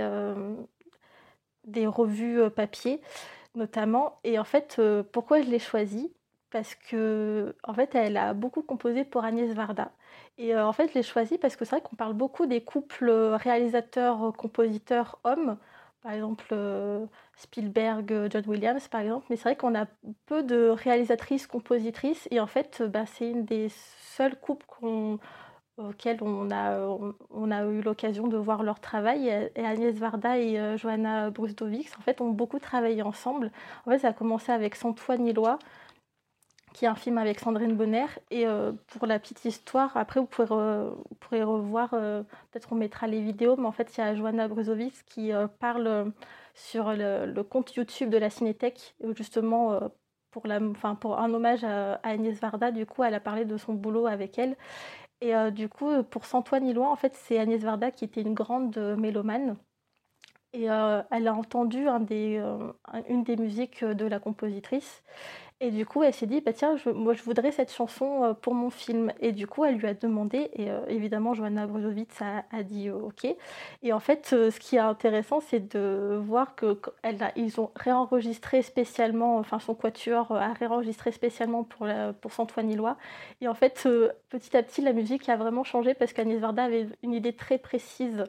revues 1.88 2.50
papier 2.52 3.02
notamment. 3.56 4.20
Et 4.24 4.40
en 4.40 4.44
fait, 4.44 4.78
euh, 4.80 5.04
pourquoi 5.04 5.42
je 5.42 5.50
l'ai 5.50 5.60
choisie? 5.60 6.14
Parce 6.52 6.76
que, 6.76 7.56
en 7.64 7.74
fait, 7.74 7.96
elle 7.96 8.18
a 8.18 8.34
beaucoup 8.34 8.62
composé 8.62 9.04
pour 9.04 9.24
Agnès 9.26 9.52
Varda. 9.54 9.92
Et 10.38 10.56
euh, 10.56 10.66
en 10.66 10.74
fait, 10.74 10.90
je 10.90 10.94
l'ai 10.96 11.04
choisie 11.04 11.38
parce 11.38 11.56
que 11.56 11.66
c'est 11.66 11.76
vrai 11.78 11.82
qu'on 11.82 11.96
parle 11.96 12.14
beaucoup 12.14 12.46
des 12.46 12.62
couples 12.64 13.10
réalisateurs-compositeurs 13.10 15.20
hommes. 15.24 15.58
Par 16.02 16.12
exemple, 16.14 16.46
euh, 16.52 17.06
Spielberg, 17.36 18.30
John 18.32 18.44
Williams, 18.48 18.88
par 18.88 19.02
exemple. 19.02 19.26
Mais 19.30 19.36
c'est 19.38 19.44
vrai 19.44 19.56
qu'on 19.56 19.76
a 19.76 19.86
peu 20.28 20.44
de 20.44 20.68
réalisatrices, 20.70 21.48
compositrices. 21.48 22.28
Et 22.32 22.40
en 22.40 22.48
fait, 22.48 22.84
bah, 22.84 23.06
c'est 23.06 23.30
une 23.30 23.46
des 23.46 23.70
seules 23.70 24.40
couples 24.40 24.66
qu'on 24.68 25.20
auxquels 25.78 26.20
on 26.22 26.52
a, 26.52 27.66
eu 27.66 27.82
l'occasion 27.82 28.28
de 28.28 28.38
voir 28.38 28.64
leur 28.64 28.80
travail. 28.80 29.28
Et 29.56 29.66
Agnès 29.66 29.96
Varda 29.96 30.38
et 30.38 30.60
euh, 30.60 30.78
Johanna 30.78 31.30
en 31.30 32.02
fait, 32.02 32.22
ont 32.22 32.30
beaucoup 32.30 32.60
travaillé 32.60 33.02
ensemble. 33.02 33.52
En 33.86 33.92
fait, 33.92 34.00
ça 34.00 34.10
a 34.10 34.14
commencé 34.14 34.52
avec 34.52 34.76
Santoine 34.76 35.24
Nilois, 35.24 35.60
qui 36.74 36.86
est 36.86 36.88
un 36.88 36.96
film 36.96 37.18
avec 37.18 37.40
Sandrine 37.40 37.76
Bonner. 37.76 38.06
Et 38.32 38.48
euh, 38.48 38.72
pour 38.88 39.06
la 39.08 39.20
petite 39.20 39.44
histoire, 39.46 39.96
après, 39.98 40.20
vous 40.20 40.28
pourrez, 40.28 41.44
revoir, 41.44 41.90
euh, 41.94 42.24
peut-être 42.52 42.72
on 42.72 42.76
mettra 42.76 43.08
les 43.08 43.22
vidéos, 43.22 43.56
mais 43.58 43.68
en 43.68 43.72
fait, 43.72 43.96
il 43.98 44.02
y 44.02 44.04
a 44.04 44.16
Johanna 44.16 44.48
Bruzovic 44.48 45.06
qui 45.06 45.32
parle 45.60 46.12
sur 46.54 46.94
le, 46.94 47.42
compte 47.44 47.76
YouTube 47.76 48.10
de 48.10 48.18
la 48.18 48.30
Cinétech, 48.30 48.96
justement, 49.16 49.80
pour 50.32 50.46
un 50.48 51.34
hommage 51.34 51.64
à, 51.64 51.96
à 51.96 52.10
Agnès 52.10 52.40
Varda, 52.40 52.72
du 52.72 52.86
coup, 52.86 53.04
elle 53.04 53.14
a 53.14 53.20
parlé 53.20 53.46
de 53.46 53.58
son 53.58 53.74
boulot 53.74 54.08
avec 54.08 54.38
elle. 54.38 54.56
Et 55.26 55.34
euh, 55.34 55.50
du 55.50 55.70
coup, 55.70 56.04
pour 56.04 56.26
Santoine 56.26 56.68
Ilois, 56.68 56.88
en 56.92 56.96
fait, 56.96 57.16
c'est 57.16 57.40
Agnès 57.40 57.60
Varda 57.60 57.90
qui 57.90 58.06
était 58.06 58.22
une 58.22 58.36
grande 58.36 58.78
euh, 58.78 58.96
mélomane. 58.96 59.58
Et 60.54 60.70
euh, 60.70 61.02
elle 61.10 61.28
a 61.28 61.34
entendu 61.34 61.88
une 61.88 63.24
des 63.24 63.36
musiques 63.36 63.84
de 63.84 64.06
la 64.06 64.20
compositrice. 64.20 65.04
Et 65.66 65.72
du 65.72 65.84
coup, 65.84 66.04
elle 66.04 66.14
s'est 66.14 66.28
dit, 66.28 66.42
bah 66.42 66.54
tiens, 66.54 66.76
moi 66.94 67.14
je 67.14 67.24
voudrais 67.24 67.52
cette 67.52 67.74
chanson 67.74 68.24
euh, 68.24 68.34
pour 68.34 68.54
mon 68.54 68.70
film. 68.70 69.12
Et 69.20 69.32
du 69.32 69.48
coup, 69.48 69.66
elle 69.66 69.78
lui 69.78 69.88
a 69.88 69.96
demandé, 69.96 70.52
et 70.54 70.70
euh, 70.70 70.80
évidemment, 70.88 71.34
Johanna 71.34 71.66
Brujovitz 71.66 72.22
a, 72.22 72.62
dit 72.62 72.90
euh, 72.90 72.94
OK. 72.94 73.26
Et 73.82 73.92
en 73.92 74.00
fait, 74.00 74.28
ce 74.28 74.60
qui 74.60 74.76
est 74.76 74.80
intéressant, 74.80 75.40
c'est 75.40 75.76
de 75.76 76.22
voir 76.24 76.54
que 76.54 76.78
ont 77.58 77.72
réenregistré 77.76 78.62
spécialement, 78.62 79.38
enfin 79.38 79.58
son 79.58 79.74
quatuor 79.74 80.32
a 80.34 80.54
réenregistré 80.54 81.12
spécialement 81.12 81.64
pour, 81.64 81.88
la, 81.88 82.14
pour 82.14 82.32
Santoine. 82.32 82.70
Et 83.42 83.48
en 83.48 83.56
fait, 83.56 83.88
petit 84.30 84.56
à 84.56 84.62
petit, 84.62 84.82
la 84.82 84.94
musique 84.94 85.28
a 85.30 85.36
vraiment 85.36 85.64
changé 85.64 85.96
parce 85.96 86.14
qu'Agnès 86.14 86.40
Varda 86.40 86.66
avait 86.66 86.88
une 87.02 87.14
idée 87.14 87.34
très 87.34 87.58
précise 87.58 88.26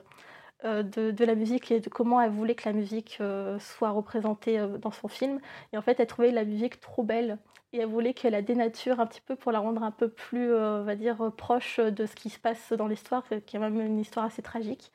euh, 0.65 0.83
de, 0.83 1.25
la 1.25 1.35
musique 1.35 1.71
et 1.71 1.81
de 1.81 1.89
comment 1.91 2.19
elle 2.19 2.31
voulait 2.31 2.55
que 2.55 2.67
la 2.67 2.73
musique 2.73 3.19
euh, 3.21 3.59
soit 3.59 3.91
représentée 3.91 4.59
euh, 4.59 4.79
dans 4.79 4.91
son 4.91 5.07
film. 5.07 5.39
Et 5.73 5.77
en 5.77 5.83
fait, 5.83 6.01
elle 6.01 6.07
trouvait 6.07 6.31
la 6.31 6.45
musique 6.45 6.81
trop 6.81 7.03
belle 7.03 7.39
et 7.75 7.81
elle 7.81 7.89
voulait 7.89 8.15
qu'elle 8.15 8.33
la 8.33 8.41
dénature 8.41 8.99
un 8.99 9.07
petit 9.07 9.21
peu 9.21 9.37
pour 9.37 9.53
la 9.53 9.59
rendre 9.59 9.83
un 9.83 9.91
peu 9.91 10.09
plus, 10.09 10.51
va 10.51 10.95
dire, 10.95 11.31
proche 11.37 11.79
de 11.79 12.07
ce 12.07 12.15
qui 12.15 12.31
se 12.31 12.39
passe 12.39 12.73
dans 12.73 12.87
l'histoire, 12.87 13.25
qui 13.45 13.57
est 13.57 13.59
même 13.59 13.81
une 13.81 13.99
histoire 13.99 14.25
assez 14.25 14.41
tragique. 14.41 14.93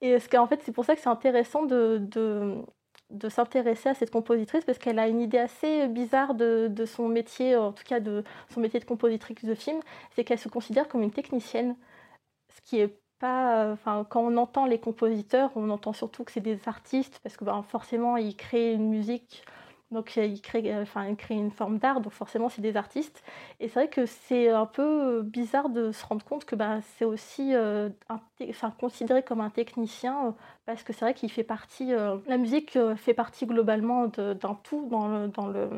Et 0.00 0.18
ce 0.20 0.36
en 0.36 0.46
fait, 0.46 0.62
c'est 0.62 0.72
pour 0.72 0.84
ça 0.84 0.94
que 0.94 1.00
c'est 1.00 1.08
intéressant 1.08 1.64
de, 1.64 1.98
de, 3.10 3.28
s'intéresser 3.28 3.88
à 3.88 3.94
cette 3.94 4.10
compositrice 4.10 4.64
parce 4.64 4.78
qu'elle 4.78 4.98
a 4.98 5.08
une 5.08 5.20
idée 5.20 5.38
assez 5.38 5.88
bizarre 5.88 6.34
de, 6.34 6.68
de, 6.70 6.84
son 6.84 7.08
métier, 7.08 7.56
en 7.56 7.72
tout 7.72 7.84
cas 7.84 8.00
de 8.00 8.22
son 8.50 8.60
métier 8.60 8.78
de 8.80 8.84
compositrice 8.84 9.44
de 9.44 9.54
film, 9.54 9.80
c'est 10.14 10.24
qu'elle 10.24 10.38
se 10.38 10.48
considère 10.48 10.88
comme 10.88 11.02
une 11.02 11.12
technicienne, 11.12 11.74
ce 12.54 12.60
qui 12.62 12.80
est 12.80 13.00
enfin, 13.22 14.06
quand 14.08 14.22
on 14.22 14.36
entend 14.36 14.66
les 14.66 14.78
compositeurs, 14.80 15.50
on 15.56 15.70
entend 15.70 15.92
surtout 15.92 16.24
que 16.24 16.32
c'est 16.32 16.40
des 16.40 16.60
artistes 16.68 17.20
parce 17.22 17.36
que 17.36 17.44
ben, 17.44 17.62
forcément 17.62 18.16
ils 18.16 18.36
créent 18.36 18.74
une 18.74 18.88
musique, 18.88 19.44
donc 19.90 20.16
ils 20.16 20.40
créent, 20.40 20.74
enfin, 20.80 21.06
ils 21.08 21.16
créent 21.16 21.34
une 21.34 21.50
forme 21.50 21.78
d'art, 21.78 22.00
donc 22.00 22.12
forcément 22.12 22.48
c'est 22.48 22.62
des 22.62 22.76
artistes. 22.76 23.22
Et 23.58 23.68
c'est 23.68 23.80
vrai 23.80 23.88
que 23.88 24.06
c'est 24.06 24.48
un 24.48 24.66
peu 24.66 25.22
bizarre 25.22 25.68
de 25.68 25.92
se 25.92 26.04
rendre 26.06 26.24
compte 26.24 26.44
que 26.44 26.54
ben, 26.54 26.80
c'est 26.96 27.04
aussi 27.04 27.54
euh, 27.54 27.88
enfin, 28.08 28.72
considéré 28.78 29.22
comme 29.22 29.40
un 29.40 29.50
technicien 29.50 30.28
euh, 30.28 30.30
parce 30.66 30.82
que 30.82 30.92
c'est 30.92 31.04
vrai 31.04 31.14
qu'il 31.14 31.30
fait 31.30 31.44
partie, 31.44 31.92
euh, 31.92 32.16
la 32.26 32.36
musique 32.36 32.78
fait 32.96 33.14
partie 33.14 33.46
globalement 33.46 34.06
d'un 34.06 34.54
tout 34.62 34.86
dans 34.90 35.08
le, 35.08 35.28
dans 35.28 35.46
le 35.48 35.68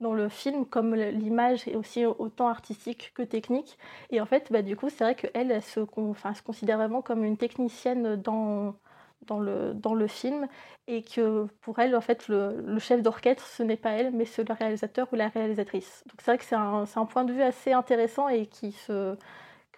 dans 0.00 0.12
le 0.12 0.28
film, 0.28 0.66
comme 0.66 0.94
l'image 0.94 1.66
est 1.68 1.74
aussi 1.74 2.04
autant 2.04 2.48
artistique 2.48 3.12
que 3.14 3.22
technique. 3.22 3.78
Et 4.10 4.20
en 4.20 4.26
fait, 4.26 4.52
bah, 4.52 4.60
du 4.60 4.76
coup, 4.76 4.90
c'est 4.90 5.04
vrai 5.04 5.14
qu'elle, 5.14 5.50
elle 5.50 5.62
se, 5.62 5.80
enfin, 5.96 6.34
se 6.34 6.42
considère 6.42 6.76
vraiment 6.76 7.00
comme 7.00 7.24
une 7.24 7.38
technicienne 7.38 8.16
dans, 8.16 8.74
dans, 9.22 9.40
le, 9.40 9.74
dans 9.74 9.94
le 9.94 10.06
film 10.06 10.46
et 10.86 11.02
que 11.02 11.46
pour 11.60 11.78
elle, 11.78 11.96
en 11.96 12.00
fait, 12.00 12.28
le, 12.28 12.78
chef 12.78 13.02
d'orchestre, 13.02 13.46
ce 13.46 13.62
n'est 13.62 13.76
pas 13.76 13.90
elle, 13.90 14.12
mais 14.12 14.24
c'est 14.24 14.48
le 14.48 14.54
réalisateur 14.54 15.08
ou 15.12 15.16
la 15.16 15.28
réalisatrice. 15.28 16.04
Donc 16.06 16.20
c'est 16.20 16.30
vrai 16.30 16.38
que 16.38 16.44
c'est 16.44 16.54
un, 16.54 16.84
un, 16.94 17.06
point 17.06 17.24
de 17.24 17.32
vue 17.32 17.42
assez 17.42 17.72
intéressant 17.72 18.28
et 18.28 18.46
qui 18.46 18.72
se 18.72 19.16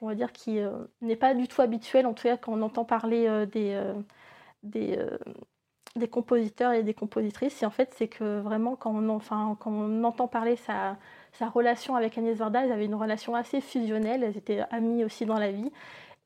va 0.06 0.14
dire 0.14 0.32
qui 0.32 0.60
euh, 0.60 0.70
n'est 1.00 1.16
pas 1.16 1.34
du 1.34 1.48
tout 1.48 1.62
habituel 1.62 2.06
en 2.06 2.14
tout 2.14 2.24
cas 2.24 2.36
quand 2.36 2.52
on 2.52 2.62
entend 2.62 2.84
parler 2.84 3.26
euh, 3.26 3.46
des, 3.46 3.72
euh, 3.74 3.94
des, 4.62 4.98
des 5.96 6.08
compositeurs 6.08 6.72
et 6.72 6.82
des 6.82 6.94
compositrices. 6.94 7.62
Et 7.62 7.66
en 7.66 7.70
fait, 7.70 7.92
c'est 7.96 8.08
que 8.08 8.40
vraiment, 8.40 8.76
quand 8.76 8.94
on, 8.94 9.08
enfin, 9.10 9.56
quand 9.60 9.70
on 9.72 10.04
entend 10.04 10.28
parler 10.28 10.56
sa, 10.56 10.96
sa 11.32 11.48
relation 11.48 11.96
avec 11.96 12.16
Agnès 12.18 12.36
Varda, 12.36 12.64
elles 12.64 12.72
avaient 12.72 12.86
une 12.86 12.94
relation 12.94 13.34
assez 13.34 13.60
fusionnelle. 13.60 14.22
Elles 14.22 14.36
étaient 14.36 14.60
amies 14.70 15.04
aussi 15.04 15.26
dans 15.26 15.38
la 15.38 15.50
vie. 15.52 15.70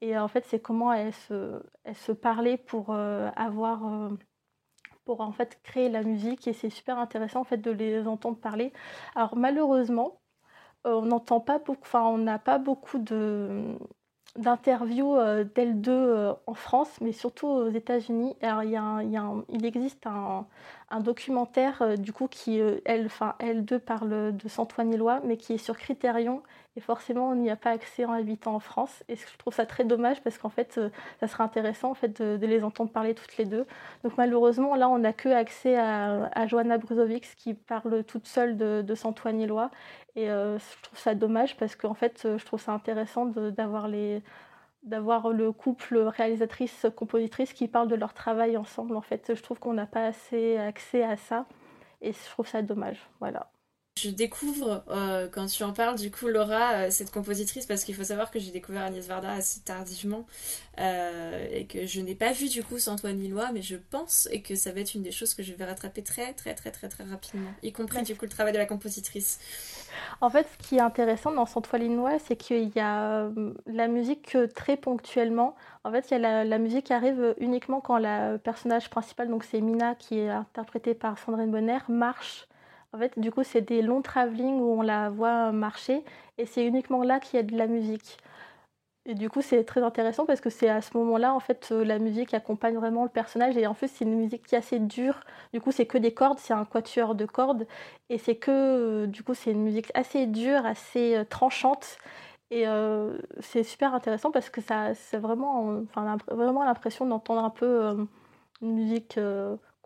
Et 0.02 0.18
en 0.18 0.28
fait, 0.28 0.44
c'est 0.46 0.60
comment 0.60 0.92
elles 0.92 1.14
se, 1.14 2.12
parlaient 2.12 2.58
pour 2.58 2.90
euh, 2.90 3.30
avoir. 3.36 3.86
Euh, 3.86 4.10
pour 5.04 5.20
en 5.20 5.32
fait 5.32 5.60
créer 5.64 5.88
la 5.88 6.02
musique 6.04 6.46
et 6.46 6.52
c'est 6.52 6.70
super 6.70 6.98
intéressant 6.98 7.40
en 7.40 7.44
fait 7.44 7.58
de 7.58 7.72
les 7.72 8.06
entendre 8.06 8.38
parler. 8.38 8.72
Alors 9.16 9.36
malheureusement, 9.36 10.20
euh, 10.86 10.94
on 10.94 11.06
n'entend 11.06 11.40
pas 11.40 11.58
beaucoup, 11.58 11.82
enfin 11.82 12.04
on 12.04 12.18
n'a 12.18 12.38
pas 12.38 12.58
beaucoup 12.58 12.98
de, 12.98 13.76
d'interviews 14.36 15.16
euh, 15.16 15.44
d'elle 15.44 15.80
2 15.80 15.92
euh, 15.92 16.32
en 16.46 16.54
France, 16.54 16.90
mais 17.00 17.12
surtout 17.12 17.46
aux 17.46 17.70
États-Unis. 17.70 18.34
Alors, 18.40 18.62
il, 18.62 19.66
existe 19.66 20.06
un, 20.06 20.46
documentaire, 21.00 21.82
euh, 21.82 21.96
du 21.96 22.12
coup, 22.12 22.28
qui, 22.28 22.58
elle, 22.84 23.06
enfin, 23.06 23.34
L2 23.40 23.78
parle 23.78 24.36
de 24.36 24.48
Santoine-Lois, 24.48 25.20
mais 25.24 25.36
qui 25.36 25.54
est 25.54 25.58
sur 25.58 25.76
Criterion. 25.76 26.42
Et 26.76 26.80
forcément, 26.80 27.28
on 27.28 27.35
n'y 27.35 27.50
a 27.50 27.56
pas 27.56 27.70
accès 27.70 28.04
en 28.06 28.12
habitant 28.12 28.54
en 28.54 28.61
France. 28.61 29.04
Et 29.08 29.16
je 29.16 29.38
trouve 29.38 29.52
ça 29.52 29.66
très 29.66 29.85
dommage 29.85 30.22
parce 30.22 30.38
qu'en 30.38 30.48
fait, 30.48 30.80
ça 31.20 31.26
serait 31.26 31.44
intéressant 31.44 31.90
en 31.90 31.94
fait, 31.94 32.22
de, 32.22 32.46
les 32.46 32.64
entendre 32.64 32.90
parler 32.90 33.14
toutes 33.14 33.37
les 33.37 33.44
deux. 33.44 33.66
Donc, 34.04 34.16
malheureusement, 34.16 34.74
là, 34.74 34.88
on 34.88 34.98
n'a 34.98 35.12
que 35.12 35.28
accès 35.28 35.76
à, 35.76 36.30
à 36.32 36.46
Johanna 36.46 36.78
qui 37.37 37.54
parle 37.54 38.04
toute 38.04 38.26
seule 38.26 38.56
de, 38.56 38.82
de 38.82 38.94
Santoine-Lois. 38.94 39.70
Et 40.16 40.26
je 40.26 40.82
trouve 40.82 40.98
ça 40.98 41.14
dommage 41.14 41.56
parce 41.56 41.76
qu'en 41.76 41.94
fait, 41.94 42.22
je 42.38 42.44
trouve 42.44 42.61
ça 42.61 42.72
intéressant 42.72 43.26
d'avoir 43.26 43.88
le 43.88 45.52
couple 45.52 45.98
réalisatrice-compositrice 45.98 47.52
qui 47.52 47.68
parle 47.68 47.88
de 47.88 47.96
leur 47.96 48.14
travail 48.14 48.56
ensemble. 48.56 48.96
En 48.96 49.02
fait, 49.02 49.35
je 49.35 49.42
trouve 49.42 49.58
qu'on 49.58 49.74
n'a 49.74 49.87
pas 49.87 50.06
assez 50.06 50.56
accès 50.56 51.02
à 51.02 51.16
ça 51.16 51.46
et 52.00 52.12
je 52.12 52.30
trouve 52.30 52.46
ça 52.46 52.62
dommage. 52.62 52.98
Voilà. 53.20 53.51
Je 54.00 54.09
découvre, 54.09 54.83
euh, 54.88 55.28
quand 55.31 55.44
tu 55.46 55.62
en 55.64 55.74
parles, 55.74 55.98
du 55.98 56.11
coup, 56.11 56.26
Laura, 56.28 56.72
euh, 56.72 56.90
cette 56.90 57.11
compositrice, 57.11 57.66
parce 57.66 57.85
qu'il 57.85 57.94
faut 57.94 58.05
savoir 58.05 58.31
que 58.31 58.38
j'ai 58.38 58.50
découvert 58.50 58.85
Agnès 58.85 59.06
Varda 59.06 59.31
assez 59.33 59.60
tardivement 59.60 60.27
euh, 60.81 61.46
et 61.52 61.66
que 61.66 61.85
je 61.85 62.00
n'ai 62.00 62.14
pas 62.14 62.33
vu 62.33 62.48
du 62.48 62.64
coup 62.64 62.79
Antoine 62.87 63.21
Lillois, 63.21 63.50
mais 63.52 63.60
je 63.60 63.77
pense 63.77 64.29
et 64.33 64.40
que 64.40 64.54
ça 64.54 64.73
va 64.73 64.81
être 64.81 64.94
une 64.94 65.02
des 65.02 65.12
choses 65.12 65.35
que 65.35 65.42
je 65.42 65.52
vais 65.52 65.66
rattraper 65.66 66.02
très, 66.02 66.33
très, 66.33 66.54
très, 66.54 66.71
très, 66.71 66.88
très 66.88 67.04
rapidement, 67.04 67.50
y 67.62 67.71
compris 67.71 68.02
du 68.02 68.16
coup 68.16 68.25
le 68.25 68.31
travail 68.31 68.54
de 68.54 68.58
la 68.58 68.64
compositrice. 68.64 69.38
En 70.23 70.31
fait, 70.31 70.46
ce 70.50 70.66
qui 70.66 70.77
est 70.77 70.81
intéressant 70.81 71.31
dans 71.31 71.46
Antoine 71.54 71.83
Lillois, 71.83 72.19
c'est 72.19 72.37
qu'il 72.37 72.75
y 72.75 72.81
a 72.81 73.29
la 73.66 73.88
musique 73.88 74.38
très 74.54 74.79
ponctuellement. 74.79 75.54
En 75.85 75.92
fait, 75.92 76.10
il 76.10 76.12
y 76.12 76.16
a 76.16 76.19
la, 76.19 76.44
la, 76.44 76.58
musique 76.58 76.87
qui 76.87 76.94
arrive 76.94 77.35
uniquement 77.38 77.83
quand 77.83 77.98
le 77.98 78.38
personnage 78.38 78.88
principal, 78.88 79.29
donc 79.29 79.44
c'est 79.44 79.60
Mina, 79.60 79.94
qui 79.96 80.19
est 80.19 80.31
interprétée 80.31 80.94
par 80.94 81.19
Sandrine 81.19 81.50
Bonner, 81.50 81.79
marche 81.90 82.46
en 82.92 82.98
fait, 82.98 83.18
du 83.18 83.30
coup, 83.30 83.42
c'est 83.42 83.62
des 83.62 83.82
longs 83.82 84.02
travelling 84.02 84.60
où 84.60 84.78
on 84.78 84.82
la 84.82 85.10
voit 85.10 85.52
marcher 85.52 86.04
et 86.38 86.46
c'est 86.46 86.64
uniquement 86.66 87.02
là 87.02 87.20
qu'il 87.20 87.36
y 87.38 87.40
a 87.40 87.42
de 87.42 87.56
la 87.56 87.66
musique. 87.66 88.18
Et 89.04 89.14
du 89.14 89.28
coup, 89.28 89.42
c'est 89.42 89.64
très 89.64 89.82
intéressant 89.82 90.26
parce 90.26 90.40
que 90.40 90.50
c'est 90.50 90.68
à 90.68 90.80
ce 90.80 90.96
moment-là, 90.96 91.34
en 91.34 91.40
fait, 91.40 91.70
euh, 91.72 91.84
la 91.84 91.98
musique 91.98 92.34
accompagne 92.34 92.76
vraiment 92.76 93.02
le 93.02 93.08
personnage. 93.10 93.56
Et 93.56 93.66
en 93.66 93.74
fait, 93.74 93.88
c'est 93.88 94.04
une 94.04 94.14
musique 94.14 94.46
qui 94.46 94.54
est 94.54 94.58
assez 94.58 94.78
dure. 94.78 95.20
Du 95.52 95.60
coup, 95.60 95.72
c'est 95.72 95.86
que 95.86 95.98
des 95.98 96.14
cordes, 96.14 96.38
c'est 96.38 96.52
un 96.54 96.64
quatuor 96.64 97.16
de 97.16 97.26
cordes. 97.26 97.66
Et 98.10 98.18
c'est 98.18 98.36
que, 98.36 98.50
euh, 98.50 99.06
du 99.08 99.24
coup, 99.24 99.34
c'est 99.34 99.50
une 99.50 99.62
musique 99.64 99.90
assez 99.94 100.26
dure, 100.26 100.64
assez 100.66 101.16
euh, 101.16 101.24
tranchante. 101.24 101.98
Et 102.50 102.66
c'est 103.40 103.62
super 103.62 103.94
intéressant 103.94 104.30
parce 104.30 104.50
que 104.50 104.60
ça, 104.60 104.94
c'est 104.94 105.16
vraiment, 105.16 105.80
enfin, 105.84 106.18
vraiment 106.30 106.64
l'impression 106.64 107.06
d'entendre 107.06 107.42
un 107.42 107.48
peu 107.48 107.96
une 108.60 108.74
musique 108.74 109.18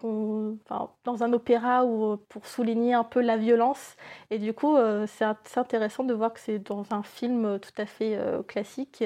dans 0.02 1.22
un 1.22 1.32
opéra 1.32 1.84
ou 1.84 2.12
euh, 2.12 2.16
pour 2.28 2.46
souligner 2.46 2.94
un 2.94 3.04
peu 3.04 3.20
la 3.20 3.36
violence. 3.36 3.96
Et 4.30 4.38
du 4.38 4.52
coup, 4.52 4.76
euh, 4.76 5.06
c'est 5.06 5.58
intéressant 5.58 6.04
de 6.04 6.12
voir 6.14 6.32
que 6.32 6.40
c'est 6.40 6.58
dans 6.58 6.84
un 6.90 7.02
film 7.02 7.44
euh, 7.44 7.58
tout 7.58 7.72
à 7.78 7.86
fait 7.86 8.18
classique 8.46 9.02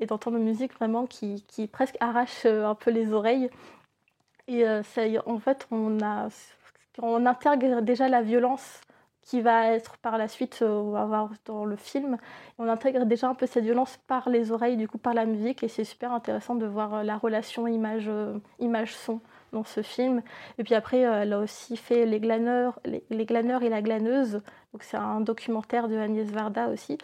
et 0.00 0.06
d'entendre 0.06 0.36
une 0.36 0.44
musique 0.44 0.74
vraiment 0.74 1.06
qui, 1.06 1.44
presque 1.72 1.96
arrache 2.00 2.46
un 2.46 2.74
peu 2.74 2.90
les 2.90 3.12
oreilles. 3.12 3.50
Et 4.46 4.66
en 4.68 5.38
fait, 5.38 5.66
on, 5.70 5.98
intègre 7.26 7.80
déjà 7.82 8.08
la 8.08 8.22
violence 8.22 8.80
qui 9.22 9.40
va 9.40 9.68
être 9.68 9.96
par 9.98 10.18
la 10.18 10.28
suite, 10.28 10.62
dans 10.62 11.64
le 11.64 11.76
film. 11.76 12.18
On 12.58 12.68
intègre 12.68 13.06
déjà 13.06 13.28
un 13.28 13.34
peu 13.34 13.46
cette 13.46 13.64
violence 13.64 13.98
par 14.06 14.28
les 14.28 14.52
oreilles, 14.52 14.76
du 14.76 14.88
coup 14.88 14.98
par 14.98 15.14
la 15.14 15.24
musique, 15.24 15.62
et 15.62 15.68
c'est 15.68 15.84
super 15.84 16.12
intéressant 16.12 16.54
de 16.54 16.66
voir 16.66 17.02
la 17.04 17.16
relation 17.16 17.66
image-son. 17.66 18.40
image 18.58 18.94
son 18.94 19.20
dans 19.54 19.64
ce 19.64 19.80
film. 19.80 20.22
Et 20.58 20.64
puis 20.64 20.74
après, 20.74 21.06
euh, 21.06 21.22
elle 21.22 21.32
a 21.32 21.38
aussi 21.38 21.76
fait 21.76 22.04
Les 22.04 22.20
glaneurs, 22.20 22.78
les, 22.84 23.24
glaneurs 23.24 23.62
et 23.62 23.70
la 23.70 23.80
glaneuse. 23.80 24.42
Donc 24.72 24.82
c'est 24.82 24.98
un 24.98 25.20
documentaire 25.20 25.88
de 25.88 25.96
Agnès 25.96 26.28
Varda 26.30 26.68
aussi. 26.68 26.98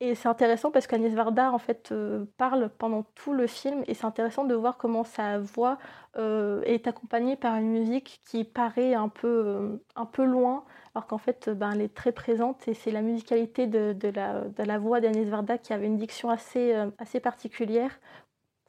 Et 0.00 0.14
c'est 0.14 0.28
intéressant 0.28 0.70
parce 0.70 0.86
qu'Agnès 0.86 1.14
Varda 1.14 1.50
en 1.50 1.58
fait 1.58 1.90
euh, 1.90 2.26
parle 2.36 2.68
pendant 2.68 3.04
tout 3.14 3.32
le 3.32 3.46
film 3.46 3.82
et 3.86 3.94
c'est 3.94 4.04
intéressant 4.04 4.44
de 4.44 4.54
voir 4.54 4.76
comment 4.76 5.04
sa 5.04 5.38
voix 5.38 5.78
euh, 6.18 6.60
est 6.64 6.86
accompagnée 6.86 7.34
par 7.34 7.56
une 7.56 7.70
musique 7.70 8.20
qui 8.26 8.44
paraît 8.44 8.92
un 8.92 9.08
peu, 9.08 9.80
un 9.94 10.04
peu 10.04 10.26
loin 10.26 10.64
alors 10.94 11.06
qu'en 11.06 11.16
fait 11.16 11.48
ben, 11.48 11.72
elle 11.72 11.80
est 11.80 11.94
très 11.94 12.12
présente 12.12 12.68
et 12.68 12.74
c'est 12.74 12.90
la 12.90 13.00
musicalité 13.00 13.66
de, 13.66 13.96
la, 14.14 14.42
de 14.42 14.62
la, 14.64 14.78
voix 14.78 15.00
d'Agnès 15.00 15.28
Varda 15.28 15.56
qui 15.56 15.72
avait 15.72 15.86
une 15.86 15.96
diction 15.96 16.28
assez, 16.28 16.74
assez 16.98 17.18
particulière 17.20 17.98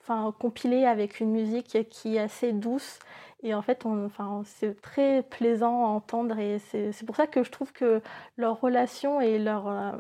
enfin, 0.08 0.34
compilé 0.40 0.86
avec 0.86 1.20
une 1.20 1.32
musique 1.32 1.78
qui 1.90 2.16
est 2.16 2.20
assez 2.20 2.54
douce. 2.54 3.00
Et 3.44 3.54
en 3.54 3.62
fait, 3.62 3.86
enfin, 3.86 4.42
c'est 4.46 4.82
très 4.82 5.24
plaisant 5.24 5.86
à 5.86 5.90
entendre. 5.90 6.40
Et 6.40 6.60
c'est 6.60 7.06
pour 7.06 7.16
ça 7.16 7.28
que 7.28 7.44
je 7.44 7.52
trouve 7.52 7.72
que 7.74 8.02
leur 8.38 8.60
relation 8.62 9.22
et 9.22 9.40
leur. 9.40 9.68
Euh, 9.68 9.92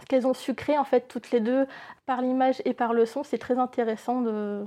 ce 0.00 0.06
qu'elles 0.06 0.26
ont 0.26 0.34
su 0.34 0.54
créer, 0.54 0.78
en 0.78 0.84
fait, 0.84 1.08
toutes 1.08 1.30
les 1.30 1.40
deux, 1.40 1.66
par 2.04 2.20
l'image 2.20 2.60
et 2.66 2.74
par 2.74 2.92
le 2.92 3.06
son, 3.06 3.22
c'est 3.24 3.38
très 3.38 3.58
intéressant 3.58 4.20
de, 4.20 4.66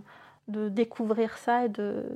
de 0.50 0.70
découvrir 0.70 1.38
ça 1.38 1.66
et 1.66 1.70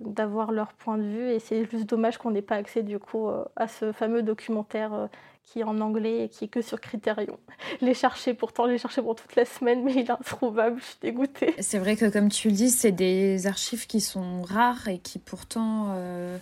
d'avoir 0.05 0.51
leur 0.51 0.73
point 0.73 0.97
de 0.97 1.03
vue. 1.03 1.29
Et 1.29 1.39
c'est 1.39 1.69
juste 1.69 1.86
dommage 1.86 2.17
qu'on 2.17 2.31
n'ait 2.31 2.41
pas 2.41 2.55
accès, 2.55 2.84
du 2.84 2.99
coup, 2.99 3.29
euh, 3.29 3.43
à 3.55 3.67
ce 3.67 3.91
fameux 3.91 4.23
documentaire 4.23 4.93
euh, 4.93 5.07
qui 5.45 5.59
est 5.59 5.63
en 5.63 5.79
anglais 5.79 6.25
et 6.25 6.29
qui 6.29 6.45
est 6.45 6.47
que 6.47 6.61
sur 6.61 6.81
Criterion. 6.81 7.38
Les 7.81 7.93
chercher, 7.93 8.34
pourtant, 8.34 8.65
les 8.65 8.77
chercher 8.77 9.01
pour 9.01 9.15
toute 9.15 9.36
la 9.36 9.45
semaine, 9.45 9.84
mais 9.84 9.91
il 9.93 9.99
est 9.99 10.09
introuvable, 10.09 10.79
je 10.79 10.86
suis 10.86 10.97
dégoûtée. 11.01 11.53
C'est 11.59 11.79
vrai 11.79 11.95
que, 11.95 12.05
comme 12.05 12.29
tu 12.29 12.49
le 12.49 12.55
dis, 12.55 12.69
c'est 12.69 12.91
des 12.91 13.47
archives 13.47 13.88
qui 13.88 14.01
sont 14.01 14.41
rares 14.41 14.88
et 14.88 14.97
qui 14.97 15.19
pourtant, 15.19 15.89
euh, 15.91 16.38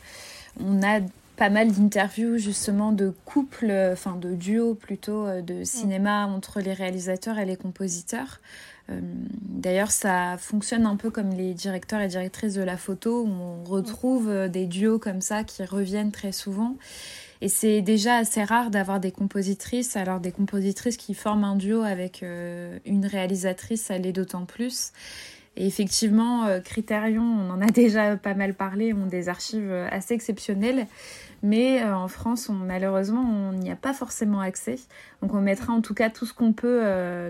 on 0.60 0.82
a 0.84 1.00
pas 1.36 1.50
mal 1.50 1.72
d'interviews 1.72 2.38
justement 2.38 2.92
de 2.92 3.14
couples, 3.26 3.72
enfin 3.92 4.16
de 4.16 4.36
duos 4.36 4.76
plutôt, 4.76 5.26
de 5.42 5.64
cinéma 5.64 6.28
entre 6.28 6.60
les 6.60 6.74
réalisateurs 6.74 7.40
et 7.40 7.46
les 7.46 7.58
compositeurs. 7.58 8.40
Euh, 8.92 9.00
d'ailleurs, 9.02 9.92
ça 9.92 10.38
fonctionne 10.38 10.86
un 10.86 10.96
peu 10.96 11.10
comme 11.10 11.30
les 11.30 11.54
directeurs 11.54 12.02
et 12.02 12.08
directrices 12.08 12.54
de 12.54 12.62
la 12.62 12.78
photo, 12.78 13.24
où 13.24 13.30
on 13.30 13.64
retrouve 13.64 14.50
des 14.50 14.66
duos 14.66 15.00
comme 15.00 15.22
ça 15.22 15.44
qui 15.44 15.64
reviennent 15.64 16.12
très 16.12 16.32
souvent. 16.32 16.76
Et 17.42 17.48
c'est 17.48 17.82
déjà 17.82 18.18
assez 18.18 18.44
rare 18.44 18.70
d'avoir 18.70 19.00
des 19.00 19.12
compositrices. 19.12 19.96
Alors 19.96 20.20
des 20.20 20.32
compositrices 20.32 20.98
qui 20.98 21.16
forment 21.16 21.44
un 21.44 21.56
duo 21.56 21.82
avec 21.82 22.22
euh, 22.22 22.78
une 22.86 23.06
réalisatrice, 23.06 23.82
ça 23.82 23.98
l'est 23.98 24.14
d'autant 24.14 24.46
plus. 24.46 24.92
Et 25.58 25.66
effectivement, 25.66 26.46
euh, 26.46 26.60
Criterion, 26.60 27.24
on 27.24 27.50
en 27.50 27.60
a 27.60 27.66
déjà 27.72 28.16
pas 28.16 28.36
mal 28.36 28.54
parlé, 28.54 28.94
ont 28.94 29.08
des 29.08 29.28
archives 29.28 29.70
euh, 29.70 29.88
assez 29.90 30.14
exceptionnelles. 30.14 30.86
Mais 31.44 31.84
en 31.84 32.08
France, 32.08 32.50
malheureusement, 32.50 33.22
on 33.22 33.54
n'y 33.54 33.72
a 33.72 33.76
pas 33.76 33.94
forcément 33.94 34.42
accès. 34.42 34.80
Donc 35.22 35.34
on 35.34 35.42
mettra 35.42 35.74
en 35.74 35.82
tout 35.82 35.94
cas 35.94 36.10
tout 36.10 36.26
ce 36.26 36.34
qu'on 36.34 36.54
peut 36.54 36.84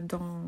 dans, 0.03 0.41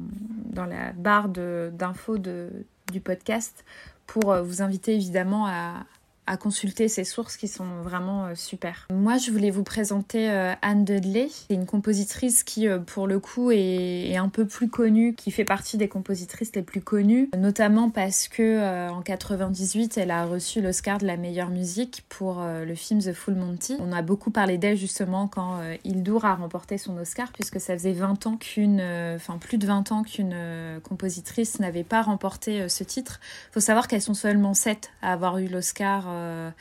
dans 0.51 0.65
la 0.65 0.91
barre 0.91 1.29
d'infos 1.29 2.17
du 2.17 2.99
podcast 3.01 3.63
pour 4.05 4.35
vous 4.43 4.61
inviter 4.61 4.95
évidemment 4.95 5.47
à, 5.47 5.85
à 6.25 6.37
consulter 6.37 6.87
ces 6.87 7.03
sources 7.03 7.35
qui 7.35 7.47
sont 7.47 7.81
vraiment 7.83 8.25
euh, 8.25 8.35
super. 8.35 8.87
Moi, 8.93 9.17
je 9.17 9.31
voulais 9.31 9.51
vous 9.51 9.63
présenter 9.63 10.29
euh, 10.29 10.53
Anne 10.61 10.85
Dudley. 10.85 11.27
C'est 11.29 11.53
une 11.53 11.65
compositrice 11.65 12.43
qui, 12.43 12.67
euh, 12.67 12.79
pour 12.79 13.07
le 13.07 13.19
coup, 13.19 13.51
est, 13.51 14.15
un 14.15 14.29
peu 14.29 14.45
plus 14.45 14.69
connue, 14.69 15.15
qui 15.15 15.31
fait 15.31 15.43
partie 15.43 15.77
des 15.77 15.87
compositrices 15.87 16.55
les 16.55 16.61
plus 16.61 16.81
connues, 16.81 17.29
notamment 17.35 17.89
parce 17.89 18.27
que 18.27 18.89
en 18.89 19.01
98, 19.01 19.97
elle 19.97 20.11
a 20.11 20.25
reçu 20.25 20.61
l'Oscar 20.61 20.99
de 20.99 21.07
la 21.07 21.17
meilleure 21.17 21.49
musique 21.49 22.05
pour 22.09 22.43
le 22.43 22.75
film 22.75 23.01
The 23.01 23.11
Full 23.11 23.33
Monty. 23.33 23.75
On 23.79 23.91
a 23.91 24.01
beaucoup 24.01 24.29
parlé 24.29 24.57
d'elle 24.57 24.77
justement 24.77 25.27
quand 25.27 25.59
Hildur 25.83 26.25
a 26.25 26.35
remporté 26.35 26.77
son 26.77 26.97
Oscar, 26.97 27.31
puisque 27.33 27.59
ça 27.59 27.73
faisait 27.73 27.93
20 27.93 28.27
ans 28.27 28.37
qu'une, 28.37 28.81
enfin 29.15 29.37
plus 29.39 29.57
de 29.57 29.65
20 29.65 29.91
ans 29.91 30.03
qu'une 30.03 30.35
compositrice 30.83 31.59
n'avait 31.59 31.83
pas 31.83 32.03
remporté 32.03 32.69
ce 32.69 32.83
titre. 32.83 33.19
Il 33.49 33.53
faut 33.53 33.59
savoir 33.59 33.87
qu'elles 33.87 34.01
sont 34.01 34.13
seulement 34.13 34.53
7 34.53 34.91
à 35.01 35.13
avoir 35.13 35.39
eu 35.39 35.47
l'Oscar 35.47 36.12
euh, 36.13 36.51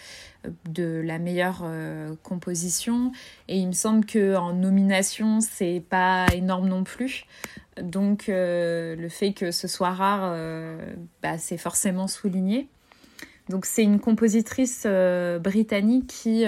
de 0.69 1.01
la 1.05 1.19
meilleure 1.19 1.63
euh, 1.65 2.15
composition. 2.23 3.13
Et 3.49 3.59
il 3.59 3.69
me 3.69 3.73
semble 3.73 4.05
qu'en 4.07 4.53
nomination, 4.53 5.41
c'est 5.41 5.83
pas 5.89 6.27
énorme 6.35 6.69
non 6.69 6.85
plus. 6.85 7.25
Donc 7.81 8.29
euh, 8.29 8.97
le 8.97 9.09
fait 9.09 9.33
que 9.33 9.51
ce 9.51 9.69
soit 9.69 9.93
rare, 9.93 10.37
bah, 11.23 11.39
c'est 11.39 11.59
forcément 11.59 12.09
souligné. 12.09 12.69
Donc 13.53 13.67
c'est 13.67 13.85
une 13.85 14.01
compositrice 14.01 14.87
britannique 15.41 16.07
qui, 16.09 16.45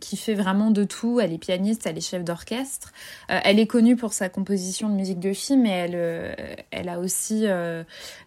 qui 0.00 0.16
fait 0.16 0.34
vraiment 0.34 0.70
de 0.70 0.84
tout. 0.84 1.18
Elle 1.18 1.32
est 1.32 1.38
pianiste, 1.38 1.86
elle 1.86 1.98
est 1.98 2.02
chef 2.02 2.22
d'orchestre. 2.22 2.92
elle 3.28 3.58
est 3.58 3.66
connue 3.66 3.96
pour 3.96 4.12
sa 4.12 4.28
composition 4.28 4.88
de 4.88 4.94
musique 4.94 5.18
de 5.18 5.32
film, 5.32 5.62
mais 5.62 5.70
elle, 5.70 6.64
elle 6.70 6.88
a 6.88 6.98
aussi 6.98 7.46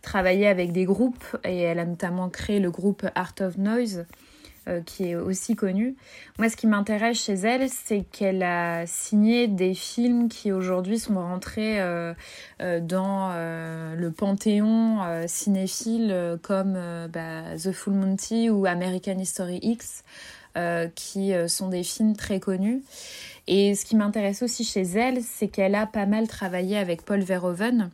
travaillé 0.01 0.47
avec 0.47 0.71
des 0.71 0.85
groupes 0.85 1.37
et 1.43 1.59
elle 1.59 1.79
a 1.79 1.85
notamment 1.85 2.29
créé 2.29 2.59
le 2.59 2.71
groupe 2.71 3.05
Art 3.15 3.35
of 3.41 3.57
Noise 3.57 4.05
euh, 4.67 4.81
qui 4.81 5.09
est 5.09 5.15
aussi 5.15 5.55
connue. 5.55 5.95
Moi, 6.39 6.49
ce 6.49 6.55
qui 6.55 6.65
m'intéresse 6.65 7.21
chez 7.21 7.35
elle, 7.35 7.69
c'est 7.69 8.01
qu'elle 8.01 8.41
a 8.41 8.87
signé 8.87 9.47
des 9.47 9.75
films 9.75 10.27
qui 10.27 10.51
aujourd'hui 10.51 10.97
sont 10.97 11.13
rentrés 11.13 11.79
euh, 11.79 12.15
euh, 12.63 12.79
dans 12.79 13.29
le 13.95 14.11
panthéon 14.11 15.01
cinéphile 15.27 16.39
comme 16.41 16.79
bah, 17.09 17.55
The 17.63 17.71
Full 17.71 17.93
Monty 17.93 18.49
ou 18.49 18.65
American 18.65 19.19
History 19.19 19.59
X, 19.61 20.03
qui 20.95 21.33
sont 21.47 21.69
des 21.69 21.83
films 21.83 22.15
très 22.15 22.39
connus. 22.39 22.81
Et 23.45 23.75
ce 23.75 23.85
qui 23.85 23.95
m'intéresse 23.95 24.41
aussi 24.41 24.63
chez 24.63 24.81
elle, 24.81 25.21
c'est 25.21 25.47
qu'elle 25.47 25.75
a 25.75 25.85
pas 25.85 26.07
mal 26.07 26.27
travaillé 26.27 26.77
avec 26.77 27.03
Paul 27.03 27.21
Verhoeven 27.21 27.91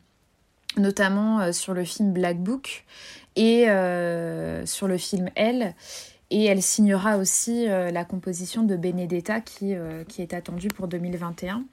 notamment 0.78 1.51
sur 1.51 1.74
le 1.74 1.84
film 1.84 2.13
Black 2.13 2.38
Book 2.38 2.86
et 3.36 3.65
sur 4.65 4.88
le 4.88 4.97
film 4.97 5.30
Elle. 5.36 5.76
Et 6.34 6.45
elle 6.45 6.61
signera 6.61 7.17
aussi 7.17 7.67
euh, 7.67 7.91
la 7.91 8.05
composition 8.05 8.63
de 8.63 8.77
Benedetta 8.77 9.41
qui, 9.41 9.75
euh, 9.75 10.05
qui 10.05 10.21
est 10.21 10.34
attendue 10.34 10.69
pour 10.69 10.88
2021. 10.88 11.65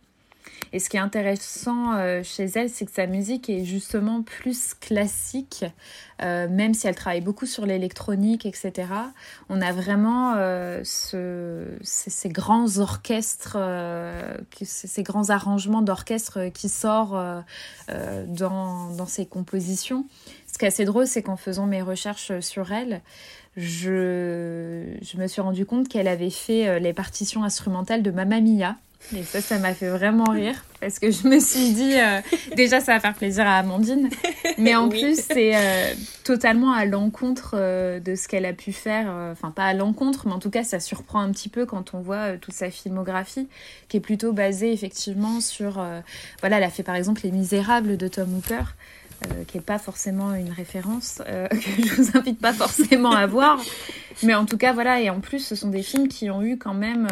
Et 0.72 0.80
ce 0.80 0.90
qui 0.90 0.96
est 0.96 1.00
intéressant 1.00 1.94
euh, 1.94 2.22
chez 2.24 2.46
elle, 2.56 2.68
c'est 2.68 2.84
que 2.84 2.90
sa 2.90 3.06
musique 3.06 3.48
est 3.48 3.64
justement 3.64 4.22
plus 4.22 4.74
classique, 4.74 5.64
même 6.20 6.74
si 6.74 6.88
elle 6.88 6.96
travaille 6.96 7.20
beaucoup 7.20 7.46
sur 7.46 7.64
l'électronique, 7.64 8.44
etc. 8.44 8.88
On 9.48 9.60
a 9.60 9.72
vraiment 9.72 10.34
euh, 10.36 10.80
ce, 10.82 11.64
ces, 11.82 12.28
grands 12.28 12.78
orchestres, 12.78 13.56
ces 14.60 15.02
grands 15.04 15.30
arrangements 15.30 15.82
d'orchestre 15.82 16.48
qui 16.48 16.68
sortent 16.68 17.44
dans, 18.26 18.90
dans 18.90 19.06
ses 19.06 19.26
compositions. 19.26 20.06
Ce 20.52 20.58
qui 20.58 20.64
est 20.64 20.68
assez 20.68 20.84
drôle, 20.84 21.06
c'est 21.06 21.22
qu'en 21.22 21.36
faisant 21.36 21.66
mes 21.66 21.82
recherches 21.82 22.40
sur 22.40 22.72
elle, 22.72 23.00
je, 23.58 24.84
je 25.02 25.16
me 25.18 25.26
suis 25.26 25.40
rendu 25.40 25.66
compte 25.66 25.88
qu'elle 25.88 26.08
avait 26.08 26.30
fait 26.30 26.80
les 26.80 26.92
partitions 26.92 27.44
instrumentales 27.44 28.02
de 28.02 28.10
Mamma 28.10 28.40
Mia 28.40 28.76
et 29.16 29.22
ça, 29.22 29.40
ça 29.40 29.58
m'a 29.58 29.72
fait 29.74 29.88
vraiment 29.88 30.24
rire 30.24 30.64
parce 30.80 30.98
que 30.98 31.10
je 31.10 31.26
me 31.28 31.40
suis 31.40 31.72
dit, 31.72 31.94
euh, 31.94 32.20
déjà, 32.56 32.80
ça 32.80 32.92
va 32.92 33.00
faire 33.00 33.14
plaisir 33.14 33.46
à 33.46 33.56
Amandine, 33.56 34.10
mais 34.58 34.74
en 34.74 34.88
plus, 34.88 35.18
c'est 35.18 35.56
euh, 35.56 35.94
totalement 36.24 36.72
à 36.72 36.84
l'encontre 36.84 37.52
euh, 37.54 38.00
de 38.00 38.14
ce 38.14 38.28
qu'elle 38.28 38.44
a 38.44 38.52
pu 38.52 38.72
faire. 38.72 39.08
Enfin, 39.32 39.50
pas 39.50 39.64
à 39.64 39.72
l'encontre, 39.72 40.26
mais 40.26 40.34
en 40.34 40.38
tout 40.38 40.50
cas, 40.50 40.62
ça 40.62 40.78
surprend 40.78 41.20
un 41.20 41.30
petit 41.30 41.48
peu 41.48 41.64
quand 41.64 41.94
on 41.94 42.00
voit 42.00 42.36
toute 42.36 42.54
sa 42.54 42.70
filmographie, 42.70 43.48
qui 43.88 43.96
est 43.96 44.00
plutôt 44.00 44.32
basée 44.32 44.72
effectivement 44.72 45.40
sur. 45.40 45.84
voilà, 46.40 46.58
elle 46.58 46.64
a 46.64 46.70
fait 46.70 46.82
par 46.82 46.94
exemple 46.94 47.22
Les 47.24 47.32
Misérables 47.32 47.96
de 47.96 48.08
Tom 48.08 48.36
Hooper. 48.36 48.62
Qui 49.46 49.56
n'est 49.56 49.64
pas 49.64 49.78
forcément 49.78 50.34
une 50.34 50.52
référence, 50.52 51.22
que 51.26 51.82
je 51.82 51.94
vous 51.94 52.16
invite 52.16 52.40
pas 52.40 52.52
forcément 52.52 53.12
à 53.12 53.26
voir. 53.26 53.60
Mais 54.22 54.34
en 54.34 54.46
tout 54.46 54.56
cas, 54.56 54.72
voilà, 54.72 55.00
et 55.00 55.10
en 55.10 55.20
plus, 55.20 55.40
ce 55.40 55.54
sont 55.54 55.68
des 55.68 55.82
films 55.82 56.08
qui 56.08 56.30
ont 56.30 56.42
eu 56.42 56.58
quand 56.58 56.74
même 56.74 57.08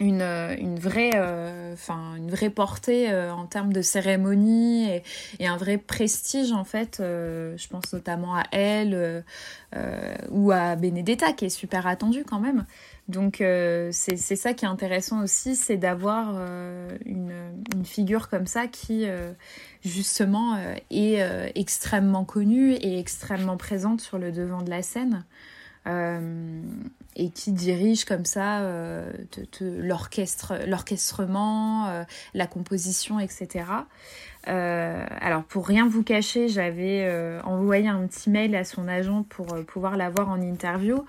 une, 0.00 0.22
euh, 0.22 0.54
une, 0.56 0.78
vraie, 0.78 1.12
euh, 1.14 1.72
enfin, 1.72 2.14
une 2.16 2.30
vraie 2.30 2.50
portée 2.50 3.10
euh, 3.10 3.32
en 3.32 3.46
termes 3.46 3.72
de 3.72 3.82
cérémonie 3.82 4.88
et, 4.90 5.02
et, 5.40 5.46
un 5.46 5.56
vrai 5.56 5.78
prestige 5.78 6.52
en 6.52 6.64
fait. 6.64 6.96
je 7.00 7.68
pense 7.68 7.92
notamment 7.92 8.36
à 8.36 8.44
elle 8.52 9.24
ou 10.30 10.50
à 10.52 10.76
Benedetta 10.76 11.32
qui 11.32 11.46
est 11.46 11.50
super 11.50 11.86
attendue 11.86 12.24
quand 12.24 12.40
même. 12.40 12.64
Donc 13.08 13.36
c'est 13.38 14.16
ça 14.16 14.52
qui 14.52 14.64
est 14.64 14.68
intéressant 14.68 15.22
aussi, 15.22 15.56
c'est 15.56 15.76
d'avoir 15.76 16.36
une, 17.06 17.32
une, 17.78 17.84
figure 17.84 18.28
comme 18.28 18.46
ça 18.46 18.66
qui 18.66 19.06
justement 19.84 20.58
est 20.90 21.52
extrêmement 21.54 22.24
connue 22.24 22.72
et 22.72 22.98
extrêmement 22.98 23.56
présente 23.56 24.00
sur 24.00 24.18
le 24.18 24.32
devant 24.32 24.62
de 24.62 24.70
la 24.70 24.82
scène. 24.82 25.24
Euh, 25.88 26.60
et 27.16 27.30
qui 27.30 27.50
dirige 27.50 28.04
comme 28.04 28.24
ça 28.24 28.60
euh, 28.60 29.10
l'orchestre, 29.60 30.54
l'orchestrement, 30.66 31.86
euh, 31.86 32.04
la 32.32 32.46
composition, 32.46 33.18
etc. 33.18 33.64
alors 34.44 35.42
pour 35.44 35.66
rien 35.66 35.88
vous 35.88 36.04
cacher, 36.04 36.48
j'avais 36.48 37.10
envoyé 37.42 37.88
un 37.88 38.06
petit 38.06 38.30
mail 38.30 38.54
à 38.54 38.64
son 38.64 38.86
agent 38.86 39.24
pour 39.24 39.46
pouvoir 39.66 39.96
l'avoir 39.96 40.30
en 40.30 40.40
interview. 40.40 41.04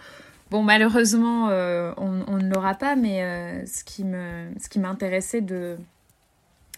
Bon, 0.49 0.63
malheureusement, 0.63 1.45
on, 1.45 2.37
ne 2.37 2.49
l'aura 2.49 2.73
pas, 2.73 2.95
mais 2.95 3.65
ce 3.65 3.83
qui 3.83 4.03
me, 4.03 4.49
ce 4.59 4.67
qui 4.67 4.79
m'intéressait 4.79 5.41
de, 5.41 5.77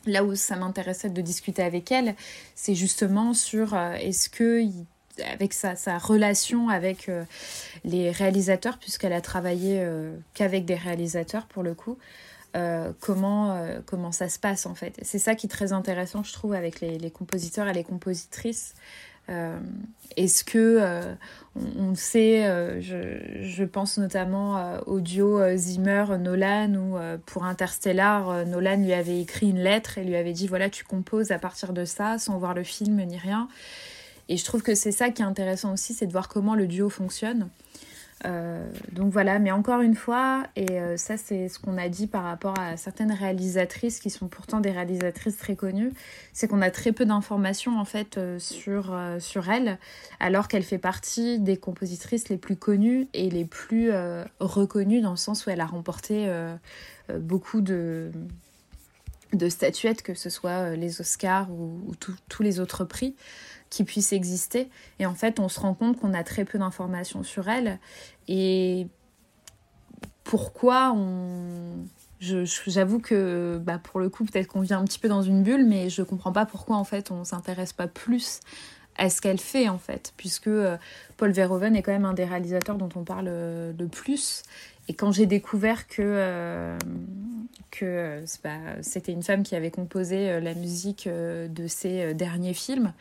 là 0.05 0.23
où 0.23 0.35
ça 0.35 0.55
m'intéressait 0.55 1.09
de 1.09 1.21
discuter 1.21 1.63
avec 1.63 1.91
elle, 1.91 2.15
c'est 2.55 2.75
justement 2.75 3.33
sur 3.33 3.75
est-ce 3.75 4.29
que 4.29 4.63
avec 5.19 5.53
sa, 5.53 5.97
relation 5.97 6.69
avec 6.69 7.09
euh, 7.09 7.23
les 7.83 8.11
réalisateurs, 8.11 8.77
puisqu'elle 8.77 9.13
a 9.13 9.21
travaillé 9.21 9.79
euh, 9.81 10.15
qu'avec 10.33 10.65
des 10.65 10.75
réalisateurs 10.75 11.45
pour 11.45 11.63
le 11.63 11.73
coup, 11.73 11.97
euh, 12.55 12.91
comment, 12.99 13.65
comment 13.85 14.11
ça 14.11 14.27
se 14.27 14.37
passe 14.37 14.65
en 14.65 14.75
fait. 14.75 14.97
C'est 15.01 15.19
ça 15.19 15.35
qui 15.35 15.47
est 15.47 15.49
très 15.49 15.71
intéressant, 15.73 16.23
je 16.23 16.33
trouve, 16.33 16.53
avec 16.53 16.81
les 16.81 17.11
compositeurs 17.11 17.67
et 17.67 17.73
les 17.73 17.83
compositrices. 17.83 18.73
Est-ce 20.17 20.43
que 20.43 21.01
on, 21.55 21.95
sait, 21.95 22.81
je, 22.81 23.41
je, 23.41 23.63
pense 23.63 23.97
notamment 23.97 24.79
au 24.85 24.99
duo 24.99 25.39
Zimmer-Nolan, 25.55 26.73
où 26.75 26.97
pour 27.25 27.45
Interstellar, 27.45 28.45
Nolan 28.45 28.77
lui 28.77 28.93
avait 28.93 29.19
écrit 29.19 29.49
une 29.49 29.59
lettre 29.59 29.97
et 29.97 30.03
lui 30.03 30.15
avait 30.15 30.33
dit 30.33 30.47
voilà, 30.47 30.69
tu 30.69 30.83
composes 30.83 31.31
à 31.31 31.39
partir 31.39 31.73
de 31.73 31.85
ça, 31.85 32.17
sans 32.17 32.37
voir 32.37 32.53
le 32.53 32.63
film 32.63 33.03
ni 33.03 33.17
rien. 33.17 33.47
Et 34.29 34.37
je 34.37 34.45
trouve 34.45 34.61
que 34.61 34.75
c'est 34.75 34.93
ça 34.93 35.09
qui 35.09 35.21
est 35.21 35.25
intéressant 35.25 35.73
aussi, 35.73 35.93
c'est 35.93 36.07
de 36.07 36.11
voir 36.13 36.29
comment 36.29 36.55
le 36.55 36.67
duo 36.67 36.89
fonctionne. 36.89 37.49
Euh, 38.25 38.63
donc 38.91 39.11
voilà, 39.11 39.39
mais 39.39 39.51
encore 39.51 39.81
une 39.81 39.95
fois, 39.95 40.43
et 40.55 40.79
euh, 40.79 40.97
ça 40.97 41.17
c'est 41.17 41.49
ce 41.49 41.59
qu'on 41.59 41.77
a 41.77 41.89
dit 41.89 42.07
par 42.07 42.23
rapport 42.23 42.57
à 42.59 42.77
certaines 42.77 43.11
réalisatrices 43.11 43.99
qui 43.99 44.09
sont 44.09 44.27
pourtant 44.27 44.59
des 44.59 44.71
réalisatrices 44.71 45.37
très 45.37 45.55
connues, 45.55 45.91
c'est 46.33 46.47
qu'on 46.47 46.61
a 46.61 46.69
très 46.69 46.91
peu 46.91 47.05
d'informations 47.05 47.79
en 47.79 47.85
fait 47.85 48.17
euh, 48.17 48.37
sur, 48.37 48.95
sur 49.19 49.49
elle, 49.49 49.79
alors 50.19 50.47
qu'elle 50.47 50.63
fait 50.63 50.77
partie 50.77 51.39
des 51.39 51.57
compositrices 51.57 52.29
les 52.29 52.37
plus 52.37 52.55
connues 52.55 53.07
et 53.13 53.29
les 53.29 53.45
plus 53.45 53.91
reconnues 54.39 55.01
dans 55.01 55.11
le 55.11 55.17
sens 55.17 55.45
où 55.45 55.49
elle 55.49 55.61
a 55.61 55.65
remporté 55.65 56.31
beaucoup 57.19 57.61
de, 57.61 58.11
statuettes, 59.49 60.03
que 60.03 60.13
ce 60.13 60.29
soit 60.29 60.75
les 60.75 61.01
Oscars 61.01 61.51
ou 61.51 61.93
tous 61.97 62.43
les 62.43 62.59
autres 62.59 62.85
prix 62.85 63.15
qui 63.71 63.83
puisse 63.83 64.13
exister. 64.13 64.69
Et 64.99 65.07
en 65.07 65.15
fait, 65.15 65.39
on 65.39 65.49
se 65.49 65.59
rend 65.59 65.73
compte 65.73 65.99
qu'on 65.99 66.13
a 66.13 66.23
très 66.23 66.45
peu 66.45 66.59
d'informations 66.59 67.23
sur 67.23 67.49
elle. 67.49 67.79
Et 68.27 68.85
pourquoi 70.23 70.93
on... 70.95 71.87
J'avoue 72.19 72.99
que 72.99 73.59
bah, 73.63 73.79
pour 73.79 73.99
le 73.99 74.09
coup, 74.09 74.25
peut-être 74.25 74.45
qu'on 74.45 74.61
vient 74.61 74.77
un 74.77 74.83
petit 74.83 74.99
peu 74.99 75.07
dans 75.07 75.23
une 75.23 75.41
bulle, 75.41 75.65
mais 75.65 75.89
je 75.89 76.03
comprends 76.03 76.31
pas 76.31 76.45
pourquoi 76.45 76.75
en 76.75 76.83
fait 76.83 77.09
on 77.09 77.23
s'intéresse 77.23 77.73
pas 77.73 77.87
plus 77.87 78.41
à 78.97 79.09
ce 79.09 79.21
qu'elle 79.21 79.39
fait 79.39 79.69
en 79.69 79.79
fait, 79.79 80.13
puisque 80.17 80.47
euh, 80.47 80.77
Paul 81.17 81.31
Verhoeven 81.31 81.75
est 81.75 81.81
quand 81.81 81.91
même 81.91 82.05
un 82.05 82.13
des 82.13 82.25
réalisateurs 82.25 82.75
dont 82.75 82.89
on 82.95 83.03
parle 83.03 83.27
euh, 83.27 83.73
le 83.77 83.87
plus. 83.87 84.43
Et 84.87 84.93
quand 84.93 85.11
j'ai 85.11 85.25
découvert 85.25 85.87
que, 85.87 86.01
euh, 86.01 86.77
c'était 88.81 89.11
une 89.11 89.23
femme 89.23 89.41
qui 89.41 89.55
avait 89.55 89.71
composé 89.71 90.39
la 90.39 90.53
musique 90.53 91.07
de 91.07 91.67
ses 91.67 92.13
derniers 92.13 92.53
films, 92.53 92.93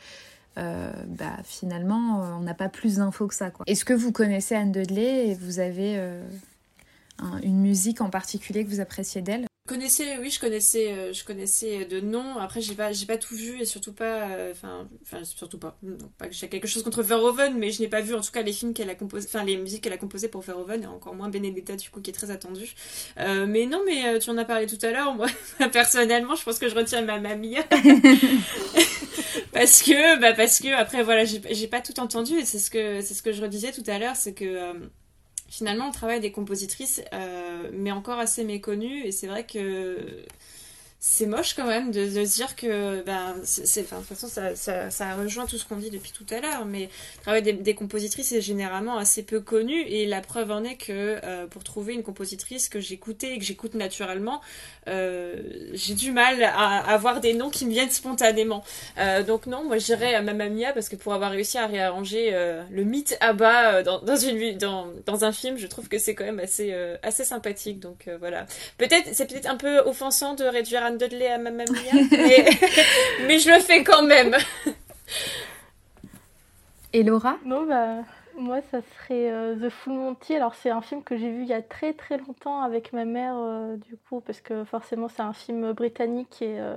euh, 0.59 0.91
bah, 1.07 1.37
finalement, 1.45 2.23
euh, 2.23 2.33
on 2.39 2.41
n'a 2.41 2.55
pas 2.55 2.69
plus 2.69 2.97
d'infos 2.97 3.29
que 3.29 3.35
ça. 3.35 3.53
Est-ce 3.67 3.85
que 3.85 3.95
vous 3.95 4.13
connaissez 4.13 4.55
Anne 4.55 4.73
Dudley 4.73 5.29
et 5.29 5.35
vous 5.35 5.61
avez 5.61 5.97
euh, 5.97 6.23
une 7.43 7.61
musique 7.61 8.01
en 8.01 8.11
particulier 8.11 8.65
que 8.65 8.71
vous 8.71 8.81
appréciez 8.81 9.23
d'elle? 9.23 9.47
Connaissais, 9.69 10.19
oui, 10.19 10.31
je 10.31 10.41
connaissais, 10.41 11.15
je 11.15 11.23
connaissais 11.23 11.85
de 11.85 12.01
nom. 12.01 12.39
Après, 12.39 12.61
j'ai 12.61 12.75
pas, 12.75 12.91
j'ai 12.91 13.07
pas 13.07 13.19
tout 13.19 13.37
vu 13.37 13.61
et 13.61 13.65
surtout 13.65 13.93
pas, 13.93 14.27
enfin, 14.51 14.89
enfin, 15.03 15.23
surtout 15.23 15.59
pas. 15.59 15.79
Non, 15.85 16.11
pas 16.19 16.27
que 16.27 16.35
j'ai 16.35 16.49
quelque 16.49 16.67
chose 16.67 16.83
contre 16.83 17.05
Verhoeven, 17.05 17.57
mais 17.57 17.71
je 17.71 17.81
n'ai 17.81 17.87
pas 17.87 18.01
vu 18.01 18.15
en 18.15 18.21
tout 18.21 18.33
cas 18.33 18.43
les 18.43 18.53
films 18.53 18.75
qu'elle 18.75 18.91
a 18.91 18.97
composé, 18.97 19.29
enfin 19.29 19.45
les 19.45 19.57
musiques 19.57 19.85
qu'elle 19.85 19.93
a 19.93 19.99
composées 19.99 20.27
pour 20.27 20.41
Verhoeven 20.41 20.83
et 20.83 20.87
encore 20.87 21.15
moins 21.15 21.29
Benedetta 21.29 21.77
du 21.77 21.89
coup 21.91 22.01
qui 22.01 22.11
est 22.11 22.15
très 22.15 22.33
attendu. 22.33 22.75
mais 23.17 23.67
non, 23.67 23.83
mais 23.87 24.19
tu 24.19 24.31
en 24.31 24.39
as 24.39 24.45
parlé 24.45 24.67
tout 24.67 24.85
à 24.85 24.91
l'heure. 24.91 25.15
Moi, 25.15 25.29
personnellement, 25.73 26.35
je 26.35 26.43
pense 26.43 26.59
que 26.59 26.69
je 26.69 26.75
retiens 26.75 27.03
ma 27.03 27.21
mamie. 27.21 27.59
parce 29.53 29.83
que 29.83 30.21
bah 30.21 30.33
que 30.33 30.73
après 30.75 31.03
voilà 31.03 31.25
j'ai 31.25 31.67
pas 31.67 31.81
tout 31.81 31.99
entendu 32.01 32.35
et 32.35 32.45
c'est 32.45 32.59
ce 32.59 32.71
que 32.71 33.01
c'est 33.01 33.15
ce 33.15 33.23
que 33.23 33.33
je 33.33 33.43
redisais 33.43 33.73
tout 33.73 33.85
à 33.87 33.99
l'heure 33.99 34.17
c'est 34.17 34.35
que 34.35 34.45
euh, 34.45 34.75
finalement 35.49 35.87
le 35.87 35.93
travail 35.93 36.21
des 36.21 36.33
compositrices 36.33 37.03
euh, 37.13 37.71
mais 37.73 37.93
encore 37.93 38.19
assez 38.19 38.45
méconnu 38.45 39.05
et 39.05 39.13
c'est 39.13 39.27
vrai 39.27 39.45
que 39.47 39.99
c'est 41.03 41.25
moche 41.25 41.55
quand 41.55 41.67
même 41.67 41.91
de, 41.91 42.01
de 42.01 42.25
dire 42.27 42.55
que 42.57 43.03
ben 43.05 43.35
c'est 43.43 43.81
enfin 43.81 43.97
de 43.97 44.01
toute 44.03 44.11
façon 44.11 44.29
ça, 44.29 44.55
ça, 44.55 44.91
ça 44.91 45.15
rejoint 45.15 45.47
tout 45.47 45.57
ce 45.57 45.65
qu'on 45.65 45.77
dit 45.77 45.89
depuis 45.89 46.13
tout 46.13 46.27
à 46.29 46.41
l'heure 46.41 46.67
mais 46.67 46.91
le 47.17 47.23
travail 47.23 47.43
des, 47.43 47.55
des, 47.55 47.75
compositrices 47.75 48.33
est 48.33 48.43
généralement 48.43 48.99
assez 48.99 49.23
peu 49.23 49.41
connu 49.41 49.81
et 49.81 50.05
la 50.07 50.21
preuve 50.21 50.51
en 50.51 50.63
est 50.63 50.77
que 50.77 51.19
euh, 51.25 51.47
pour 51.47 51.65
trouver 51.65 51.95
une 51.95 52.03
compositrice 52.03 52.69
que 52.69 52.81
j'écoutais 52.81 53.33
et 53.33 53.39
que 53.39 53.45
j'écoute 53.45 53.73
naturellement 53.73 54.43
euh, 54.89 55.37
j'ai 55.73 55.95
du 55.95 56.13
mal 56.13 56.43
à, 56.43 56.79
avoir 56.93 57.21
des 57.21 57.35
noms 57.35 57.51
qui 57.51 57.67
me 57.67 57.71
viennent 57.71 57.91
spontanément. 57.91 58.65
Euh, 58.99 59.23
donc 59.23 59.47
non 59.47 59.65
moi 59.65 59.79
j'irais 59.79 60.15
à 60.15 60.23
Mamma 60.23 60.49
Mia 60.49 60.73
parce 60.73 60.89
que 60.89 60.97
pour 60.97 61.15
avoir 61.15 61.31
réussi 61.31 61.59
à 61.59 61.67
réarranger 61.67 62.31
euh, 62.33 62.63
le 62.71 62.85
mythe 62.85 63.17
à 63.21 63.33
bas 63.33 63.75
euh, 63.75 63.83
dans, 63.83 64.01
dans 64.01 64.17
une 64.17 64.57
dans, 64.59 64.89
dans 65.07 65.25
un 65.25 65.33
film 65.33 65.57
je 65.59 65.67
trouve 65.67 65.89
que 65.89 65.99
c'est 65.99 66.15
quand 66.15 66.25
même 66.25 66.41
assez 66.41 66.75
assez 67.03 67.25
sympathique. 67.25 67.81
Donc 67.81 68.09
voilà. 68.19 68.47
Peut-être 68.79 69.09
c'est 69.13 69.27
peut-être 69.27 69.49
un 69.49 69.57
peu 69.57 69.79
offensant 69.81 70.35
de 70.35 70.45
réduire 70.45 70.85
de 70.93 70.99
Dudley 70.99 71.29
à 71.29 71.39
Mamma 71.39 71.65
Mia, 71.65 72.03
mais, 72.11 72.47
mais 73.27 73.39
je 73.39 73.51
le 73.51 73.61
fais 73.61 73.83
quand 73.85 74.03
même. 74.03 74.37
Et 76.93 77.03
Laura? 77.03 77.37
Non, 77.45 77.67
bah, 77.67 78.03
moi, 78.37 78.61
ça 78.63 78.81
serait 78.83 79.31
euh, 79.31 79.55
The 79.57 79.71
Full 79.71 79.93
Monty. 79.93 80.35
Alors, 80.35 80.55
c'est 80.55 80.71
un 80.71 80.81
film 80.81 81.03
que 81.03 81.17
j'ai 81.17 81.31
vu 81.31 81.43
il 81.43 81.49
y 81.49 81.53
a 81.53 81.63
très 81.63 81.93
très 81.93 82.19
longtemps 82.19 82.63
avec 82.63 82.93
ma 82.93 83.05
mère, 83.05 83.35
euh, 83.37 83.77
du 83.77 83.97
coup, 83.97 84.21
parce 84.21 84.41
que 84.41 84.65
forcément, 84.65 85.09
c'est 85.09 85.23
un 85.23 85.33
film 85.33 85.73
britannique 85.73 86.43
et. 86.43 86.61
Euh, 86.61 86.77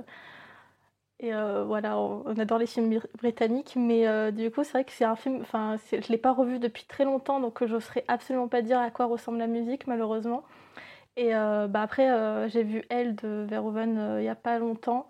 et 1.20 1.32
voilà, 1.32 1.96
on, 1.96 2.38
adore 2.38 2.58
les 2.58 2.66
films 2.66 3.00
britanniques, 3.16 3.74
mais 3.76 4.32
du 4.32 4.50
coup, 4.50 4.62
c'est 4.62 4.72
vrai 4.72 4.84
que 4.84 4.92
c'est 4.92 5.04
un 5.04 5.16
film. 5.16 5.38
Enfin, 5.40 5.76
je 5.90 5.96
ne 5.96 6.02
l'ai 6.08 6.18
pas 6.18 6.32
revu 6.32 6.58
depuis 6.58 6.84
très 6.84 7.04
longtemps, 7.04 7.40
donc 7.40 7.64
je 7.64 7.72
n'oserais 7.72 8.04
absolument 8.08 8.48
pas 8.48 8.60
dire 8.60 8.78
à 8.78 8.90
quoi 8.90 9.06
ressemble 9.06 9.38
la 9.38 9.46
musique, 9.46 9.86
malheureusement. 9.86 10.42
Et 11.16 11.30
bah, 11.32 11.82
après, 11.82 12.48
j'ai 12.50 12.64
vu 12.64 12.84
Elle 12.90 13.14
de 13.16 13.46
Verhoeven 13.48 14.16
il 14.18 14.22
n'y 14.22 14.28
a 14.28 14.34
pas 14.34 14.58
longtemps. 14.58 15.08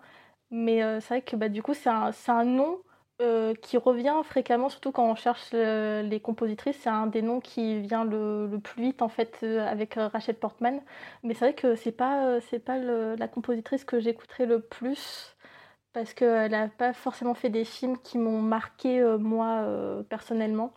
Mais 0.51 0.81
c'est 1.01 1.07
vrai 1.09 1.21
que 1.21 1.35
bah, 1.35 1.49
du 1.49 1.63
coup, 1.63 1.73
c'est 1.73 1.89
un, 1.89 2.11
un, 2.27 2.45
nom 2.45 2.79
qui 3.61 3.77
revient 3.77 4.21
fréquemment, 4.23 4.69
surtout 4.69 4.91
quand 4.91 5.09
on 5.09 5.15
cherche 5.15 5.51
les 5.53 6.19
compositrices. 6.21 6.77
C'est 6.79 6.89
un 6.89 7.07
des 7.07 7.21
noms 7.21 7.39
qui 7.39 7.81
vient 7.81 8.05
le, 8.05 8.47
le 8.47 8.59
plus 8.59 8.81
vite 8.83 9.01
en 9.01 9.09
fait 9.09 9.43
avec 9.43 9.95
Rachel 9.95 10.35
Portman. 10.35 10.81
Mais 11.23 11.33
c'est 11.33 11.45
vrai 11.45 11.53
que 11.55 11.75
c'est 11.75 11.91
pas, 11.91 12.39
c'est 12.41 12.59
pas 12.59 12.77
la 12.77 13.27
compositrice 13.27 13.83
que 13.85 13.99
j'écouterai 13.99 14.45
le 14.45 14.61
plus 14.61 15.35
parce 15.93 16.13
qu'elle 16.13 16.51
n'a 16.51 16.67
pas 16.67 16.93
forcément 16.93 17.33
fait 17.35 17.49
des 17.49 17.65
films 17.65 17.97
qui 17.99 18.17
m'ont 18.17 18.41
marqué 18.41 19.01
moi 19.19 19.65
personnellement. 20.09 20.73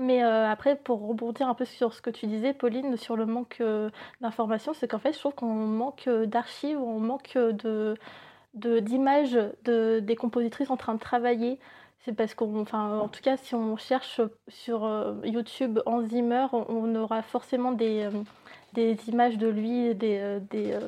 Mais 0.00 0.22
après, 0.22 0.76
pour 0.76 1.06
rebondir 1.06 1.48
un 1.48 1.54
peu 1.54 1.66
sur 1.66 1.92
ce 1.92 2.00
que 2.00 2.10
tu 2.10 2.26
disais, 2.26 2.54
Pauline, 2.54 2.96
sur 2.96 3.16
le 3.16 3.26
manque 3.26 3.62
d'informations, 4.20 4.72
c'est 4.72 4.88
qu'en 4.88 4.98
fait, 4.98 5.12
je 5.12 5.18
trouve 5.18 5.34
qu'on 5.34 5.54
manque 5.54 6.08
d'archives, 6.08 6.80
on 6.80 6.98
manque 7.00 7.36
d'images 8.54 9.38
de, 9.64 10.00
des 10.00 10.16
compositrices 10.16 10.70
en 10.70 10.78
train 10.78 10.94
de 10.94 11.00
travailler. 11.00 11.58
C'est 12.00 12.14
parce 12.14 12.32
qu'on, 12.32 12.60
enfin, 12.60 12.98
en 12.98 13.08
tout 13.08 13.20
cas, 13.20 13.36
si 13.36 13.54
on 13.54 13.76
cherche 13.76 14.22
sur 14.48 14.88
YouTube 15.22 15.80
en 15.84 16.00
Zimmer, 16.02 16.46
on, 16.52 16.94
aura 16.94 17.20
forcément 17.20 17.72
des, 17.72 18.08
des 18.72 18.96
images 19.08 19.36
de 19.36 19.48
lui, 19.48 19.94
des, 19.94 20.38
des, 20.50 20.78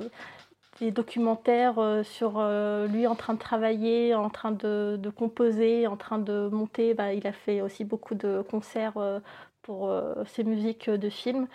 documentaires 0.90 2.02
sur 2.04 2.42
lui 2.88 3.06
en 3.06 3.14
train 3.14 3.34
de 3.34 3.38
travailler, 3.38 4.14
en 4.14 4.30
train 4.30 4.52
de, 4.52 5.12
composer, 5.16 5.86
en 5.86 5.96
train 5.96 6.18
de 6.18 6.48
monter. 6.48 6.94
Bah, 6.94 7.12
il 7.14 7.26
a 7.26 7.32
fait 7.32 7.60
aussi 7.60 7.84
beaucoup 7.84 8.14
de 8.14 8.42
concerts 8.42 8.98
pour 9.62 9.90
ses 10.26 10.44
musiques 10.44 10.90
de 10.90 11.08
films. 11.10 11.48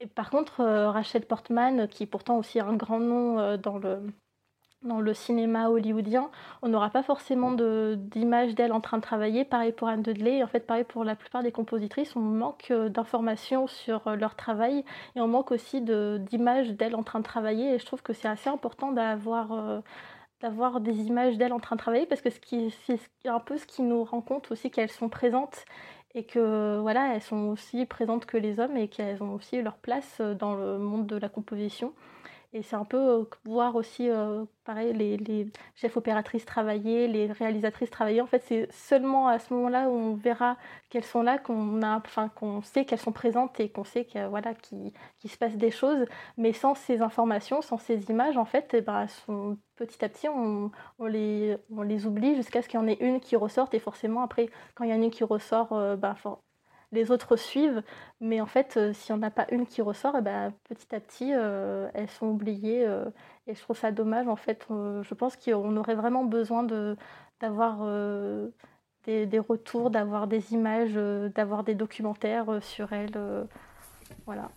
Et 0.00 0.06
par 0.06 0.30
contre, 0.30 0.62
Rachel 0.64 1.26
Portman, 1.26 1.88
qui 1.88 2.04
est 2.04 2.06
pourtant 2.06 2.38
aussi 2.38 2.60
un 2.60 2.74
grand 2.74 3.00
nom 3.00 3.56
dans 3.56 3.78
le, 3.78 4.00
dans 4.86 5.00
le 5.00 5.14
cinéma 5.14 5.68
hollywoodien, 5.68 6.30
on 6.62 6.68
n'aura 6.68 6.90
pas 6.90 7.02
forcément 7.02 7.52
d'image 7.52 8.54
d'elle 8.54 8.72
en 8.72 8.80
train 8.80 8.96
de 8.96 9.02
travailler. 9.02 9.44
Pareil 9.44 9.72
pour 9.72 9.88
Anne 9.88 10.02
Dudley, 10.02 10.42
en 10.42 10.46
fait 10.46 10.60
pareil 10.60 10.84
pour 10.84 11.04
la 11.04 11.16
plupart 11.16 11.42
des 11.42 11.52
compositrices, 11.52 12.16
on 12.16 12.20
manque 12.20 12.70
euh, 12.70 12.88
d'informations 12.88 13.66
sur 13.66 14.06
euh, 14.06 14.16
leur 14.16 14.34
travail 14.36 14.84
et 15.14 15.20
on 15.20 15.28
manque 15.28 15.50
aussi 15.50 15.80
d'images 15.82 16.70
d'elles 16.70 16.96
en 16.96 17.02
train 17.02 17.18
de 17.18 17.24
travailler. 17.24 17.74
Et 17.74 17.78
je 17.78 17.86
trouve 17.86 18.02
que 18.02 18.12
c'est 18.12 18.28
assez 18.28 18.48
important 18.48 18.92
d'avoir 18.92 19.52
euh, 19.52 19.80
des 20.80 21.02
images 21.02 21.36
d'elles 21.36 21.52
en 21.52 21.60
train 21.60 21.76
de 21.76 21.80
travailler 21.80 22.06
parce 22.06 22.20
que 22.20 22.30
c'est 22.30 23.00
un 23.26 23.40
peu 23.40 23.58
ce 23.58 23.66
qui 23.66 23.82
nous 23.82 24.04
rend 24.04 24.20
compte 24.20 24.50
aussi 24.50 24.70
qu'elles 24.70 24.90
sont 24.90 25.08
présentes 25.08 25.64
et 26.14 26.24
que 26.24 26.78
voilà, 26.80 27.14
elles 27.14 27.22
sont 27.22 27.48
aussi 27.48 27.84
présentes 27.84 28.26
que 28.26 28.38
les 28.38 28.58
hommes 28.60 28.76
et 28.76 28.88
qu'elles 28.88 29.22
ont 29.22 29.34
aussi 29.34 29.60
leur 29.60 29.76
place 29.76 30.20
dans 30.38 30.54
le 30.54 30.78
monde 30.78 31.06
de 31.06 31.16
la 31.16 31.28
composition. 31.28 31.92
Et 32.52 32.62
c'est 32.62 32.76
un 32.76 32.84
peu 32.84 32.96
euh, 32.96 33.24
voir 33.44 33.76
aussi, 33.76 34.08
euh, 34.08 34.44
pareil, 34.64 34.92
les, 34.92 35.16
les, 35.18 35.50
chefs 35.74 35.96
opératrices 35.96 36.44
travailler, 36.44 37.08
les 37.08 37.26
réalisatrices 37.32 37.90
travailler. 37.90 38.20
En 38.20 38.26
fait, 38.26 38.42
c'est 38.46 38.70
seulement 38.72 39.28
à 39.28 39.38
ce 39.38 39.52
moment-là 39.54 39.88
où 39.88 39.92
on 39.92 40.14
verra 40.14 40.56
qu'elles 40.90 41.04
sont 41.04 41.22
là, 41.22 41.38
qu'on 41.38 41.82
a, 41.82 41.98
enfin, 41.98 42.28
qu'on 42.28 42.62
sait 42.62 42.84
qu'elles 42.84 42.98
sont 42.98 43.12
présentes 43.12 43.60
et 43.60 43.68
qu'on 43.70 43.84
sait 43.84 44.04
qu'il 44.04 44.24
voilà, 44.26 44.54
qui 44.54 44.92
se 45.28 45.36
passe 45.38 45.56
des 45.56 45.70
choses. 45.70 46.06
Mais 46.36 46.52
sans 46.52 46.74
ces 46.74 47.02
informations, 47.02 47.62
sans 47.62 47.78
ces 47.78 48.10
images, 48.10 48.36
en 48.36 48.44
fait, 48.44 48.70
eh 48.74 48.80
ben, 48.80 49.06
petit 49.76 50.04
à 50.04 50.08
petit, 50.08 50.28
on, 50.28 50.70
on, 50.98 51.06
les, 51.06 51.56
on 51.70 51.82
les 51.82 52.06
oublie 52.06 52.34
jusqu'à 52.36 52.62
ce 52.62 52.68
qu'il 52.68 52.80
y 52.80 52.82
en 52.82 52.86
ait 52.88 52.98
une 53.00 53.20
qui 53.20 53.36
ressorte. 53.36 53.74
Et 53.74 53.78
forcément, 53.78 54.22
après, 54.22 54.48
quand 54.74 54.84
il 54.84 54.90
y 54.90 54.94
en 54.94 55.00
a 55.00 55.04
une 55.04 55.10
qui 55.10 55.24
ressort, 55.24 55.72
euh, 55.72 55.96
ben, 55.96 56.14
les 56.92 57.10
autres 57.10 57.36
suivent. 57.36 57.82
Mais 58.20 58.40
en 58.40 58.46
fait, 58.46 58.76
euh, 58.76 58.92
s'il 58.92 59.14
n'y 59.14 59.20
en 59.20 59.26
a 59.26 59.30
pas 59.30 59.46
une 59.50 59.66
qui 59.66 59.82
ressort, 59.82 60.16
eh 60.18 60.22
ben, 60.22 60.52
petit 60.68 60.94
à 60.94 61.00
petit, 61.00 61.32
euh, 61.34 61.88
elles 61.94 62.08
sont 62.08 62.26
oubliées. 62.26 62.86
Euh, 62.86 63.06
et 63.46 63.54
je 63.54 63.60
trouve 63.62 63.76
ça 63.76 63.92
dommage. 63.92 64.28
En 64.28 64.36
fait, 64.36 64.66
je 64.70 65.14
pense 65.14 65.36
qu'on 65.36 65.76
aurait 65.76 65.94
vraiment 65.94 66.24
besoin 66.24 66.64
d'avoir 67.40 67.86
des, 69.04 69.26
des, 69.26 69.38
retours, 69.38 69.90
d'avoir 69.90 70.26
des 70.26 70.52
images, 70.52 70.94
d'avoir 70.94 71.62
des 71.64 71.74
documentaires 71.74 72.62
sur 72.62 72.92
elles. 72.92 73.12
voilà. 74.26 74.50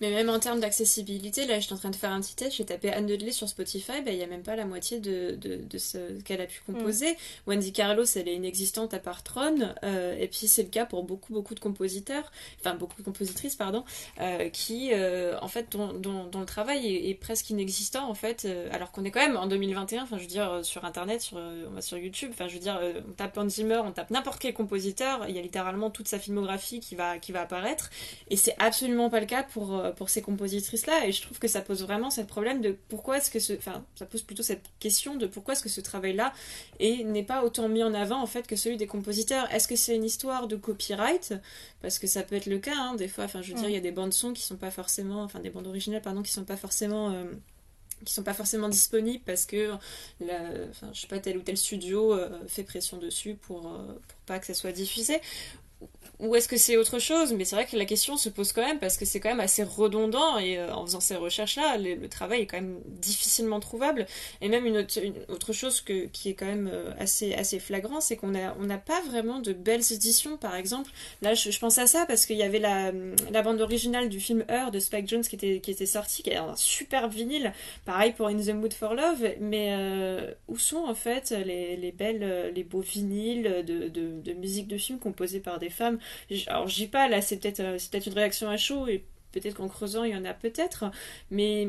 Mais 0.00 0.10
même 0.10 0.28
en 0.28 0.38
termes 0.38 0.60
d'accessibilité, 0.60 1.46
là, 1.46 1.58
je 1.58 1.66
suis 1.66 1.74
en 1.74 1.76
train 1.76 1.90
de 1.90 1.96
faire 1.96 2.12
un 2.12 2.20
petit 2.20 2.36
test, 2.36 2.56
j'ai 2.56 2.64
tapé 2.64 2.90
Anne 2.92 3.06
Dudley 3.06 3.32
sur 3.32 3.48
Spotify, 3.48 4.00
bah, 4.04 4.12
il 4.12 4.18
n'y 4.18 4.22
a 4.22 4.26
même 4.26 4.42
pas 4.42 4.56
la 4.56 4.64
moitié 4.64 5.00
de, 5.00 5.34
de, 5.36 5.56
de 5.56 5.78
ce 5.78 6.20
qu'elle 6.22 6.40
a 6.40 6.46
pu 6.46 6.60
composer. 6.66 7.16
Wendy 7.46 7.72
Carlos, 7.72 8.04
elle 8.14 8.28
est 8.28 8.34
inexistante 8.34 8.94
à 8.94 8.98
part 8.98 9.22
Tron, 9.22 9.74
euh, 9.82 10.16
et 10.18 10.28
puis 10.28 10.46
c'est 10.48 10.62
le 10.62 10.68
cas 10.68 10.86
pour 10.86 11.02
beaucoup, 11.04 11.32
beaucoup 11.32 11.54
de 11.54 11.60
compositeurs, 11.60 12.30
enfin 12.60 12.74
beaucoup 12.74 13.00
de 13.00 13.04
compositrices, 13.04 13.56
pardon, 13.56 13.84
euh, 14.20 14.48
qui, 14.50 14.90
euh, 14.92 15.38
en 15.40 15.48
fait, 15.48 15.72
dont, 15.72 15.92
dont, 15.92 16.28
le 16.38 16.46
travail 16.46 17.10
est, 17.10 17.14
presque 17.14 17.50
inexistant, 17.50 18.08
en 18.08 18.14
fait, 18.14 18.44
euh, 18.44 18.68
alors 18.72 18.92
qu'on 18.92 19.04
est 19.04 19.10
quand 19.10 19.20
même 19.20 19.36
en 19.36 19.46
2021, 19.46 20.04
enfin, 20.04 20.16
je 20.16 20.22
veux 20.22 20.28
dire, 20.28 20.60
sur 20.62 20.84
Internet, 20.84 21.20
sur, 21.20 21.36
on 21.36 21.70
va 21.70 21.82
sur 21.82 21.98
YouTube, 21.98 22.30
enfin, 22.32 22.46
je 22.46 22.54
veux 22.54 22.60
dire, 22.60 22.80
on 23.08 23.12
tape 23.12 23.36
Hans 23.36 23.48
Zimmer, 23.48 23.80
on 23.84 23.90
tape 23.90 24.10
n'importe 24.10 24.40
quel 24.40 24.54
compositeur, 24.54 25.28
il 25.28 25.34
y 25.34 25.38
a 25.38 25.42
littéralement 25.42 25.90
toute 25.90 26.06
sa 26.06 26.18
filmographie 26.18 26.80
qui 26.80 26.94
va, 26.94 27.18
qui 27.18 27.32
va 27.32 27.40
apparaître, 27.40 27.90
et 28.30 28.36
c'est 28.36 28.54
absolument 28.58 29.10
pas 29.10 29.20
le 29.20 29.26
cas 29.26 29.42
pour 29.42 29.87
euh, 29.87 29.87
pour 29.92 30.10
ces 30.10 30.22
compositrices-là. 30.22 31.06
Et 31.06 31.12
je 31.12 31.22
trouve 31.22 31.38
que 31.38 31.48
ça 31.48 31.60
pose 31.60 31.82
vraiment 31.82 32.10
ce 32.10 32.20
problème 32.20 32.60
de 32.60 32.76
pourquoi 32.88 33.18
est-ce 33.18 33.30
que 33.30 33.38
ce. 33.38 33.52
Enfin, 33.54 33.84
ça 33.94 34.06
pose 34.06 34.22
plutôt 34.22 34.42
cette 34.42 34.64
question 34.78 35.16
de 35.16 35.26
pourquoi 35.26 35.54
est-ce 35.54 35.62
que 35.62 35.68
ce 35.68 35.80
travail-là 35.80 36.32
n'est 36.80 37.22
pas 37.22 37.44
autant 37.44 37.68
mis 37.68 37.82
en 37.82 37.94
avant 37.94 38.22
en 38.22 38.26
fait 38.26 38.46
que 38.46 38.56
celui 38.56 38.76
des 38.76 38.86
compositeurs. 38.86 39.52
Est-ce 39.52 39.68
que 39.68 39.76
c'est 39.76 39.94
une 39.94 40.04
histoire 40.04 40.46
de 40.46 40.56
copyright? 40.56 41.34
Parce 41.82 41.98
que 41.98 42.06
ça 42.06 42.22
peut 42.22 42.36
être 42.36 42.46
le 42.46 42.58
cas, 42.58 42.76
hein, 42.76 42.94
des 42.94 43.08
fois. 43.08 43.24
Enfin, 43.24 43.42
je 43.42 43.52
veux 43.52 43.58
dire, 43.58 43.68
il 43.68 43.74
y 43.74 43.78
a 43.78 43.80
des 43.80 43.92
bandes 43.92 44.12
son 44.12 44.32
qui 44.32 44.42
sont 44.42 44.56
pas 44.56 44.70
forcément. 44.70 45.22
Enfin, 45.22 45.40
des 45.40 45.50
bandes 45.50 45.66
originales, 45.66 46.02
pardon, 46.02 46.22
qui 46.22 46.32
sont 46.32 46.44
pas 46.44 46.56
forcément. 46.56 47.10
Euh, 47.10 47.24
qui 48.04 48.12
sont 48.12 48.22
pas 48.22 48.34
forcément 48.34 48.68
disponibles 48.68 49.24
parce 49.26 49.44
que 49.44 49.72
la, 50.20 50.40
enfin, 50.70 50.88
je 50.92 51.00
sais 51.00 51.08
pas 51.08 51.18
tel 51.18 51.36
ou 51.36 51.42
tel 51.42 51.56
studio 51.56 52.14
euh, 52.14 52.28
fait 52.46 52.62
pression 52.62 52.96
dessus 52.96 53.34
pour, 53.34 53.62
pour 53.62 54.18
pas 54.24 54.38
que 54.38 54.46
ça 54.46 54.54
soit 54.54 54.70
diffusé 54.70 55.20
ou 56.20 56.34
est-ce 56.34 56.48
que 56.48 56.56
c'est 56.56 56.76
autre 56.76 56.98
chose? 56.98 57.32
Mais 57.32 57.44
c'est 57.44 57.54
vrai 57.54 57.64
que 57.64 57.76
la 57.76 57.84
question 57.84 58.16
se 58.16 58.28
pose 58.28 58.52
quand 58.52 58.66
même 58.66 58.80
parce 58.80 58.96
que 58.96 59.04
c'est 59.04 59.20
quand 59.20 59.28
même 59.28 59.40
assez 59.40 59.62
redondant 59.62 60.38
et 60.38 60.58
euh, 60.58 60.72
en 60.74 60.84
faisant 60.84 61.00
ces 61.00 61.14
recherches-là, 61.14 61.78
le, 61.78 62.08
travail 62.08 62.42
est 62.42 62.46
quand 62.46 62.56
même 62.56 62.80
difficilement 62.86 63.60
trouvable. 63.60 64.06
Et 64.40 64.48
même 64.48 64.66
une 64.66 64.78
autre, 65.28 65.52
chose 65.52 65.80
que, 65.80 66.06
qui 66.06 66.30
est 66.30 66.34
quand 66.34 66.46
même 66.46 66.68
euh, 66.72 66.90
assez, 66.98 67.34
assez 67.34 67.60
flagrant, 67.60 68.00
c'est 68.00 68.16
qu'on 68.16 68.28
n'a 68.28 68.56
on 68.58 68.66
pas 68.78 69.00
vraiment 69.02 69.38
de 69.38 69.52
belles 69.52 69.92
éditions, 69.92 70.36
par 70.36 70.56
exemple. 70.56 70.90
Là, 71.22 71.34
je, 71.34 71.56
pense 71.58 71.78
à 71.78 71.86
ça 71.86 72.04
parce 72.06 72.26
qu'il 72.26 72.36
y 72.36 72.42
avait 72.42 72.58
la, 72.58 72.92
la, 73.30 73.42
bande 73.42 73.60
originale 73.60 74.08
du 74.08 74.20
film 74.20 74.44
Heure 74.50 74.70
de 74.70 74.78
Spike 74.78 75.08
Jones 75.08 75.22
qui 75.22 75.36
était, 75.36 75.60
qui 75.60 75.70
était 75.70 75.86
sortie, 75.86 76.22
qui 76.22 76.30
est 76.30 76.36
un 76.36 76.56
super 76.56 77.08
vinyle, 77.08 77.52
pareil 77.84 78.12
pour 78.12 78.28
In 78.28 78.36
the 78.36 78.48
Mood 78.48 78.72
for 78.72 78.94
Love, 78.94 79.34
mais 79.40 79.68
euh, 79.70 80.32
où 80.48 80.58
sont 80.58 80.84
en 80.84 80.94
fait 80.94 81.30
les, 81.30 81.76
les 81.76 81.92
belles, 81.92 82.52
les 82.54 82.64
beaux 82.64 82.80
vinyles 82.80 83.64
de, 83.66 83.88
de, 83.88 84.20
de 84.20 84.32
musique 84.32 84.68
de 84.68 84.78
film 84.78 84.98
composés 84.98 85.40
par 85.40 85.58
des 85.58 85.67
femmes. 85.70 85.98
Alors, 86.46 86.68
je 86.68 86.74
dis 86.74 86.88
pas, 86.88 87.08
là, 87.08 87.20
c'est 87.20 87.36
peut-être 87.38 87.60
euh, 87.60 87.78
peut 87.90 87.98
une 87.98 88.14
réaction 88.14 88.48
à 88.48 88.56
chaud, 88.56 88.88
et 88.88 89.04
peut-être 89.32 89.54
qu'en 89.54 89.68
creusant, 89.68 90.04
il 90.04 90.12
y 90.12 90.16
en 90.16 90.24
a 90.24 90.34
peut-être, 90.34 90.90
mais 91.30 91.68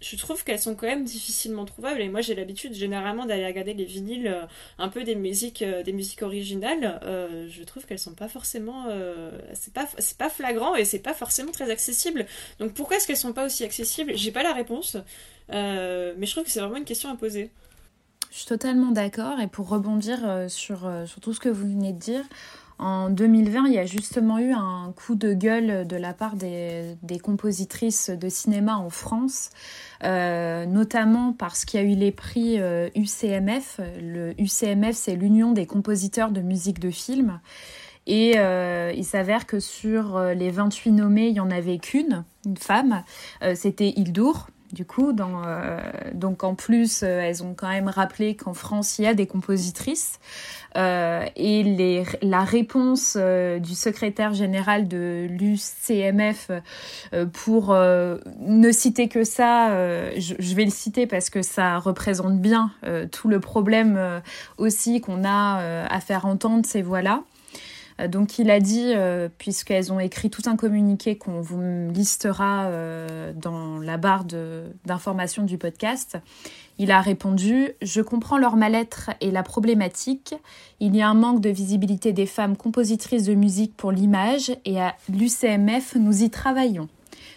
je 0.00 0.16
trouve 0.16 0.44
qu'elles 0.44 0.60
sont 0.60 0.74
quand 0.74 0.86
même 0.86 1.04
difficilement 1.04 1.64
trouvables 1.64 2.00
et 2.00 2.08
moi 2.08 2.20
j'ai 2.20 2.34
l'habitude 2.34 2.74
généralement 2.74 3.24
d'aller 3.24 3.46
regarder 3.46 3.74
les 3.74 3.84
vinyles 3.84 4.28
euh, 4.28 4.46
un 4.78 4.88
peu 4.88 5.04
des 5.04 5.14
musiques 5.14 5.62
euh, 5.62 5.82
des 5.82 5.92
musiques 5.92 6.22
originales 6.22 7.00
je 7.48 7.62
trouve 7.62 7.86
qu'elles 7.86 7.98
sont 7.98 8.14
pas 8.14 8.28
forcément 8.28 8.86
c'est 9.54 9.72
pas 9.72 9.88
c'est 9.98 10.18
pas 10.18 10.28
flagrant 10.28 10.74
et 10.74 10.84
c'est 10.84 10.98
pas 10.98 11.14
forcément 11.14 11.52
très 11.52 11.70
accessible. 11.70 12.26
Donc 12.58 12.74
pourquoi 12.74 12.96
est-ce 12.96 13.06
qu'elles 13.06 13.16
sont 13.16 13.32
pas 13.32 13.46
aussi 13.46 13.64
accessibles? 13.64 14.12
J'ai 14.14 14.32
pas 14.32 14.42
la 14.42 14.52
réponse 14.52 14.96
mais 15.48 16.26
je 16.26 16.30
trouve 16.30 16.44
que 16.44 16.50
c'est 16.50 16.60
vraiment 16.60 16.76
une 16.76 16.84
question 16.84 17.10
à 17.10 17.16
poser. 17.16 17.50
Je 18.30 18.38
suis 18.38 18.46
totalement 18.46 18.90
d'accord 18.90 19.40
et 19.40 19.46
pour 19.46 19.68
rebondir 19.68 20.18
sur, 20.48 20.90
sur 21.06 21.20
tout 21.20 21.32
ce 21.32 21.40
que 21.40 21.48
vous 21.48 21.68
venez 21.68 21.92
de 21.92 21.98
dire 21.98 22.24
en 22.78 23.08
2020, 23.08 23.68
il 23.68 23.72
y 23.72 23.78
a 23.78 23.86
justement 23.86 24.38
eu 24.38 24.52
un 24.52 24.92
coup 24.94 25.14
de 25.14 25.32
gueule 25.32 25.86
de 25.86 25.96
la 25.96 26.12
part 26.12 26.36
des, 26.36 26.96
compositrices 27.22 28.10
de 28.10 28.28
cinéma 28.28 28.76
en 28.76 28.90
France, 28.90 29.50
euh, 30.04 30.66
notamment 30.66 31.32
parce 31.32 31.64
qu'il 31.64 31.80
y 31.80 31.82
a 31.82 31.86
eu 31.86 31.94
les 31.94 32.12
prix 32.12 32.58
UCMF. 32.94 33.80
Euh, 33.80 34.32
Le 34.34 34.40
UCMF, 34.40 34.94
c'est 34.94 35.16
l'Union 35.16 35.52
des 35.52 35.66
compositeurs 35.66 36.30
de 36.30 36.42
musique 36.42 36.78
de 36.78 36.90
film. 36.90 37.40
Et 38.06 38.34
euh, 38.36 38.92
il 38.94 39.04
s'avère 39.04 39.46
que 39.46 39.58
sur 39.58 40.20
les 40.20 40.50
28 40.50 40.92
nommés, 40.92 41.28
il 41.28 41.32
n'y 41.32 41.40
en 41.40 41.50
avait 41.50 41.78
qu'une, 41.78 42.24
une 42.44 42.56
femme. 42.56 43.02
C'était 43.54 43.88
Hildour, 43.88 44.48
du 44.72 44.84
coup, 44.84 45.12
euh, 45.18 45.80
donc 46.12 46.44
en 46.44 46.54
plus, 46.54 47.02
euh, 47.02 47.20
elles 47.20 47.42
ont 47.42 47.54
quand 47.54 47.68
même 47.68 47.88
rappelé 47.88 48.34
qu'en 48.34 48.54
France, 48.54 48.98
il 48.98 49.04
y 49.04 49.06
a 49.06 49.14
des 49.14 49.26
compositrices. 49.26 50.18
Euh, 50.76 51.24
et 51.36 52.04
la 52.20 52.44
réponse 52.44 53.16
du 53.16 53.74
secrétaire 53.74 54.34
général 54.34 54.88
de 54.88 55.26
l'UCMF 55.30 56.50
pour 57.32 57.74
ne 57.74 58.70
citer 58.72 59.08
que 59.08 59.24
ça, 59.24 59.70
je, 60.18 60.54
vais 60.54 60.66
le 60.66 60.70
citer 60.70 61.06
parce 61.06 61.30
que 61.30 61.40
ça 61.40 61.78
représente 61.78 62.40
bien 62.40 62.72
tout 63.10 63.28
le 63.28 63.40
problème 63.40 64.20
aussi 64.58 65.00
qu'on 65.00 65.24
a 65.24 65.86
à 65.86 66.00
faire 66.00 66.26
entendre 66.26 66.66
ces 66.66 66.82
voix-là. 66.82 67.22
Euh, 68.00 68.08
donc 68.08 68.38
il 68.38 68.50
a 68.50 68.60
dit, 68.60 68.92
euh, 68.94 69.28
puisqu'elles 69.38 69.92
ont 69.92 70.00
écrit 70.00 70.30
tout 70.30 70.42
un 70.46 70.56
communiqué 70.56 71.16
qu'on 71.16 71.40
vous 71.40 71.90
listera 71.92 72.70
dans 73.34 73.78
la 73.78 73.96
barre 73.96 74.24
d'information 74.84 75.42
du 75.42 75.58
podcast, 75.58 76.18
il 76.78 76.90
a 76.90 77.00
répondu 77.00 77.70
Je 77.80 78.00
comprends 78.02 78.38
leur 78.38 78.56
mal-être 78.56 79.10
et 79.20 79.30
la 79.30 79.42
problématique. 79.42 80.34
Il 80.80 80.94
y 80.94 81.02
a 81.02 81.08
un 81.08 81.14
manque 81.14 81.40
de 81.40 81.48
visibilité 81.48 82.12
des 82.12 82.26
femmes 82.26 82.56
compositrices 82.56 83.24
de 83.24 83.34
musique 83.34 83.76
pour 83.76 83.92
l'image 83.92 84.52
et 84.64 84.80
à 84.80 84.94
l'UCMF, 85.08 85.96
nous 85.96 86.22
y 86.22 86.30
travaillons. 86.30 86.88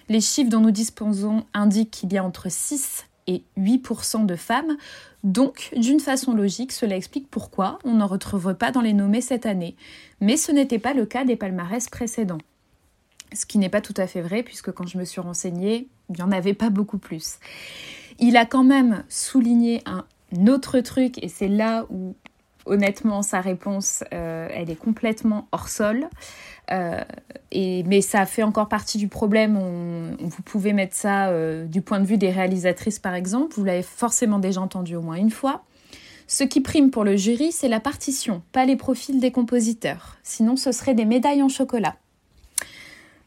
Les 0.09 0.21
chiffres 0.21 0.49
dont 0.49 0.59
nous 0.59 0.71
disposons 0.71 1.45
indiquent 1.53 1.91
qu'il 1.91 2.11
y 2.11 2.17
a 2.17 2.23
entre 2.23 2.51
6 2.51 3.05
et 3.27 3.43
8% 3.57 4.25
de 4.25 4.35
femmes. 4.35 4.75
Donc, 5.23 5.71
d'une 5.75 5.99
façon 5.99 6.33
logique, 6.33 6.71
cela 6.71 6.95
explique 6.95 7.29
pourquoi 7.29 7.79
on 7.83 7.95
n'en 7.95 8.07
retrouve 8.07 8.53
pas 8.53 8.71
dans 8.71 8.81
les 8.81 8.93
nommés 8.93 9.21
cette 9.21 9.45
année. 9.45 9.75
Mais 10.21 10.37
ce 10.37 10.51
n'était 10.51 10.79
pas 10.79 10.93
le 10.93 11.05
cas 11.05 11.25
des 11.25 11.35
palmarès 11.35 11.89
précédents. 11.89 12.39
Ce 13.33 13.45
qui 13.45 13.57
n'est 13.57 13.69
pas 13.69 13.81
tout 13.81 13.93
à 13.97 14.07
fait 14.07 14.21
vrai, 14.21 14.43
puisque 14.43 14.71
quand 14.71 14.87
je 14.87 14.97
me 14.97 15.05
suis 15.05 15.21
renseignée, 15.21 15.87
il 16.09 16.15
n'y 16.15 16.21
en 16.21 16.31
avait 16.31 16.53
pas 16.53 16.69
beaucoup 16.69 16.97
plus. 16.97 17.37
Il 18.19 18.37
a 18.37 18.45
quand 18.45 18.63
même 18.63 19.03
souligné 19.09 19.83
un 19.85 20.05
autre 20.47 20.79
truc, 20.79 21.21
et 21.23 21.27
c'est 21.27 21.47
là 21.47 21.85
où 21.89 22.15
honnêtement, 22.65 23.21
sa 23.21 23.41
réponse, 23.41 24.03
euh, 24.13 24.47
elle 24.53 24.69
est 24.69 24.75
complètement 24.75 25.47
hors 25.51 25.69
sol. 25.69 26.07
Euh, 26.71 27.03
mais 27.53 28.01
ça 28.01 28.25
fait 28.25 28.43
encore 28.43 28.69
partie 28.69 28.97
du 28.97 29.07
problème. 29.07 29.57
vous 30.19 30.41
pouvez 30.43 30.73
mettre 30.73 30.95
ça 30.95 31.29
euh, 31.29 31.65
du 31.65 31.81
point 31.81 31.99
de 31.99 32.05
vue 32.05 32.17
des 32.17 32.29
réalisatrices, 32.29 32.99
par 32.99 33.15
exemple. 33.15 33.55
Vous 33.55 33.63
l'avez 33.63 33.81
forcément 33.81 34.39
déjà 34.39 34.61
entendu 34.61 34.95
au 34.95 35.01
moins 35.01 35.15
une 35.15 35.31
fois. 35.31 35.63
Ce 36.27 36.43
qui 36.43 36.61
prime 36.61 36.91
pour 36.91 37.03
le 37.03 37.17
jury, 37.17 37.51
c'est 37.51 37.67
la 37.67 37.79
partition, 37.79 38.43
pas 38.51 38.65
les 38.65 38.75
profils 38.75 39.19
des 39.19 39.31
compositeurs. 39.31 40.17
Sinon, 40.21 40.57
ce 40.57 40.71
serait 40.71 40.93
des 40.93 41.05
médailles 41.05 41.41
en 41.41 41.49
chocolat. 41.49 41.95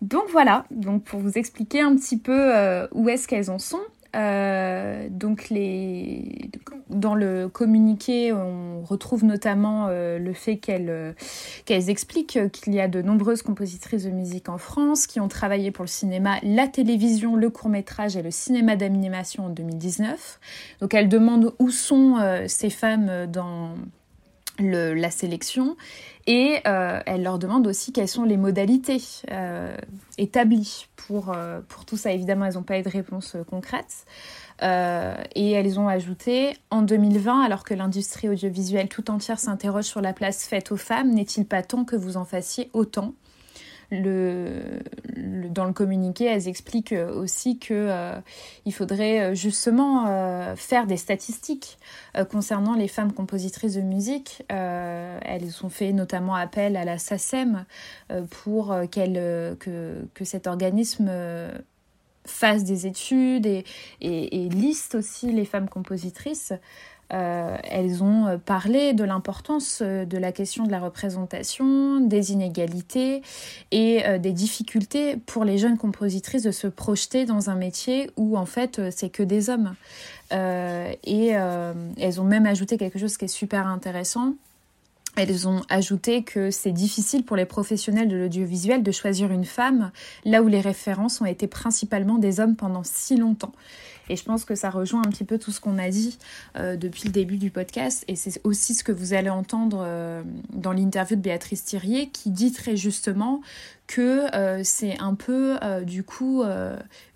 Donc 0.02 0.24
voilà, 0.30 0.66
donc 0.70 1.02
pour 1.02 1.18
vous 1.18 1.36
expliquer 1.36 1.80
un 1.80 1.96
petit 1.96 2.16
peu 2.16 2.52
où 2.92 3.08
est-ce 3.08 3.26
qu'elles 3.26 3.50
en 3.50 3.58
sont. 3.58 3.80
Euh, 4.14 5.08
donc 5.10 5.48
les, 5.48 6.50
dans 6.90 7.14
le 7.14 7.48
communiqué, 7.48 8.32
on 8.32 8.82
retrouve 8.82 9.24
notamment 9.24 9.86
euh, 9.88 10.18
le 10.18 10.34
fait 10.34 10.58
qu'elles 10.58 10.90
euh, 10.90 11.12
qu'elles 11.64 11.88
expliquent 11.88 12.50
qu'il 12.52 12.74
y 12.74 12.80
a 12.80 12.88
de 12.88 13.00
nombreuses 13.00 13.42
compositrices 13.42 14.04
de 14.04 14.10
musique 14.10 14.48
en 14.50 14.58
France 14.58 15.06
qui 15.06 15.18
ont 15.18 15.28
travaillé 15.28 15.70
pour 15.70 15.84
le 15.84 15.88
cinéma, 15.88 16.36
la 16.42 16.68
télévision, 16.68 17.36
le 17.36 17.48
court 17.48 17.70
métrage 17.70 18.16
et 18.16 18.22
le 18.22 18.30
cinéma 18.30 18.76
d'animation 18.76 19.46
en 19.46 19.48
2019. 19.48 20.40
Donc 20.80 20.92
elles 20.92 21.08
demandent 21.08 21.54
où 21.58 21.70
sont 21.70 22.16
ces 22.46 22.70
femmes 22.70 23.26
dans 23.26 23.74
la 24.70 25.10
sélection 25.10 25.76
et 26.26 26.60
euh, 26.66 27.00
elle 27.04 27.22
leur 27.22 27.38
demande 27.38 27.66
aussi 27.66 27.92
quelles 27.92 28.08
sont 28.08 28.24
les 28.24 28.36
modalités 28.36 29.02
euh, 29.30 29.76
établies 30.18 30.86
pour, 30.96 31.32
euh, 31.34 31.60
pour 31.68 31.84
tout 31.84 31.96
ça. 31.96 32.12
Évidemment, 32.12 32.44
elles 32.44 32.54
n'ont 32.54 32.62
pas 32.62 32.78
eu 32.78 32.82
de 32.82 32.88
réponse 32.88 33.36
concrète. 33.48 34.06
et 34.62 35.52
elles 35.52 35.80
ont 35.80 35.88
ajouté 35.88 36.56
En 36.70 36.82
2020, 36.82 37.42
alors 37.42 37.64
que 37.64 37.74
l'industrie 37.74 38.28
audiovisuelle 38.28 38.88
tout 38.88 39.10
entière 39.10 39.40
s'interroge 39.40 39.84
sur 39.84 40.00
la 40.00 40.12
place 40.12 40.46
faite 40.46 40.70
aux 40.70 40.76
femmes, 40.76 41.10
n'est-il 41.10 41.46
pas 41.46 41.62
temps 41.62 41.84
que 41.84 41.96
vous 41.96 42.16
en 42.16 42.24
fassiez 42.24 42.70
autant? 42.72 43.14
Dans 43.92 45.66
le 45.66 45.72
communiqué, 45.72 46.24
elles 46.24 46.48
expliquent 46.48 46.94
aussi 47.14 47.58
que 47.58 47.74
euh, 47.74 48.18
il 48.64 48.72
faudrait 48.72 49.20
euh, 49.20 49.34
justement 49.34 50.06
euh, 50.06 50.56
faire 50.56 50.86
des 50.86 50.96
statistiques 50.96 51.78
concernant 52.30 52.74
les 52.74 52.88
femmes 52.88 53.12
compositrices 53.12 53.74
de 53.74 53.80
musique. 53.80 54.42
elles 54.48 55.54
ont 55.62 55.68
fait 55.68 55.92
notamment 55.92 56.34
appel 56.34 56.76
à 56.76 56.84
la 56.84 56.98
SACEM 56.98 57.64
pour 58.30 58.74
qu'elle, 58.90 59.56
que, 59.58 60.24
cet 60.24 60.46
organisme 60.46 61.10
fasse 62.26 62.64
des 62.64 62.86
études 62.86 63.46
et, 63.46 63.64
liste 64.00 64.94
aussi 64.94 65.32
les 65.32 65.46
femmes 65.46 65.70
compositrices. 65.70 66.52
Euh, 67.12 67.56
elles 67.64 68.02
ont 68.02 68.26
euh, 68.26 68.36
parlé 68.38 68.94
de 68.94 69.04
l'importance 69.04 69.80
euh, 69.82 70.06
de 70.06 70.16
la 70.16 70.32
question 70.32 70.64
de 70.64 70.70
la 70.70 70.80
représentation, 70.80 72.00
des 72.00 72.32
inégalités 72.32 73.22
et 73.70 74.02
des 74.18 74.32
difficultés 74.32 75.16
pour 75.26 75.44
les 75.44 75.58
jeunes 75.58 75.76
compositrices 75.76 76.42
de 76.42 76.50
se 76.50 76.66
projeter 76.66 77.26
dans 77.26 77.50
un 77.50 77.54
métier 77.54 78.10
où 78.16 78.36
en 78.36 78.46
fait 78.46 78.80
c'est 78.90 79.10
que 79.10 79.22
des 79.22 79.50
hommes. 79.50 79.74
et 80.30 81.28
elles 81.28 82.20
ont 82.20 82.24
même 82.24 82.46
ajouté 82.46 82.76
quelque 82.76 82.98
chose 82.98 83.16
qui 83.16 83.26
est 83.26 83.28
super 83.28 83.66
intéressant. 83.66 84.34
Elles 85.16 85.46
ont 85.46 85.62
ajouté 85.68 86.22
que 86.22 86.50
c'est 86.50 86.72
difficile 86.72 87.24
pour 87.24 87.36
les 87.36 87.44
professionnels 87.44 88.08
de 88.08 88.16
l'audiovisuel 88.16 88.82
de 88.82 88.92
choisir 88.92 89.30
une 89.30 89.44
femme 89.44 89.90
là 90.24 90.42
où 90.42 90.48
les 90.48 90.60
références 90.60 91.20
ont 91.20 91.26
été 91.26 91.46
principalement 91.46 92.16
des 92.16 92.40
hommes 92.40 92.56
pendant 92.56 92.82
si 92.82 93.16
longtemps. 93.16 93.52
Et 94.12 94.16
je 94.16 94.24
pense 94.24 94.44
que 94.44 94.54
ça 94.54 94.68
rejoint 94.68 95.00
un 95.00 95.08
petit 95.08 95.24
peu 95.24 95.38
tout 95.38 95.52
ce 95.52 95.58
qu'on 95.58 95.78
a 95.78 95.88
dit 95.88 96.18
euh, 96.56 96.76
depuis 96.76 97.04
le 97.06 97.12
début 97.12 97.38
du 97.38 97.50
podcast. 97.50 98.04
Et 98.08 98.14
c'est 98.14 98.42
aussi 98.44 98.74
ce 98.74 98.84
que 98.84 98.92
vous 98.92 99.14
allez 99.14 99.30
entendre 99.30 99.82
euh, 99.82 100.22
dans 100.52 100.72
l'interview 100.72 101.16
de 101.16 101.22
Béatrice 101.22 101.64
Thirier 101.64 102.10
qui 102.10 102.28
dit 102.28 102.52
très 102.52 102.76
justement 102.76 103.40
que 103.86 104.26
euh, 104.36 104.60
c'est 104.64 104.98
un 104.98 105.14
peu 105.14 105.58
du 105.86 106.04
coup 106.04 106.42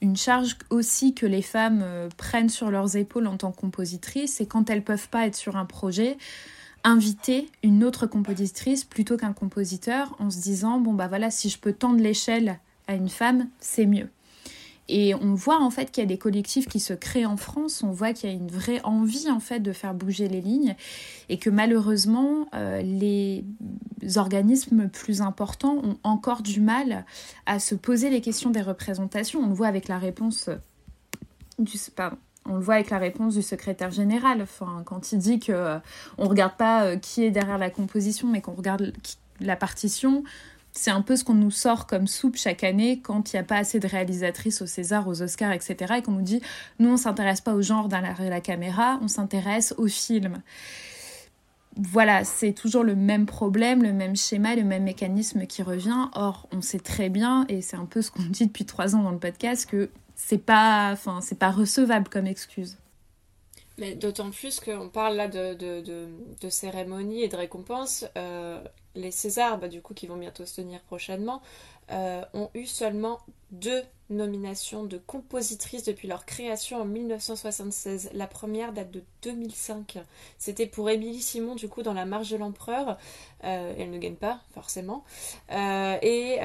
une 0.01 0.17
charge 0.17 0.57
aussi 0.71 1.13
que 1.13 1.27
les 1.27 1.43
femmes 1.43 1.85
prennent 2.17 2.49
sur 2.49 2.71
leurs 2.71 2.97
épaules 2.97 3.27
en 3.27 3.37
tant 3.37 3.53
que 3.53 3.61
compositrices. 3.61 4.41
Et 4.41 4.47
quand 4.47 4.71
elles 4.71 4.83
peuvent 4.83 5.11
pas 5.11 5.27
être 5.27 5.37
sur 5.37 5.57
un 5.57 5.67
projet, 5.67 6.17
inviter 6.83 7.51
une 7.63 7.85
autre 7.85 8.07
compositrice 8.07 8.85
plutôt 8.85 9.19
qu'un 9.19 9.35
compositeur 9.35 10.17
en 10.19 10.31
se 10.31 10.41
disant 10.41 10.81
bon 10.81 10.95
bah 10.95 11.09
voilà 11.09 11.31
si 11.31 11.51
je 11.51 11.59
peux 11.59 11.75
tendre 11.75 12.01
l'échelle 12.01 12.59
à 12.87 12.95
une 12.95 13.11
femme 13.11 13.49
c'est 13.61 13.87
mieux 13.87 14.09
et 14.89 15.15
on 15.15 15.35
voit 15.35 15.61
en 15.61 15.71
fait 15.71 15.91
qu'il 15.91 16.03
y 16.03 16.07
a 16.07 16.09
des 16.09 16.19
collectifs 16.19 16.69
qui 16.69 16.81
se 16.81 16.93
créent 16.93 17.27
en 17.27 17.37
France, 17.37 17.83
on 17.83 17.91
voit 17.91 18.13
qu'il 18.13 18.31
y 18.31 18.33
a 18.33 18.37
une 18.37 18.51
vraie 18.51 18.81
envie 18.85 19.31
en 19.31 19.41
fait 19.41 19.61
de 19.61 19.73
faire 19.73 19.95
bouger 19.95 20.29
les 20.29 20.41
lignes. 20.41 20.77
Et 21.29 21.39
que 21.39 21.51
malheureusement 21.51 22.47
euh, 22.55 22.81
les 22.83 23.45
organismes 24.17 24.89
plus 24.89 25.23
importants 25.23 25.79
ont 25.83 25.99
encore 26.05 26.43
du 26.43 26.61
mal 26.61 27.05
à 27.47 27.59
se 27.59 27.75
poser 27.75 28.11
les 28.11 28.21
questions 28.21 28.51
des 28.51 28.63
représentations. 28.63 29.41
On 29.41 29.49
le 29.49 29.55
voit 29.55 29.67
avec 29.67 29.89
la 29.89 29.99
réponse 29.99 30.51
du 31.59 31.79
pardon, 31.95 32.19
on 32.49 32.57
le 32.57 32.61
voit 32.61 32.75
avec 32.75 32.91
la 32.91 32.99
réponse 32.99 33.35
du 33.35 33.43
secrétaire 33.43 33.91
général, 33.91 34.43
enfin, 34.43 34.83
quand 34.85 35.13
il 35.13 35.19
dit 35.19 35.41
que 35.41 35.53
ne 35.53 35.57
euh, 35.57 35.79
on 36.19 36.29
regarde 36.29 36.57
pas 36.57 36.85
euh, 36.85 36.97
qui 36.97 37.25
est 37.25 37.31
derrière 37.31 37.59
la 37.59 37.71
composition, 37.71 38.29
mais 38.29 38.41
qu'on 38.41 38.55
regarde 38.55 38.93
la 39.41 39.57
partition 39.57 40.23
c'est 40.77 40.91
un 40.91 41.03
peu 41.03 41.17
ce 41.17 41.25
qu'on 41.25 41.35
nous 41.35 41.51
sort 41.51 41.87
comme 41.87 42.07
soupe 42.07 42.37
chaque 42.37 42.63
année 42.63 43.01
quand 43.01 43.33
il 43.33 43.37
n'y 43.37 43.41
a 43.41 43.45
pas 43.45 43.57
assez 43.57 43.81
de 43.81 43.89
réalisatrices 43.89 44.61
au 44.61 44.67
César, 44.67 45.09
aux 45.09 45.23
Oscars, 45.23 45.53
etc. 45.53 45.95
Et 45.99 46.03
qu'on 46.03 46.13
nous 46.13 46.23
dit, 46.23 46.43
nous, 46.79 46.91
on 46.91 46.97
s'intéresse 46.97 47.41
pas 47.41 47.55
au 47.55 47.63
genre 47.63 47.89
dans 47.89 48.01
la 48.01 48.41
caméra, 48.41 48.99
on 49.03 49.09
s'intéresse 49.09 49.75
au 49.79 49.87
film. 49.87 50.43
Voilà, 51.79 52.25
c'est 52.25 52.53
toujours 52.53 52.85
le 52.85 52.95
même 52.95 53.27
problème, 53.27 53.83
le 53.83 53.93
même 53.93 54.17
schéma, 54.17 54.55
le 54.55 54.65
même 54.65 54.85
mécanisme 54.85 55.47
qui 55.47 55.63
revient. 55.63 56.09
Or, 56.15 56.49
on 56.53 56.63
sait 56.63 56.79
très 56.79 57.09
bien, 57.09 57.47
et 57.49 57.61
c'est 57.63 57.77
un 57.77 57.85
peu 57.87 58.03
ce 58.03 58.11
qu'on 58.11 58.23
dit 58.29 58.47
depuis 58.47 58.65
trois 58.65 58.95
ans 58.95 59.03
dans 59.03 59.11
le 59.11 59.19
podcast, 59.19 59.69
que 59.69 59.91
c'est 60.15 60.39
pas, 60.39 60.91
enfin, 60.93 61.21
c'est 61.23 61.39
pas 61.39 61.51
recevable 61.51 62.09
comme 62.09 62.27
excuse. 62.27 62.79
Mais 63.79 63.95
d'autant 63.95 64.31
plus 64.31 64.61
qu'on 64.61 64.89
parle 64.89 65.17
là 65.17 65.29
de, 65.29 65.53
de, 65.53 66.09
de, 66.41 66.49
cérémonie 66.49 67.23
et 67.23 67.29
de 67.29 67.37
récompense. 67.37 68.07
Euh, 68.17 68.59
les 68.97 69.11
Césars, 69.11 69.59
bah, 69.59 69.69
du 69.69 69.81
coup, 69.83 69.95
qui 69.95 70.07
vont 70.07 70.17
bientôt 70.17 70.45
se 70.45 70.57
tenir 70.57 70.81
prochainement, 70.83 71.43
euh, 71.93 72.25
ont 72.35 72.51
eu 72.55 72.67
seulement 72.67 73.21
deux 73.53 73.83
nominations 74.11 74.85
de 74.85 74.99
compositrices 74.99 75.85
depuis 75.85 76.09
leur 76.09 76.27
création 76.27 76.81
en 76.81 76.85
1976. 76.85 78.11
La 78.13 78.27
première 78.27 78.73
date 78.73 78.91
de 78.91 79.03
2005. 79.23 79.99
C'était 80.39 80.67
pour 80.67 80.91
Émilie 80.91 81.23
Simon, 81.23 81.55
du 81.55 81.69
coup, 81.69 81.83
dans 81.83 81.93
La 81.93 82.07
Marche 82.07 82.31
de 82.31 82.37
l'Empereur. 82.37 82.99
Euh, 83.45 83.75
elle 83.79 83.91
ne 83.91 83.99
gagne 83.99 84.17
pas, 84.17 84.41
forcément. 84.53 85.05
et 85.51 86.39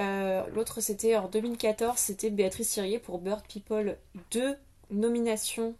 l'autre, 0.53 0.81
c'était 0.81 1.15
en 1.17 1.27
2014, 1.27 1.97
c'était 1.97 2.29
Béatrice 2.29 2.71
Thirier 2.71 2.99
pour 2.99 3.19
Bird 3.19 3.41
People. 3.47 3.97
Deux 4.31 4.55
nominations 4.91 5.75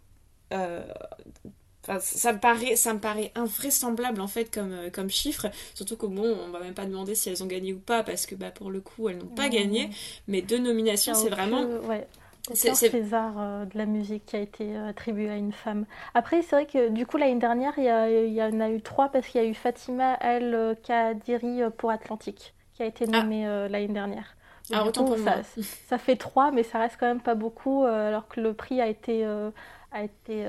ça 2.00 2.32
me 2.32 2.38
paraît, 2.38 2.76
ça 2.76 2.94
me 2.94 3.00
paraît 3.00 3.32
invraisemblable 3.34 4.20
en 4.20 4.28
fait 4.28 4.52
comme, 4.52 4.72
euh, 4.72 4.90
comme 4.90 5.10
chiffre. 5.10 5.48
Surtout 5.74 5.96
que 5.96 6.06
bon, 6.06 6.36
on 6.46 6.50
va 6.50 6.60
même 6.60 6.74
pas 6.74 6.86
demander 6.86 7.14
si 7.14 7.28
elles 7.28 7.42
ont 7.42 7.46
gagné 7.46 7.72
ou 7.72 7.78
pas 7.78 8.02
parce 8.02 8.26
que 8.26 8.34
bah, 8.34 8.50
pour 8.50 8.70
le 8.70 8.80
coup, 8.80 9.08
elles 9.08 9.18
n'ont 9.18 9.26
pas 9.26 9.48
gagné. 9.48 9.90
Mais 10.28 10.42
deux 10.42 10.58
nominations, 10.58 11.14
c'est 11.14 11.28
vraiment. 11.28 11.62
Ouais. 11.62 12.06
C'est 12.54 12.74
César 12.74 13.34
euh, 13.38 13.64
de 13.66 13.78
la 13.78 13.86
musique 13.86 14.26
qui 14.26 14.36
a 14.36 14.40
été 14.40 14.76
euh, 14.76 14.88
attribué 14.88 15.30
à 15.30 15.36
une 15.36 15.52
femme. 15.52 15.86
Après, 16.14 16.42
c'est 16.42 16.56
vrai 16.56 16.66
que 16.66 16.88
du 16.88 17.06
coup, 17.06 17.16
l'année 17.16 17.38
dernière, 17.38 17.72
il 17.76 17.84
y, 17.84 18.34
y, 18.34 18.42
en 18.42 18.60
a 18.60 18.68
eu 18.68 18.80
trois 18.80 19.10
parce 19.10 19.28
qu'il 19.28 19.40
y 19.40 19.44
a 19.44 19.48
eu 19.48 19.54
Fatima 19.54 20.16
El 20.20 20.76
Kadiri 20.82 21.62
pour 21.76 21.90
Atlantique 21.90 22.54
qui 22.74 22.82
a 22.82 22.86
été 22.86 23.04
ah. 23.12 23.22
nommée 23.22 23.44
l'année 23.68 23.88
dernière. 23.88 24.34
ah, 24.72 24.84
autant 24.84 25.04
pour 25.04 25.18
ça, 25.18 25.42
ça, 25.88 25.98
fait 25.98 26.16
trois, 26.16 26.50
mais 26.50 26.64
ça 26.64 26.80
reste 26.80 26.96
quand 26.98 27.06
même 27.06 27.20
pas 27.20 27.36
beaucoup 27.36 27.84
alors 27.84 28.26
que 28.26 28.40
le 28.40 28.54
prix 28.54 28.80
a 28.80 28.88
été, 28.88 29.24
a 29.24 30.02
été 30.02 30.46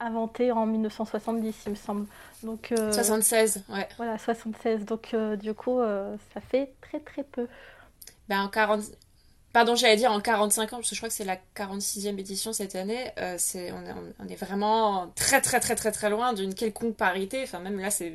inventé 0.00 0.50
en 0.50 0.66
1970, 0.66 1.62
il 1.66 1.70
me 1.70 1.76
semble. 1.76 2.06
Donc, 2.42 2.72
76, 2.92 3.64
ouais. 3.68 3.88
Voilà, 3.96 4.18
76. 4.18 4.84
Donc, 4.84 5.14
du 5.38 5.54
coup, 5.54 5.80
ça 6.34 6.40
fait 6.40 6.72
très 6.80 7.00
très 7.00 7.22
peu. 7.22 7.46
Ben, 8.28 8.42
en 8.42 8.48
40... 8.48 8.80
Pardon, 9.52 9.74
j'allais 9.74 9.96
dire 9.96 10.12
en 10.12 10.20
45 10.20 10.72
ans, 10.72 10.76
parce 10.76 10.90
que 10.90 10.94
je 10.94 11.00
crois 11.00 11.08
que 11.08 11.14
c'est 11.14 11.24
la 11.24 11.36
46e 11.56 12.16
édition 12.18 12.52
cette 12.52 12.76
année. 12.76 13.10
Euh, 13.18 13.36
on, 14.20 14.28
est, 14.28 14.36
vraiment 14.36 15.12
très, 15.16 15.40
très, 15.40 15.58
très, 15.58 15.74
très, 15.74 15.90
très 15.90 16.08
loin 16.08 16.32
d'une 16.34 16.54
quelconque 16.54 16.94
parité. 16.94 17.42
Enfin, 17.42 17.58
même 17.58 17.80
là, 17.80 17.90
c'est 17.90 18.12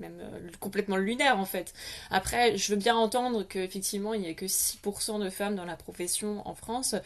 même 0.00 0.18
euh, 0.20 0.50
complètement 0.58 0.96
lunaire, 0.96 1.38
en 1.38 1.44
fait. 1.44 1.72
Après, 2.10 2.56
je 2.56 2.72
veux 2.72 2.78
bien 2.78 2.96
entendre 2.96 3.44
qu'effectivement, 3.44 4.14
il 4.14 4.22
n'y 4.22 4.28
a 4.28 4.34
que 4.34 4.46
6% 4.46 5.22
de 5.22 5.30
femmes 5.30 5.54
dans 5.54 5.64
la 5.64 5.76
profession 5.76 6.42
en 6.44 6.56
France. 6.56 6.96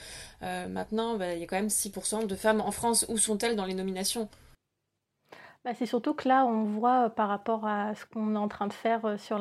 Euh, 0.42 0.66
maintenant, 0.68 1.18
bah, 1.18 1.34
il 1.34 1.40
y 1.40 1.42
a 1.42 1.46
quand 1.46 1.56
même 1.56 1.68
6% 1.68 2.26
de 2.26 2.34
femmes 2.34 2.62
en 2.62 2.70
France. 2.70 3.04
Où 3.10 3.18
sont-elles 3.18 3.56
dans 3.56 3.66
les 3.66 3.74
nominations? 3.74 4.30
Bah, 5.64 5.74
c'est 5.74 5.86
surtout 5.86 6.12
que 6.12 6.28
là, 6.28 6.44
on 6.44 6.64
voit 6.64 7.06
euh, 7.06 7.08
par 7.08 7.28
rapport 7.28 7.64
à 7.66 7.94
ce 7.94 8.04
qu'on 8.04 8.34
est 8.34 8.38
en 8.38 8.48
train 8.48 8.66
de 8.66 8.72
faire 8.72 9.04
euh, 9.04 9.16
sur, 9.16 9.40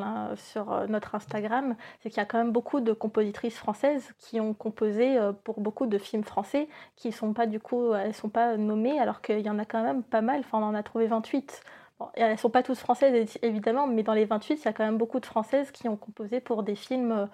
euh, 0.72 0.86
notre 0.88 1.16
Instagram, 1.16 1.76
c'est 2.00 2.10
qu'il 2.12 2.18
y 2.18 2.22
a 2.22 2.26
quand 2.26 2.38
même 2.38 2.52
beaucoup 2.52 2.80
de 2.80 2.94
compositrices 2.94 3.58
françaises 3.58 4.14
qui 4.20 4.40
ont 4.40 4.54
composé 4.54 5.18
pour 5.44 5.62
beaucoup 5.62 5.88
de 5.88 5.98
films 5.98 6.24
français 6.24 6.68
qui 6.96 7.12
sont 7.12 7.34
pas 7.34 7.48
du 7.48 7.60
coup, 7.60 7.94
elles 7.96 8.14
sont 8.14 8.30
pas 8.30 8.56
nommées, 8.58 9.00
alors 9.00 9.22
qu'il 9.22 9.40
y 9.40 9.50
en 9.50 9.58
a 9.58 9.66
quand 9.66 9.82
même 9.84 10.04
pas 10.04 10.22
mal. 10.22 10.42
Enfin, 10.42 10.60
on 10.60 10.64
en 10.66 10.76
a 10.76 10.84
trouvé 10.84 11.08
28. 11.08 11.62
Bon, 12.00 12.08
elles 12.14 12.38
sont 12.38 12.50
pas 12.52 12.62
toutes 12.64 12.78
françaises 12.78 13.38
évidemment, 13.42 13.88
mais 13.88 14.04
dans 14.04 14.14
les 14.14 14.26
28, 14.26 14.62
il 14.62 14.66
y 14.66 14.68
a 14.68 14.74
quand 14.74 14.86
même 14.86 14.98
beaucoup 14.98 15.20
de 15.20 15.26
françaises 15.26 15.72
qui 15.72 15.90
ont 15.90 15.98
composé 15.98 16.40
pour 16.40 16.62
des 16.64 16.76
films 16.76 17.30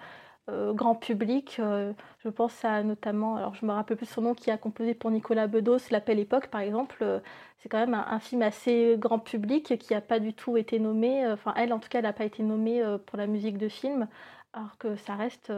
grand 0.72 0.94
public. 0.94 1.56
Euh, 1.60 1.92
je 2.24 2.28
pense 2.28 2.64
à 2.64 2.82
notamment, 2.82 3.36
alors 3.36 3.54
je 3.54 3.66
me 3.66 3.72
rappelle 3.72 3.96
plus 3.96 4.06
son 4.06 4.22
nom, 4.22 4.34
qui 4.34 4.50
a 4.50 4.58
composé 4.58 4.94
pour 4.94 5.10
Nicolas 5.10 5.46
Bedos, 5.46 5.90
La 5.90 6.00
Belle 6.00 6.18
Époque 6.18 6.48
par 6.48 6.60
exemple. 6.60 6.98
Euh, 7.02 7.20
c'est 7.58 7.68
quand 7.68 7.78
même 7.78 7.94
un, 7.94 8.20
film 8.20 8.42
assez 8.42 8.96
grand 8.98 9.18
public 9.18 9.78
qui 9.78 9.92
n'a 9.92 10.00
pas 10.00 10.20
du 10.20 10.32
tout 10.32 10.56
été 10.56 10.78
nommé, 10.78 11.26
enfin 11.28 11.52
elle 11.56 11.72
en 11.72 11.80
tout 11.80 11.88
cas, 11.88 12.00
n'a 12.00 12.12
pas 12.12 12.24
été 12.24 12.42
nommée 12.42 12.82
pour 13.06 13.18
la 13.18 13.26
musique 13.26 13.58
de 13.58 13.68
film, 13.68 14.06
alors 14.52 14.78
que 14.78 14.94
ça 14.96 15.16
reste 15.16 15.52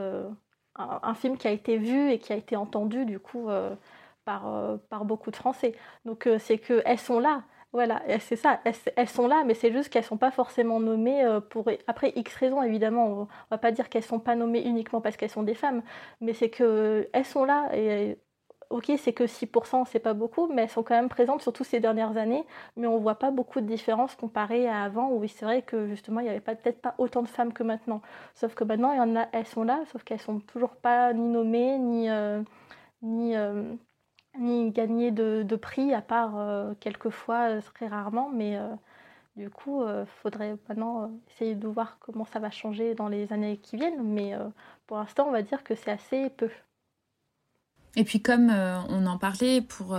un, 0.77 1.15
film 1.15 1.37
qui 1.37 1.47
a 1.47 1.51
été 1.51 1.77
vu 1.77 2.11
et 2.11 2.19
qui 2.19 2.33
a 2.33 2.37
été 2.37 2.57
entendu 2.57 3.05
du 3.05 3.19
coup 3.19 3.49
par, 4.25 4.79
par 4.89 5.05
beaucoup 5.05 5.31
de 5.31 5.37
Français. 5.37 5.75
Donc 6.07 6.27
c'est 6.39 6.57
qu'elles 6.59 6.99
sont 6.99 7.19
là. 7.21 7.43
Voilà, 7.73 8.03
c'est 8.19 8.35
ça, 8.35 8.61
elles, 8.97 9.09
sont 9.09 9.29
là, 9.29 9.45
mais 9.47 9.55
c'est 9.55 9.71
juste 9.73 9.91
qu'elles 9.91 10.03
ne 10.03 10.09
sont 10.09 10.17
pas 10.17 10.33
forcément 10.33 10.81
nommées 10.81 11.25
euh, 11.25 11.41
pour... 11.41 11.69
Après, 11.87 12.13
X 12.17 12.35
raisons, 12.35 12.63
évidemment, 12.65 13.07
on 13.07 13.21
ne 13.23 13.27
va 13.51 13.59
pas 13.59 13.71
dire 13.71 13.89
qu'elles 13.89 14.03
ne 14.03 14.09
sont 14.09 14.19
pas 14.19 14.35
nommées 14.35 14.63
uniquement 14.67 15.01
parce 15.01 15.17
qu'elles 15.17 15.31
sont 15.31 15.45
des 15.45 15.55
femmes, 15.55 15.83
mais 16.21 16.33
c'est 16.35 16.51
qu'elles 16.51 17.25
sont 17.25 17.45
là, 17.45 17.71
et 17.77 18.19
ok, 18.71 18.91
c'est 18.99 19.13
que 19.13 19.25
6%, 19.27 19.85
c'est 19.87 20.01
pas 20.01 20.15
beaucoup, 20.15 20.49
mais 20.49 20.63
elles 20.63 20.69
sont 20.69 20.83
quand 20.83 20.97
même 20.97 21.09
présentes, 21.09 21.43
surtout 21.43 21.63
ces 21.63 21.79
dernières 21.79 22.17
années, 22.17 22.45
mais 22.77 22.89
on 22.89 22.97
ne 22.97 23.03
voit 23.03 23.17
pas 23.21 23.31
beaucoup 23.31 23.61
de 23.61 23.67
différence 23.67 24.17
comparée 24.17 24.69
à 24.69 24.83
avant, 24.83 25.11
où 25.13 25.25
c'est 25.29 25.45
vrai 25.45 25.63
que 25.63 25.87
justement, 25.87 26.19
il 26.21 26.25
n'y 26.25 26.31
avait 26.31 26.41
peut-être 26.41 26.81
pas 26.81 26.97
autant 26.99 27.23
de 27.23 27.29
femmes 27.29 27.53
que 27.53 27.63
maintenant. 27.63 28.03
Sauf 28.35 28.55
que 28.55 28.65
maintenant, 28.65 28.93
il 28.93 29.29
elles 29.33 29.47
sont 29.47 29.63
là, 29.63 29.81
sauf 29.93 30.03
qu'elles 30.03 30.21
sont 30.21 30.41
toujours 30.41 30.75
pas 30.77 31.13
ni 31.13 31.29
nommées, 31.29 31.79
ni... 31.79 32.11
Euh, 32.11 32.43
ni 33.03 33.37
euh, 33.37 33.75
ni 34.39 34.71
gagner 34.71 35.11
de, 35.11 35.57
prix, 35.57 35.93
à 35.93 36.03
part 36.03 36.39
euh, 36.39 36.73
quelques 36.81 37.11
fois, 37.11 37.51
euh, 37.51 37.61
très 37.75 37.89
rarement. 37.89 38.31
Mais 38.31 38.57
euh, 38.57 38.69
du 39.37 39.51
coup, 39.51 39.83
il 39.85 40.07
faudrait 40.23 40.57
maintenant 40.69 41.11
essayer 41.31 41.55
de 41.55 41.67
voir 41.67 41.99
comment 42.01 42.25
ça 42.25 42.39
va 42.39 42.51
changer 42.51 42.95
dans 42.95 43.09
les 43.09 43.33
années 43.33 43.59
qui 43.59 43.77
viennent. 43.77 44.03
Mais 44.03 44.35
pour 44.87 44.99
l'instant, 44.99 45.27
on 45.29 45.33
va 45.33 45.43
dire 45.43 45.65
que 45.65 45.75
c'est 45.75 45.91
assez 45.91 46.31
peu. 46.31 46.51
Et 47.97 48.05
puis 48.05 48.23
comme 48.23 48.51
on 48.51 49.07
en 49.07 49.19
parlait 49.19 49.63
pour, 49.63 49.97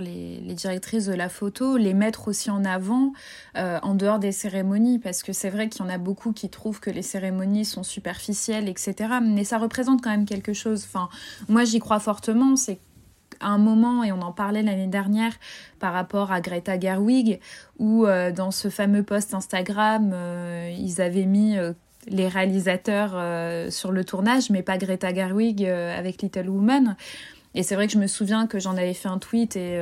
les, 0.00 0.54
directrices 0.54 1.06
de 1.06 1.12
la 1.12 1.28
photo, 1.28 1.76
les 1.76 1.92
mettre 1.92 2.28
aussi 2.28 2.50
en 2.50 2.64
avant 2.64 3.12
en 3.54 3.94
dehors 3.94 4.18
des 4.18 4.32
cérémonies, 4.32 4.98
parce 4.98 5.22
que 5.22 5.32
c'est 5.32 5.50
vrai 5.50 5.68
qu'il 5.68 5.84
y 5.84 5.88
en 5.88 5.90
a 5.90 5.98
beaucoup 5.98 6.32
qui 6.32 6.48
trouvent 6.48 6.80
que 6.80 6.90
les 6.90 7.02
cérémonies 7.02 7.64
sont 7.64 7.82
superficielles, 7.82 8.68
etc. 8.68 9.14
Mais 9.22 9.44
ça 9.44 9.58
représente 9.58 10.02
quand 10.02 10.10
même 10.10 10.26
quelque 10.26 10.52
chose. 10.52 10.84
Enfin, 10.84 11.08
moi 11.48 11.64
j'y 11.64 11.80
crois 11.80 11.98
fortement, 11.98 12.54
un 13.40 13.58
moment, 13.58 14.04
et 14.04 14.12
on 14.12 14.22
en 14.22 14.32
parlait 14.32 14.62
l'année 14.62 14.86
dernière 14.86 15.32
par 15.78 15.92
rapport 15.92 16.32
à 16.32 16.40
Greta 16.40 16.78
Gerwig, 16.78 17.40
où 17.78 18.06
euh, 18.06 18.32
dans 18.32 18.50
ce 18.50 18.68
fameux 18.68 19.02
post 19.02 19.34
Instagram, 19.34 20.12
euh, 20.14 20.74
ils 20.78 21.00
avaient 21.00 21.26
mis 21.26 21.58
euh, 21.58 21.72
les 22.06 22.28
réalisateurs 22.28 23.12
sur 23.72 23.90
le 23.90 24.04
tournage, 24.04 24.50
mais 24.50 24.62
pas 24.62 24.76
Greta 24.76 25.14
Gerwig 25.14 25.64
avec 25.64 26.20
Little 26.20 26.50
Woman. 26.50 26.96
Et 27.54 27.62
c'est 27.62 27.76
vrai 27.76 27.86
que 27.86 27.92
je 27.92 27.98
me 27.98 28.08
souviens 28.08 28.46
que 28.46 28.58
j'en 28.58 28.76
avais 28.76 28.94
fait 28.94 29.08
un 29.08 29.18
tweet 29.18 29.56
et 29.56 29.80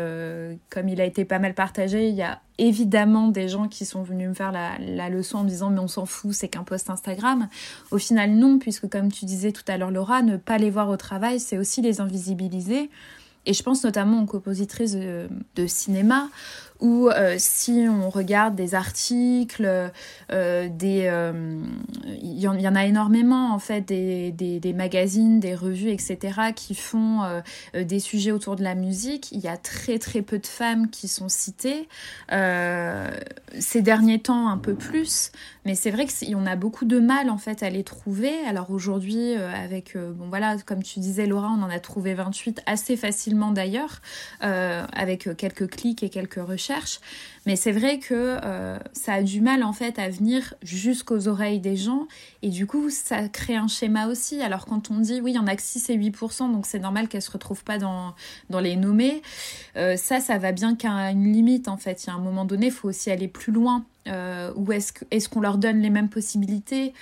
comme 0.70 0.88
il 0.88 1.00
a 1.00 1.04
été 1.04 1.24
pas 1.24 1.40
mal 1.40 1.54
partagé, 1.54 2.08
il 2.08 2.14
y 2.14 2.22
a 2.22 2.40
évidemment 2.58 3.26
des 3.26 3.48
gens 3.48 3.66
qui 3.66 3.84
sont 3.84 4.02
venus 4.04 4.28
me 4.28 4.34
faire 4.34 4.52
la, 4.52 4.78
la 4.78 5.08
leçon 5.08 5.38
en 5.38 5.42
me 5.42 5.48
disant 5.48 5.70
mais 5.70 5.80
on 5.80 5.88
s'en 5.88 6.06
fout, 6.06 6.32
c'est 6.32 6.48
qu'un 6.48 6.62
post 6.62 6.90
Instagram. 6.90 7.48
Au 7.90 7.98
final 7.98 8.30
non, 8.30 8.60
puisque 8.60 8.88
comme 8.88 9.10
tu 9.10 9.24
disais 9.24 9.50
tout 9.50 9.64
à 9.66 9.76
l'heure 9.76 9.90
Laura, 9.90 10.22
ne 10.22 10.36
pas 10.36 10.58
les 10.58 10.70
voir 10.70 10.88
au 10.90 10.96
travail, 10.96 11.40
c'est 11.40 11.58
aussi 11.58 11.82
les 11.82 12.00
invisibiliser. 12.00 12.88
Et 13.46 13.54
je 13.54 13.62
pense 13.62 13.84
notamment 13.84 14.22
aux 14.22 14.26
compositrices 14.26 14.94
de, 14.94 15.66
cinéma 15.66 16.28
ou 16.82 17.08
euh, 17.08 17.36
si 17.38 17.86
on 17.88 18.10
regarde 18.10 18.56
des 18.56 18.74
articles, 18.74 19.90
euh, 20.32 20.68
des, 20.68 21.04
euh, 21.06 21.62
il 22.04 22.40
y, 22.40 22.48
en 22.48 22.74
a 22.74 22.84
énormément 22.84 23.54
en 23.54 23.60
fait, 23.60 23.82
des, 23.82 24.32
des, 24.32 24.72
magazines, 24.72 25.38
des 25.38 25.54
revues, 25.54 25.90
etc. 25.90 26.52
qui 26.56 26.74
font 26.74 27.20
des 27.74 28.00
sujets 28.00 28.32
autour 28.32 28.56
de 28.56 28.64
la 28.64 28.74
musique. 28.74 29.30
Il 29.30 29.38
y 29.38 29.48
a 29.48 29.56
très 29.56 29.98
très 29.98 30.22
peu 30.22 30.38
de 30.38 30.46
femmes 30.46 30.90
qui 30.90 31.06
sont 31.06 31.28
citées. 31.28 31.88
ces 32.28 33.82
derniers 33.82 34.18
temps, 34.18 34.48
un 34.48 34.58
peu 34.58 34.74
plus, 34.74 35.30
mais 35.64 35.76
c'est 35.76 35.90
vrai 35.90 36.06
qu'on 36.06 36.46
a 36.46 36.56
beaucoup 36.56 36.84
de 36.84 36.98
mal 36.98 37.30
en 37.30 37.38
fait 37.38 37.62
à 37.62 37.70
les 37.70 37.84
trouver. 37.84 38.32
Alors 38.48 38.70
aujourd'hui, 38.72 39.34
avec, 39.34 39.96
bon 39.96 40.28
voilà, 40.28 40.56
comme 40.66 40.82
tu 40.82 40.98
disais 40.98 41.26
Laura, 41.26 41.48
on 41.56 41.62
en 41.62 41.70
a 41.70 41.78
trouvé 41.78 42.14
28 42.14 42.62
assez 42.66 42.96
facilement 42.96 43.52
d'ailleurs, 43.52 44.00
avec 44.40 45.28
quelques 45.36 45.70
clics 45.70 46.02
et 46.02 46.08
quelques 46.08 46.42
recherches. 46.42 46.71
Mais 47.44 47.56
c'est 47.56 47.72
vrai 47.72 47.98
que 47.98 48.38
euh, 48.44 48.78
ça 48.92 49.14
a 49.14 49.22
du 49.22 49.40
mal 49.40 49.64
en 49.64 49.72
fait 49.72 49.98
à 49.98 50.08
venir 50.08 50.54
jusqu'aux 50.62 51.26
oreilles 51.26 51.58
des 51.58 51.76
gens 51.76 52.06
et 52.42 52.50
du 52.50 52.66
coup 52.66 52.88
ça 52.88 53.28
crée 53.28 53.56
un 53.56 53.66
schéma 53.66 54.06
aussi. 54.06 54.40
Alors 54.42 54.64
quand 54.64 54.90
on 54.90 54.98
dit 54.98 55.20
oui, 55.20 55.32
il 55.32 55.34
y 55.34 55.38
en 55.38 55.48
a 55.48 55.56
que 55.56 55.62
6 55.62 55.90
et 55.90 55.98
8%, 55.98 56.52
donc 56.52 56.66
c'est 56.66 56.78
normal 56.78 57.08
qu'elles 57.08 57.22
se 57.22 57.30
retrouvent 57.30 57.64
pas 57.64 57.78
dans, 57.78 58.14
dans 58.48 58.60
les 58.60 58.76
nommés, 58.76 59.22
euh, 59.76 59.96
ça, 59.96 60.20
ça 60.20 60.38
va 60.38 60.52
bien 60.52 60.76
qu'à 60.76 61.10
une 61.10 61.32
limite 61.32 61.66
en 61.66 61.76
fait. 61.76 62.04
Il 62.04 62.06
y 62.08 62.10
a 62.10 62.14
un 62.14 62.20
moment 62.20 62.44
donné, 62.44 62.66
il 62.66 62.72
faut 62.72 62.88
aussi 62.88 63.10
aller 63.10 63.28
plus 63.28 63.52
loin. 63.52 63.84
Euh, 64.08 64.52
ou 64.56 64.72
est-ce 64.72 64.92
est 65.12 65.28
qu'on 65.28 65.40
leur 65.40 65.58
donne 65.58 65.80
les 65.80 65.90
mêmes 65.90 66.08
possibilités? 66.08 66.92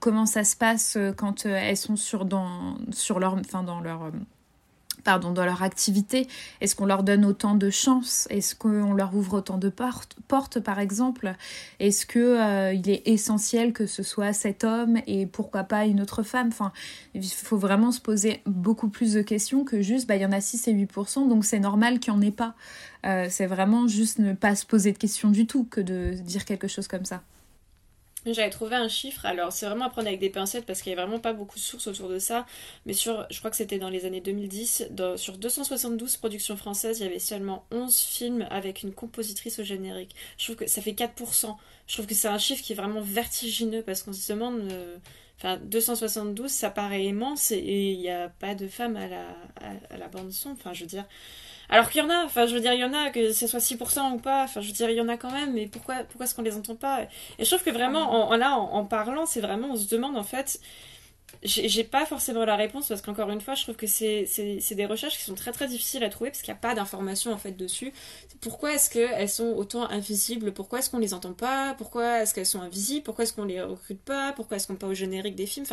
Comment 0.00 0.26
ça 0.26 0.44
se 0.44 0.56
passe 0.56 0.96
quand 1.16 1.44
elles 1.46 1.76
sont 1.76 1.96
sur, 1.96 2.24
dans, 2.24 2.76
sur 2.92 3.18
leur, 3.18 3.34
enfin, 3.34 3.64
dans 3.64 3.80
leur 3.80 4.12
pardon, 5.06 5.30
dans 5.30 5.44
leur 5.44 5.62
activité? 5.62 6.26
Est-ce 6.60 6.74
qu'on 6.74 6.84
leur 6.84 7.04
donne 7.04 7.24
autant 7.24 7.54
de 7.54 7.70
chances? 7.70 8.26
Est-ce 8.28 8.56
qu'on 8.56 8.92
leur 8.92 9.14
ouvre 9.14 9.38
autant 9.38 9.56
de 9.56 9.68
portes, 9.68 10.16
portes 10.26 10.58
par 10.58 10.80
exemple? 10.80 11.34
Est-ce 11.78 12.04
que 12.04 12.18
euh, 12.18 12.72
il 12.74 12.90
est 12.90 13.06
essentiel 13.06 13.72
que 13.72 13.86
ce 13.86 14.02
soit 14.02 14.32
cet 14.32 14.64
homme 14.64 14.98
et 15.06 15.26
pourquoi 15.26 15.62
pas 15.62 15.86
une 15.86 16.00
autre 16.00 16.24
femme? 16.24 16.48
Enfin, 16.48 16.72
il 17.14 17.24
faut 17.24 17.56
vraiment 17.56 17.92
se 17.92 18.00
poser 18.00 18.42
beaucoup 18.46 18.88
plus 18.88 19.12
de 19.14 19.22
questions 19.22 19.64
que 19.64 19.80
juste, 19.80 20.08
bah, 20.08 20.16
il 20.16 20.22
y 20.22 20.26
en 20.26 20.32
a 20.32 20.40
6 20.40 20.66
et 20.66 20.74
8%, 20.74 21.28
donc 21.28 21.44
c'est 21.44 21.60
normal 21.60 22.00
qu'il 22.00 22.12
n'y 22.12 22.18
en 22.18 22.22
ait 22.22 22.32
pas. 22.32 22.54
Euh, 23.06 23.28
c'est 23.30 23.46
vraiment 23.46 23.86
juste 23.86 24.18
ne 24.18 24.32
pas 24.32 24.56
se 24.56 24.66
poser 24.66 24.90
de 24.90 24.98
questions 24.98 25.30
du 25.30 25.46
tout 25.46 25.64
que 25.70 25.80
de 25.80 26.14
dire 26.14 26.44
quelque 26.44 26.66
chose 26.66 26.88
comme 26.88 27.04
ça. 27.04 27.22
J'avais 28.32 28.50
trouvé 28.50 28.74
un 28.74 28.88
chiffre, 28.88 29.24
alors 29.24 29.52
c'est 29.52 29.66
vraiment 29.66 29.84
à 29.84 29.90
prendre 29.90 30.08
avec 30.08 30.18
des 30.18 30.30
pincettes 30.30 30.66
parce 30.66 30.82
qu'il 30.82 30.92
n'y 30.92 30.98
a 30.98 31.02
vraiment 31.02 31.20
pas 31.20 31.32
beaucoup 31.32 31.58
de 31.58 31.62
sources 31.64 31.86
autour 31.86 32.08
de 32.08 32.18
ça, 32.18 32.44
mais 32.84 32.92
sur, 32.92 33.24
je 33.30 33.38
crois 33.38 33.50
que 33.50 33.56
c'était 33.56 33.78
dans 33.78 33.88
les 33.88 34.04
années 34.04 34.20
2010, 34.20 34.88
sur 35.16 35.38
272 35.38 36.16
productions 36.16 36.56
françaises, 36.56 36.98
il 36.98 37.04
y 37.04 37.06
avait 37.06 37.20
seulement 37.20 37.64
11 37.70 37.96
films 37.96 38.46
avec 38.50 38.82
une 38.82 38.92
compositrice 38.92 39.60
au 39.60 39.64
générique. 39.64 40.14
Je 40.38 40.44
trouve 40.44 40.56
que 40.56 40.66
ça 40.66 40.82
fait 40.82 40.92
4%. 40.92 41.56
Je 41.86 41.94
trouve 41.94 42.06
que 42.06 42.14
c'est 42.14 42.28
un 42.28 42.38
chiffre 42.38 42.62
qui 42.64 42.72
est 42.72 42.76
vraiment 42.76 43.00
vertigineux 43.00 43.82
parce 43.82 44.02
qu'on 44.02 44.12
se 44.12 44.32
demande... 44.32 44.60
Euh, 44.72 44.96
enfin, 45.38 45.58
272, 45.58 46.50
ça 46.50 46.70
paraît 46.70 47.04
immense 47.04 47.52
et 47.52 47.92
il 47.92 47.98
n'y 47.98 48.10
a 48.10 48.28
pas 48.28 48.54
de 48.54 48.66
femmes 48.66 48.96
à 48.96 49.06
la, 49.06 49.26
à 49.90 49.96
la 49.96 50.08
bande 50.08 50.32
son. 50.32 50.50
Enfin, 50.50 50.72
je 50.72 50.80
veux 50.80 50.88
dire, 50.88 51.04
alors 51.68 51.90
qu'il 51.90 52.02
y 52.02 52.04
en 52.04 52.10
a, 52.10 52.24
enfin 52.24 52.46
je 52.46 52.54
veux 52.54 52.60
dire, 52.60 52.72
il 52.72 52.80
y 52.80 52.84
en 52.84 52.92
a, 52.92 53.10
que 53.10 53.32
ce 53.32 53.46
soit 53.46 53.60
6% 53.60 54.12
ou 54.12 54.18
pas, 54.18 54.44
enfin 54.44 54.60
je 54.60 54.68
veux 54.68 54.72
dire, 54.72 54.90
il 54.90 54.96
y 54.96 55.00
en 55.00 55.08
a 55.08 55.16
quand 55.16 55.30
même, 55.30 55.52
mais 55.54 55.66
pourquoi, 55.66 55.96
pourquoi 56.08 56.26
est-ce 56.26 56.34
qu'on 56.34 56.42
les 56.42 56.56
entend 56.56 56.76
pas? 56.76 57.02
Et 57.38 57.44
je 57.44 57.50
trouve 57.50 57.64
que 57.64 57.70
vraiment, 57.70 58.30
en, 58.30 58.36
là, 58.36 58.56
en, 58.56 58.84
parlant, 58.84 59.26
c'est 59.26 59.40
vraiment, 59.40 59.68
on 59.72 59.76
se 59.76 59.88
demande 59.88 60.16
en 60.16 60.22
fait, 60.22 60.60
j'ai 61.42 61.84
pas 61.84 62.06
forcément 62.06 62.44
la 62.44 62.56
réponse 62.56 62.88
parce 62.88 63.02
qu'encore 63.02 63.30
une 63.30 63.40
fois, 63.40 63.54
je 63.54 63.62
trouve 63.62 63.76
que 63.76 63.86
c'est 63.86 64.26
des 64.72 64.86
recherches 64.86 65.16
qui 65.18 65.24
sont 65.24 65.34
très 65.34 65.52
très 65.52 65.68
difficiles 65.68 66.02
à 66.02 66.08
trouver 66.08 66.30
parce 66.30 66.42
qu'il 66.42 66.52
n'y 66.52 66.58
a 66.58 66.60
pas 66.60 66.74
d'informations 66.74 67.32
en 67.32 67.36
fait 67.36 67.52
dessus. 67.52 67.92
Pourquoi 68.40 68.74
est-ce 68.74 68.90
qu'elles 68.90 69.28
sont 69.28 69.54
autant 69.56 69.88
invisibles? 69.88 70.52
Pourquoi 70.52 70.78
est-ce 70.80 70.90
qu'on 70.90 70.98
les 70.98 71.14
entend 71.14 71.34
pas? 71.34 71.74
Pourquoi 71.78 72.22
est-ce 72.22 72.34
qu'elles 72.34 72.46
sont 72.46 72.60
invisibles? 72.60 73.04
Pourquoi 73.04 73.24
est-ce 73.24 73.32
qu'on 73.32 73.44
les 73.44 73.60
recrute 73.60 74.00
pas? 74.00 74.32
Pourquoi 74.32 74.56
est-ce 74.56 74.66
qu'on 74.66 74.76
pas 74.76 74.86
au 74.86 74.94
générique 74.94 75.36
des 75.36 75.46
films? 75.46 75.66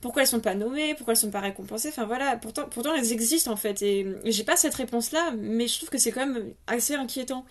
Pourquoi 0.00 0.22
elles 0.22 0.28
sont 0.28 0.40
pas 0.40 0.54
nommées? 0.54 0.94
Pourquoi 0.94 1.12
elles 1.12 1.18
sont 1.18 1.30
pas 1.30 1.40
récompensées? 1.40 1.88
Enfin 1.88 2.04
voilà, 2.04 2.36
pourtant, 2.36 2.66
pourtant 2.68 2.94
elles 2.94 3.12
existent 3.12 3.50
en 3.50 3.56
fait. 3.56 3.82
Et 3.82 4.06
j'ai 4.24 4.44
pas 4.44 4.56
cette 4.56 4.74
réponse 4.74 5.12
là, 5.12 5.32
mais 5.36 5.66
je 5.66 5.76
trouve 5.78 5.90
que 5.90 5.98
c'est 5.98 6.12
quand 6.12 6.26
même 6.26 6.52
assez 6.66 6.94
inquiétant. 6.94 7.44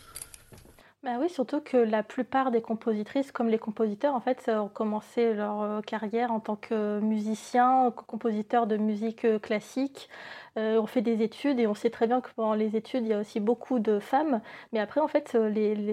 Bah 1.08 1.16
oui, 1.22 1.30
surtout 1.30 1.62
que 1.62 1.78
la 1.78 2.04
plupart 2.04 2.52
des 2.52 2.62
compositrices, 2.62 3.32
comme 3.32 3.48
les 3.48 3.58
compositeurs, 3.60 4.14
en 4.14 4.20
fait, 4.20 4.50
ont 4.50 4.68
commencé 4.68 5.34
leur 5.34 5.62
euh, 5.62 5.80
carrière 5.80 6.34
en 6.34 6.42
tant 6.42 6.58
que 6.58 7.00
musiciens, 7.00 7.92
compositeurs 7.92 8.68
de 8.68 8.76
musique 8.76 9.24
euh, 9.24 9.40
classique. 9.40 10.10
Euh, 10.58 10.82
on 10.82 10.86
fait 10.86 11.02
des 11.02 11.22
études 11.22 11.62
et 11.62 11.68
on 11.68 11.74
sait 11.74 11.92
très 11.92 12.08
bien 12.08 12.20
que 12.20 12.30
pendant 12.36 12.56
les 12.56 12.76
études, 12.76 13.06
il 13.06 13.08
y 13.08 13.14
a 13.14 13.22
aussi 13.22 13.40
beaucoup 13.40 13.80
de 13.80 14.00
femmes. 14.00 14.42
Mais 14.74 14.80
après, 14.82 15.00
en 15.00 15.08
fait, 15.08 15.38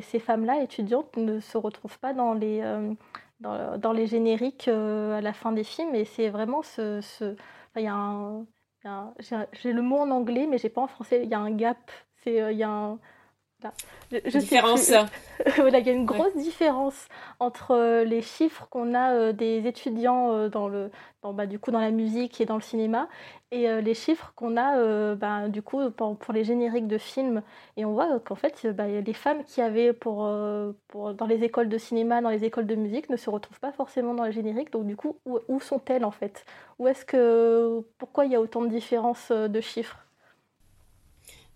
ces 0.03 0.19
femmes-là, 0.19 0.61
étudiantes, 0.61 1.17
ne 1.17 1.39
se 1.39 1.59
retrouvent 1.59 2.01
pas 2.01 2.13
dans 2.13 2.35
les, 2.35 2.63
dans, 3.39 3.93
les 3.93 4.09
génériques 4.09 4.67
à 4.67 5.21
la 5.21 5.33
fin 5.33 5.53
des 5.53 5.65
films. 5.65 5.95
Et 5.95 6.05
c'est 6.05 6.29
vraiment 6.29 6.63
ce... 6.63 7.01
il 7.77 7.83
y 7.83 7.87
a. 7.87 9.13
J'ai 9.53 9.73
le 9.73 9.83
mot 9.83 9.99
en 9.99 10.11
anglais, 10.11 10.49
mais 10.51 10.59
j'ai 10.59 10.71
pas 10.71 10.83
en 10.83 10.89
français. 10.89 11.23
Il 11.23 11.31
y 11.31 11.35
a 11.35 11.39
un 11.39 11.53
gap. 11.53 11.79
C'est, 12.25 12.55
y 12.57 12.65
a 12.65 12.99
je, 14.13 14.39
différence. 14.39 14.93
voilà, 15.57 15.79
il 15.79 15.87
y 15.87 15.91
a 15.91 15.93
une 15.93 16.07
grosse 16.07 16.37
différence 16.37 17.09
entre 17.41 17.73
euh, 17.73 18.05
les 18.05 18.23
chiffres 18.23 18.67
qu'on 18.71 18.95
a 18.95 19.13
euh, 19.13 19.33
des 19.33 19.67
étudiants 19.67 20.33
euh, 20.33 20.49
dans 20.49 20.69
le, 20.69 20.91
dans, 21.23 21.33
bah, 21.33 21.47
du 21.47 21.59
coup, 21.59 21.71
dans 21.71 21.81
la 21.81 21.91
musique 21.91 22.41
et 22.41 22.47
dans 22.47 22.57
le 22.57 22.63
cinéma 22.63 23.09
et 23.51 23.69
les 23.83 23.95
chiffres 23.95 24.33
qu'on 24.35 24.57
a 24.57 25.15
bah, 25.15 25.49
du 25.49 25.63
coup 25.63 25.89
pour, 25.93 26.17
pour, 26.17 26.35
les 26.35 26.43
génériques 26.43 26.89
de 26.89 26.99
films. 26.99 27.41
Et 27.77 27.85
on 27.85 27.93
voit 27.93 28.19
qu'en 28.19 28.35
fait, 28.35 28.67
bah, 28.67 28.89
les 28.89 29.13
femmes 29.13 29.45
qui 29.45 29.61
avaient 29.61 29.93
pour, 29.93 30.29
pour, 30.89 31.15
dans 31.15 31.27
les 31.27 31.45
écoles 31.45 31.69
de 31.69 31.79
cinéma, 31.79 32.21
dans 32.21 32.31
les 32.31 32.43
écoles 32.43 32.67
de 32.67 32.75
musique, 32.75 33.09
ne 33.11 33.17
se 33.17 33.31
retrouvent 33.31 33.61
pas 33.61 33.71
forcément 33.71 34.13
dans 34.13 34.25
les 34.25 34.33
génériques. 34.33 34.73
Donc 34.73 34.87
du 34.87 34.97
coup, 34.97 35.19
où, 35.25 35.39
où 35.47 35.61
sont-elles 35.61 36.05
en 36.05 36.11
fait? 36.11 36.45
Où 36.81 36.89
est-ce 36.89 37.05
que 37.05 37.81
pourquoi 37.97 38.25
il 38.25 38.33
y 38.33 38.35
a 38.35 38.41
autant 38.41 38.63
de 38.63 38.69
différences 38.69 39.31
de 39.31 39.61
chiffres? 39.61 40.04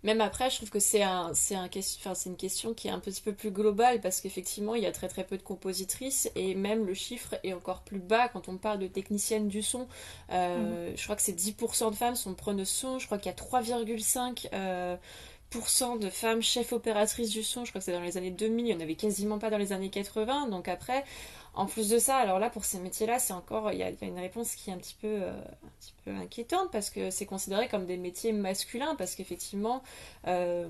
Même 0.05 0.21
après, 0.21 0.49
je 0.49 0.57
trouve 0.57 0.71
que 0.71 0.79
c'est 0.79 1.03
un, 1.03 1.33
c'est 1.35 1.57
un, 1.57 1.69
enfin, 1.99 2.15
c'est 2.15 2.31
une 2.31 2.37
question 2.37 2.73
qui 2.73 2.87
est 2.87 2.91
un 2.91 3.01
petit 3.01 3.21
peu 3.21 3.33
plus 3.33 3.51
globale 3.51 4.01
parce 4.01 4.21
qu'effectivement, 4.21 4.77
il 4.77 4.83
y 4.85 4.87
a 4.87 4.93
très 4.93 5.09
très 5.09 5.25
peu 5.25 5.37
de 5.37 5.43
compositrices 5.43 6.31
et 6.37 6.55
même 6.55 6.87
le 6.87 6.95
chiffre 6.95 7.35
est 7.43 7.53
encore 7.53 7.83
plus 7.83 7.99
bas 7.99 8.29
quand 8.29 8.49
on 8.49 8.59
parle 8.59 8.79
de 8.79 8.87
technicienne 8.87 9.49
du 9.49 9.61
son. 9.61 9.89
Euh, 10.31 10.93
mm. 10.93 10.97
Je 10.97 11.03
crois 11.03 11.17
que 11.17 11.23
c'est 11.23 11.33
10% 11.33 11.91
de 11.91 11.97
femmes 11.97 12.15
sont 12.15 12.35
preneuses 12.35 12.69
son. 12.69 13.01
Je 13.01 13.07
crois 13.07 13.19
qu'il 13.19 13.33
y 13.33 13.35
a 13.35 13.37
3,5% 13.37 14.49
euh, 14.55 14.97
de 15.99 16.11
femmes 16.11 16.43
chefs 16.43 16.73
opératrices 16.73 17.31
du 17.31 17.43
son. 17.43 17.65
Je 17.65 17.73
crois 17.73 17.81
que 17.81 17.85
c'est 17.85 17.93
dans 17.93 18.01
les 18.01 18.17
années 18.17 18.31
2000. 18.31 18.67
Il 18.67 18.69
n'y 18.69 18.75
en 18.75 18.81
avait 18.81 18.95
quasiment 18.95 19.41
pas 19.41 19.51
dans 19.51 19.59
les 19.59 19.73
années 19.73 19.91
80. 19.91 20.47
Donc 20.47 20.69
après, 20.69 21.05
en 21.59 21.67
plus 21.67 21.89
de 21.89 21.99
ça, 21.99 22.19
alors 22.19 22.39
là, 22.39 22.51
pour 22.51 22.65
ces 22.65 22.79
métiers-là, 22.79 23.19
c'est 23.19 23.33
encore, 23.33 23.73
il 23.73 23.79
y, 23.81 23.83
a, 23.83 23.91
une 24.03 24.21
réponse 24.21 24.55
qui 24.55 24.71
est 24.71 24.73
un 24.73 24.77
petit 24.77 24.95
peu, 24.95 25.09
euh, 25.09 25.33
un 25.33 25.71
petit 25.81 25.93
peu 26.05 26.13
inquiétante 26.13 26.71
parce 26.71 26.89
que 26.89 27.11
c'est 27.11 27.27
considéré 27.27 27.67
comme 27.67 27.85
des 27.85 27.97
métiers 27.97 28.31
masculins 28.31 28.95
parce 28.95 29.17
qu'effectivement, 29.17 29.83
euh, 30.29 30.69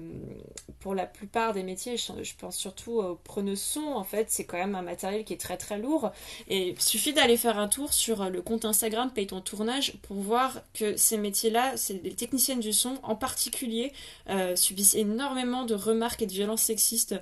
pour 0.80 0.95
la 0.95 1.05
plupart 1.05 1.53
des 1.53 1.62
métiers, 1.62 1.99
je, 1.99 2.34
pense 2.39 2.57
surtout 2.57 3.01
aux 3.01 3.16
preneuses 3.16 3.61
son, 3.61 3.82
en 3.82 4.03
fait, 4.03 4.30
c'est 4.30 4.47
quand 4.47 4.57
même 4.57 4.74
un 4.74 4.82
matériel 4.82 5.24
qui 5.24 5.34
est 5.34 5.41
très 5.41 5.59
très 5.59 5.76
lourd 5.76 6.11
et 6.49 6.68
il 6.68 6.80
suffit 6.80 7.12
d'aller 7.12 7.36
faire 7.36 7.59
un 7.59 7.68
tour 7.68 7.93
sur 7.93 8.30
le 8.30 8.41
compte 8.41 8.64
Instagram 8.64 9.11
Paye 9.11 9.26
ton 9.26 9.43
tournage 9.43 9.93
pour 10.01 10.16
voir 10.16 10.62
que 10.72 10.97
ces 10.97 11.18
métiers-là, 11.18 11.76
c'est 11.76 12.03
les 12.03 12.14
techniciennes 12.14 12.61
du 12.61 12.72
son 12.72 12.97
en 13.03 13.14
particulier, 13.14 13.93
euh, 14.30 14.57
subissent 14.57 14.95
énormément 14.95 15.66
de 15.66 15.74
remarques 15.74 16.22
et 16.22 16.26
de 16.26 16.32
violences 16.32 16.62
sexistes. 16.62 17.14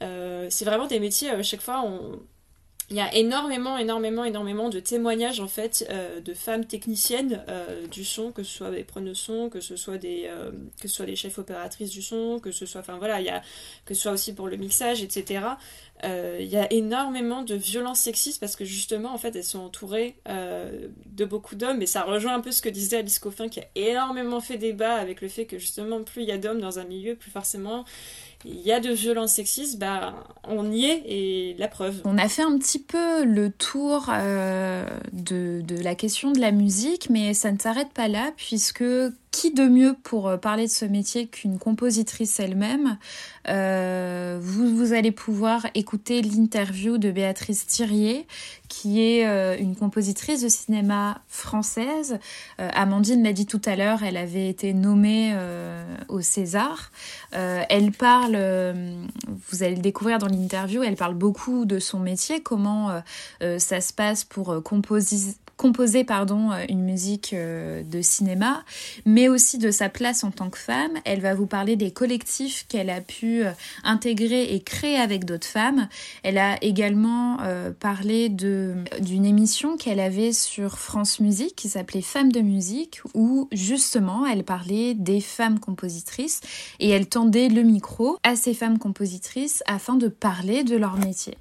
c'est 0.00 0.64
vraiment 0.64 0.86
des 0.86 1.00
métiers, 1.00 1.30
à 1.30 1.42
chaque 1.42 1.62
fois, 1.62 1.82
on 1.84 2.20
il 2.90 2.96
y 2.96 3.00
a 3.00 3.14
énormément, 3.14 3.76
énormément, 3.76 4.24
énormément 4.24 4.70
de 4.70 4.80
témoignages 4.80 5.40
en 5.40 5.48
fait 5.48 5.86
euh, 5.90 6.20
de 6.20 6.32
femmes 6.32 6.64
techniciennes 6.64 7.44
euh, 7.48 7.86
du 7.86 8.02
son, 8.02 8.32
que 8.32 8.42
ce 8.42 8.56
soit 8.56 8.70
des 8.70 8.82
preneuses 8.82 9.18
son, 9.18 9.50
que 9.50 9.60
ce 9.60 9.76
soit 9.76 9.98
des, 9.98 10.24
euh, 10.26 10.50
que 10.80 10.88
ce 10.88 10.94
soit 10.94 11.14
chefs 11.14 11.38
opératrices 11.38 11.90
du 11.90 12.00
son, 12.00 12.38
que 12.38 12.50
ce 12.50 12.64
soit, 12.64 12.80
enfin 12.80 12.96
voilà, 12.96 13.20
il 13.20 13.26
y 13.26 13.30
a, 13.30 13.42
que 13.84 13.92
ce 13.92 14.02
soit 14.02 14.12
aussi 14.12 14.34
pour 14.34 14.48
le 14.48 14.56
mixage, 14.56 15.02
etc. 15.02 15.40
Il 16.04 16.46
y 16.46 16.56
a 16.56 16.72
énormément 16.72 17.42
de 17.42 17.56
violences 17.56 17.98
sexistes 17.98 18.38
parce 18.38 18.54
que 18.54 18.64
justement 18.64 19.12
en 19.12 19.18
fait 19.18 19.34
elles 19.34 19.42
sont 19.42 19.58
entourées 19.58 20.14
de 20.26 21.24
beaucoup 21.24 21.56
d'hommes 21.56 21.82
et 21.82 21.86
ça 21.86 22.04
rejoint 22.04 22.34
un 22.34 22.40
peu 22.40 22.52
ce 22.52 22.62
que 22.62 22.68
disait 22.68 22.98
Alice 22.98 23.18
Coffin 23.18 23.48
qui 23.48 23.58
a 23.58 23.66
énormément 23.74 24.40
fait 24.40 24.58
débat 24.58 24.94
avec 24.94 25.20
le 25.20 25.26
fait 25.26 25.46
que 25.46 25.58
justement 25.58 26.04
plus 26.04 26.22
il 26.22 26.28
y 26.28 26.32
a 26.32 26.38
d'hommes 26.38 26.60
dans 26.60 26.78
un 26.78 26.84
milieu, 26.84 27.16
plus 27.16 27.32
forcément 27.32 27.84
il 28.44 28.60
y 28.60 28.72
a 28.72 28.80
de 28.80 28.90
violences 28.90 29.32
sexistes, 29.32 29.78
bah, 29.78 30.14
on 30.44 30.70
y 30.70 30.84
est 30.84 31.02
et 31.06 31.56
la 31.58 31.68
preuve. 31.68 32.00
On 32.04 32.18
a 32.18 32.28
fait 32.28 32.42
un 32.42 32.56
petit 32.58 32.78
peu 32.78 33.24
le 33.24 33.50
tour 33.50 34.06
euh, 34.10 34.86
de, 35.12 35.60
de, 35.66 35.82
la 35.82 35.94
question 35.94 36.30
de 36.30 36.38
la 36.38 36.52
musique, 36.52 37.10
mais 37.10 37.34
ça 37.34 37.50
ne 37.50 37.58
s'arrête 37.58 37.92
pas 37.92 38.08
là, 38.08 38.32
puisque 38.36 38.84
qui 39.30 39.52
de 39.52 39.64
mieux 39.64 39.94
pour 40.02 40.28
euh, 40.28 40.36
parler 40.36 40.66
de 40.66 40.72
ce 40.72 40.84
métier 40.84 41.26
qu'une 41.26 41.58
compositrice 41.58 42.40
elle-même? 42.40 42.98
Euh, 43.48 44.38
vous, 44.40 44.76
vous, 44.76 44.92
allez 44.92 45.12
pouvoir 45.12 45.66
écouter 45.74 46.22
l'interview 46.22 46.98
de 46.98 47.10
Béatrice 47.10 47.66
Thirier, 47.66 48.26
qui 48.68 49.00
est 49.02 49.26
euh, 49.26 49.56
une 49.58 49.76
compositrice 49.76 50.42
de 50.42 50.48
cinéma 50.48 51.20
française. 51.28 52.18
Amandine 52.58 53.22
l'a 53.22 53.32
dit 53.32 53.46
tout 53.46 53.62
à 53.64 53.76
l'heure, 53.76 54.02
elle 54.02 54.16
avait 54.16 54.48
été 54.48 54.72
nommée 54.74 55.34
au 56.08 56.20
César. 56.20 56.90
elle 57.32 57.92
parle, 57.92 58.36
vous 59.48 59.62
allez 59.62 59.76
le 59.76 59.82
découvrir 59.82 60.18
dans 60.18 60.26
l'interview, 60.26 60.82
elle 60.82 60.96
parle 60.96 61.14
beaucoup 61.14 61.64
de 61.64 61.78
son 61.78 61.98
métier, 61.98 62.42
comment 62.42 63.02
ça 63.40 63.80
se 63.80 63.92
passe 63.92 64.24
pour 64.24 64.62
composer 64.62 65.34
composer 65.58 66.04
pardon, 66.04 66.52
euh, 66.52 66.64
une 66.70 66.82
musique 66.82 67.34
euh, 67.34 67.82
de 67.82 68.00
cinéma, 68.00 68.64
mais 69.04 69.28
aussi 69.28 69.58
de 69.58 69.70
sa 69.70 69.90
place 69.90 70.24
en 70.24 70.30
tant 70.30 70.48
que 70.48 70.56
femme. 70.56 70.92
Elle 71.04 71.20
va 71.20 71.34
vous 71.34 71.46
parler 71.46 71.76
des 71.76 71.90
collectifs 71.90 72.64
qu'elle 72.68 72.88
a 72.88 73.02
pu 73.02 73.44
euh, 73.44 73.50
intégrer 73.84 74.54
et 74.54 74.60
créer 74.60 74.96
avec 74.96 75.26
d'autres 75.26 75.46
femmes. 75.46 75.88
Elle 76.22 76.38
a 76.38 76.56
également 76.62 77.38
parlé 77.80 78.28
d'une 78.28 79.24
émission 79.26 79.76
qu'elle 79.76 79.98
avait 79.98 80.32
sur 80.32 80.78
France 80.78 81.18
Musique 81.18 81.56
qui 81.56 81.68
s'appelait 81.68 82.02
Femmes 82.02 82.30
de 82.30 82.40
musique 82.40 83.00
où 83.14 83.48
justement 83.50 84.24
elle 84.26 84.44
parlait 84.44 84.94
des 84.94 85.20
femmes 85.20 85.58
compositrices 85.58 86.40
et 86.78 86.88
elle 86.90 87.08
tendait 87.08 87.48
le 87.48 87.62
micro 87.62 88.16
à 88.22 88.36
ces 88.36 88.54
femmes 88.54 88.78
compositrices 88.78 89.64
afin 89.66 89.96
de 89.96 90.06
parler 90.06 90.62
de 90.62 90.76
leur 90.76 90.96
métier. 90.96 91.36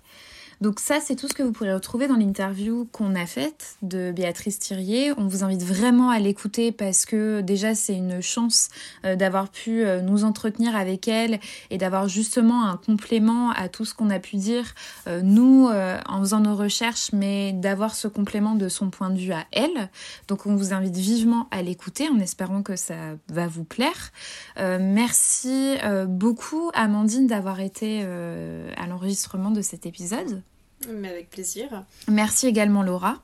Donc 0.60 0.80
ça, 0.80 1.00
c'est 1.00 1.16
tout 1.16 1.28
ce 1.28 1.36
que 1.36 1.44
vous 1.44 1.52
pourrez 1.52 1.74
retrouver 1.74 2.08
dans 2.08 2.16
l'interview 2.16 2.88
qu'on 2.92 3.14
a 3.14 3.28
faite 3.28 3.78
de 3.84 4.12
Béatrice 4.12 4.58
Thirier. 4.58 5.14
On 5.16 5.28
vous 5.28 5.44
invite 5.44 5.62
vraiment 5.62 6.10
à 6.10 6.18
l'écouter 6.18 6.72
parce 6.72 7.06
que 7.06 7.42
déjà, 7.42 7.76
c'est 7.76 7.94
une 7.94 8.22
chance 8.22 8.70
euh, 9.06 9.16
d'avoir 9.16 9.50
pu 9.50 9.86
euh, 9.86 10.02
nous 10.02 10.24
entretenir 10.24 10.76
avec 10.76 11.08
elle 11.08 11.40
et 11.70 11.78
d'avoir 11.78 12.08
justement 12.08 12.66
un 12.66 12.78
complément 12.78 13.52
à 13.52 13.70
tout 13.70 13.86
ce 13.86 13.94
qu'on 13.94 14.10
a 14.10 14.20
pu 14.20 14.38
dire, 14.38 14.74
euh, 15.08 15.22
nous, 15.22 15.68
en 15.68 16.20
faisant 16.22 16.40
nos 16.40 16.56
recherches, 16.56 17.12
mais 17.14 17.54
d'avoir 17.54 17.94
ce 17.94 18.08
complément 18.08 18.56
de 18.56 18.68
son 18.70 18.90
point 18.90 19.10
de 19.10 19.18
vue 19.18 19.34
à 19.34 19.46
elle. 19.52 19.90
Donc 20.28 20.46
on 20.46 20.56
vous 20.56 20.74
invite 20.74 20.96
vivement 20.96 21.48
à 21.52 21.62
l'écouter 21.62 22.08
en 22.10 22.20
espérant 22.20 22.64
que 22.64 22.76
ça 22.76 22.96
va 23.30 23.48
vous 23.48 23.64
plaire. 23.64 24.12
merci 24.58 25.76
beaucoup, 26.08 26.72
Amandine, 26.74 27.28
d'avoir 27.28 27.60
été 27.60 28.04
à 28.04 28.88
l'enregistrement 28.88 29.52
de 29.52 29.62
cet 29.62 29.86
épisode. 29.86 30.42
Mais 30.90 31.10
avec 31.10 31.30
plaisir. 31.30 31.84
Merci 32.08 32.48
également 32.48 32.84
Laura. 32.84 33.22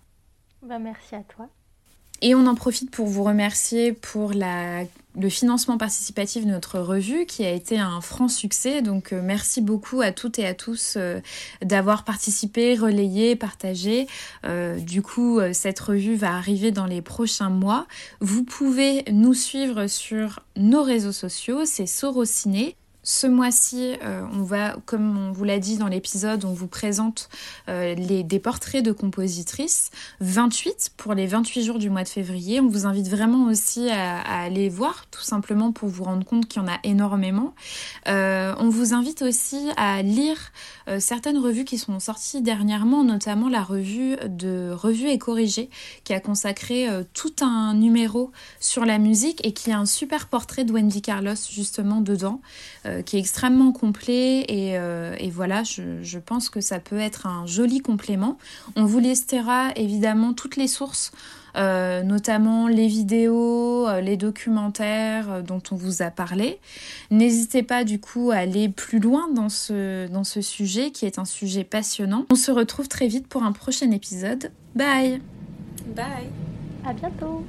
Bah, 0.62 0.80
merci 0.80 1.16
à 1.16 1.24
toi. 1.24 1.50
Et 2.22 2.36
on 2.36 2.48
en 2.48 2.56
profite 2.56 2.90
pour 2.90 3.08
vous 3.08 3.24
remercier 3.24 3.92
pour 3.92 4.32
la, 4.32 4.86
le 5.20 5.30
financement 5.30 5.78
participatif 5.78 6.46
de 6.46 6.52
notre 6.52 6.80
revue 6.80 7.26
qui 7.26 7.44
a 7.44 7.52
été 7.52 7.78
un 7.78 8.00
franc 8.00 8.30
succès. 8.30 8.82
Donc 8.82 9.12
euh, 9.12 9.22
merci 9.22 9.60
beaucoup 9.60 10.00
à 10.00 10.14
toutes 10.14 10.40
et 10.40 10.48
à 10.48 10.54
tous 10.54 10.96
euh, 10.96 11.20
d'avoir 11.62 12.06
participé, 12.06 12.76
relayé, 12.76 13.36
partagé. 13.36 14.08
Euh, 14.46 14.80
du 14.80 15.02
coup, 15.02 15.42
cette 15.52 15.82
revue 15.82 16.16
va 16.16 16.34
arriver 16.34 16.72
dans 16.72 16.86
les 16.86 17.02
prochains 17.02 17.50
mois. 17.50 17.88
Vous 18.22 18.46
pouvez 18.46 19.04
nous 19.12 19.34
suivre 19.34 19.88
sur 19.88 20.40
nos 20.56 20.84
réseaux 20.84 21.12
sociaux, 21.12 21.66
c'est 21.66 21.88
Sorociné 21.88 22.78
Ce 23.06 23.28
mois-ci, 23.28 23.98
euh, 24.02 24.26
on 24.32 24.44
va, 24.44 24.78
comme 24.86 25.18
on 25.18 25.34
vous 25.34 25.44
l'a 25.44 25.60
dit 25.60 25.76
dans 25.76 25.90
l'épisode, 25.90 26.46
on 26.46 26.54
vous 26.54 26.68
présente 26.68 27.28
euh, 27.68 27.96
les, 27.96 28.24
des 28.24 28.40
portraits 28.40 28.84
de 28.84 28.94
compositrices, 28.94 29.92
28 30.22 30.92
pour 30.96 31.14
les 31.14 31.28
28 31.28 31.64
jours 31.66 31.80
du 31.80 31.90
mois 31.90 32.04
de 32.04 32.08
février. 32.08 32.62
On 32.62 32.70
vous 32.70 32.86
invite 32.86 33.10
vraiment 33.10 33.48
aussi 33.48 33.90
à, 33.90 34.22
aller 34.22 34.70
voir, 34.70 35.06
tout 35.12 35.22
simplement 35.22 35.74
pour 35.74 35.90
vous 35.90 36.06
rendre 36.06 36.26
compte 36.26 36.48
qu'il 36.48 36.62
y 36.62 36.66
en 36.66 36.70
a 36.70 36.80
énormément. 36.86 37.54
Euh, 38.08 38.56
on 38.58 38.70
vous 38.70 38.94
invite 38.94 39.22
aussi 39.22 39.60
à 39.76 40.02
lire 40.02 40.54
certaines 41.00 41.38
revues 41.38 41.64
qui 41.64 41.78
sont 41.78 42.00
sorties 42.02 42.42
dernièrement, 42.42 43.06
notamment 43.06 43.48
la 43.48 43.64
revue 43.64 44.18
de 44.28 44.72
Revue 44.72 45.08
et 45.08 45.18
Corrigée, 45.18 45.70
qui 46.04 46.14
a 46.14 46.20
consacré 46.20 46.88
tout 47.14 47.34
un 47.42 47.74
numéro 47.74 48.32
sur 48.60 48.84
la 48.84 48.98
musique 48.98 49.46
et 49.46 49.54
qui 49.54 49.72
a 49.72 49.80
un 49.80 49.86
super 49.86 50.28
portrait 50.28 50.66
de 50.66 50.74
Wendy 50.74 51.02
Carlos 51.02 51.36
justement 51.50 52.02
dedans. 52.02 52.42
Euh, 52.94 53.02
qui 53.02 53.18
est 53.18 53.20
extrêmement 53.20 53.72
complet 53.72 54.42
et, 54.48 54.78
euh, 54.78 55.16
voilà, 55.32 55.64
je, 55.64 56.18
pense 56.20 56.50
que 56.50 56.62
ça 56.62 56.80
peut 56.80 57.00
être 57.00 57.28
un 57.28 57.46
joli 57.46 57.80
complément. 57.80 58.38
On 58.76 58.86
vous 58.86 59.00
listera 59.00 59.72
évidemment 59.76 60.34
toutes 60.34 60.56
les 60.56 60.68
sources. 60.68 61.12
Euh, 61.56 62.02
notamment 62.02 62.68
les 62.68 62.88
vidéos, 62.88 63.88
les 64.02 64.18
documentaires 64.18 65.44
dont 65.44 65.62
on 65.72 65.76
vous 65.76 66.02
a 66.02 66.10
parlé. 66.10 66.60
N'hésitez 67.12 67.62
pas 67.62 67.84
du 67.84 68.00
coup 68.00 68.32
à 68.32 68.38
aller 68.38 68.70
plus 68.70 68.98
loin 68.98 69.30
dans 69.32 69.50
ce, 69.50 70.08
dans 70.08 70.24
ce 70.24 70.42
sujet 70.42 70.90
qui 70.90 71.06
est 71.06 71.20
un 71.20 71.26
sujet 71.26 71.64
passionnant. 71.64 72.26
On 72.32 72.36
se 72.36 72.50
retrouve 72.50 72.88
très 72.88 73.08
vite 73.08 73.28
pour 73.28 73.44
un 73.44 73.52
prochain 73.52 73.92
épisode. 73.92 74.52
Bye 74.76 75.22
Bye 75.96 76.30
À 76.86 76.94
bientôt 76.94 77.46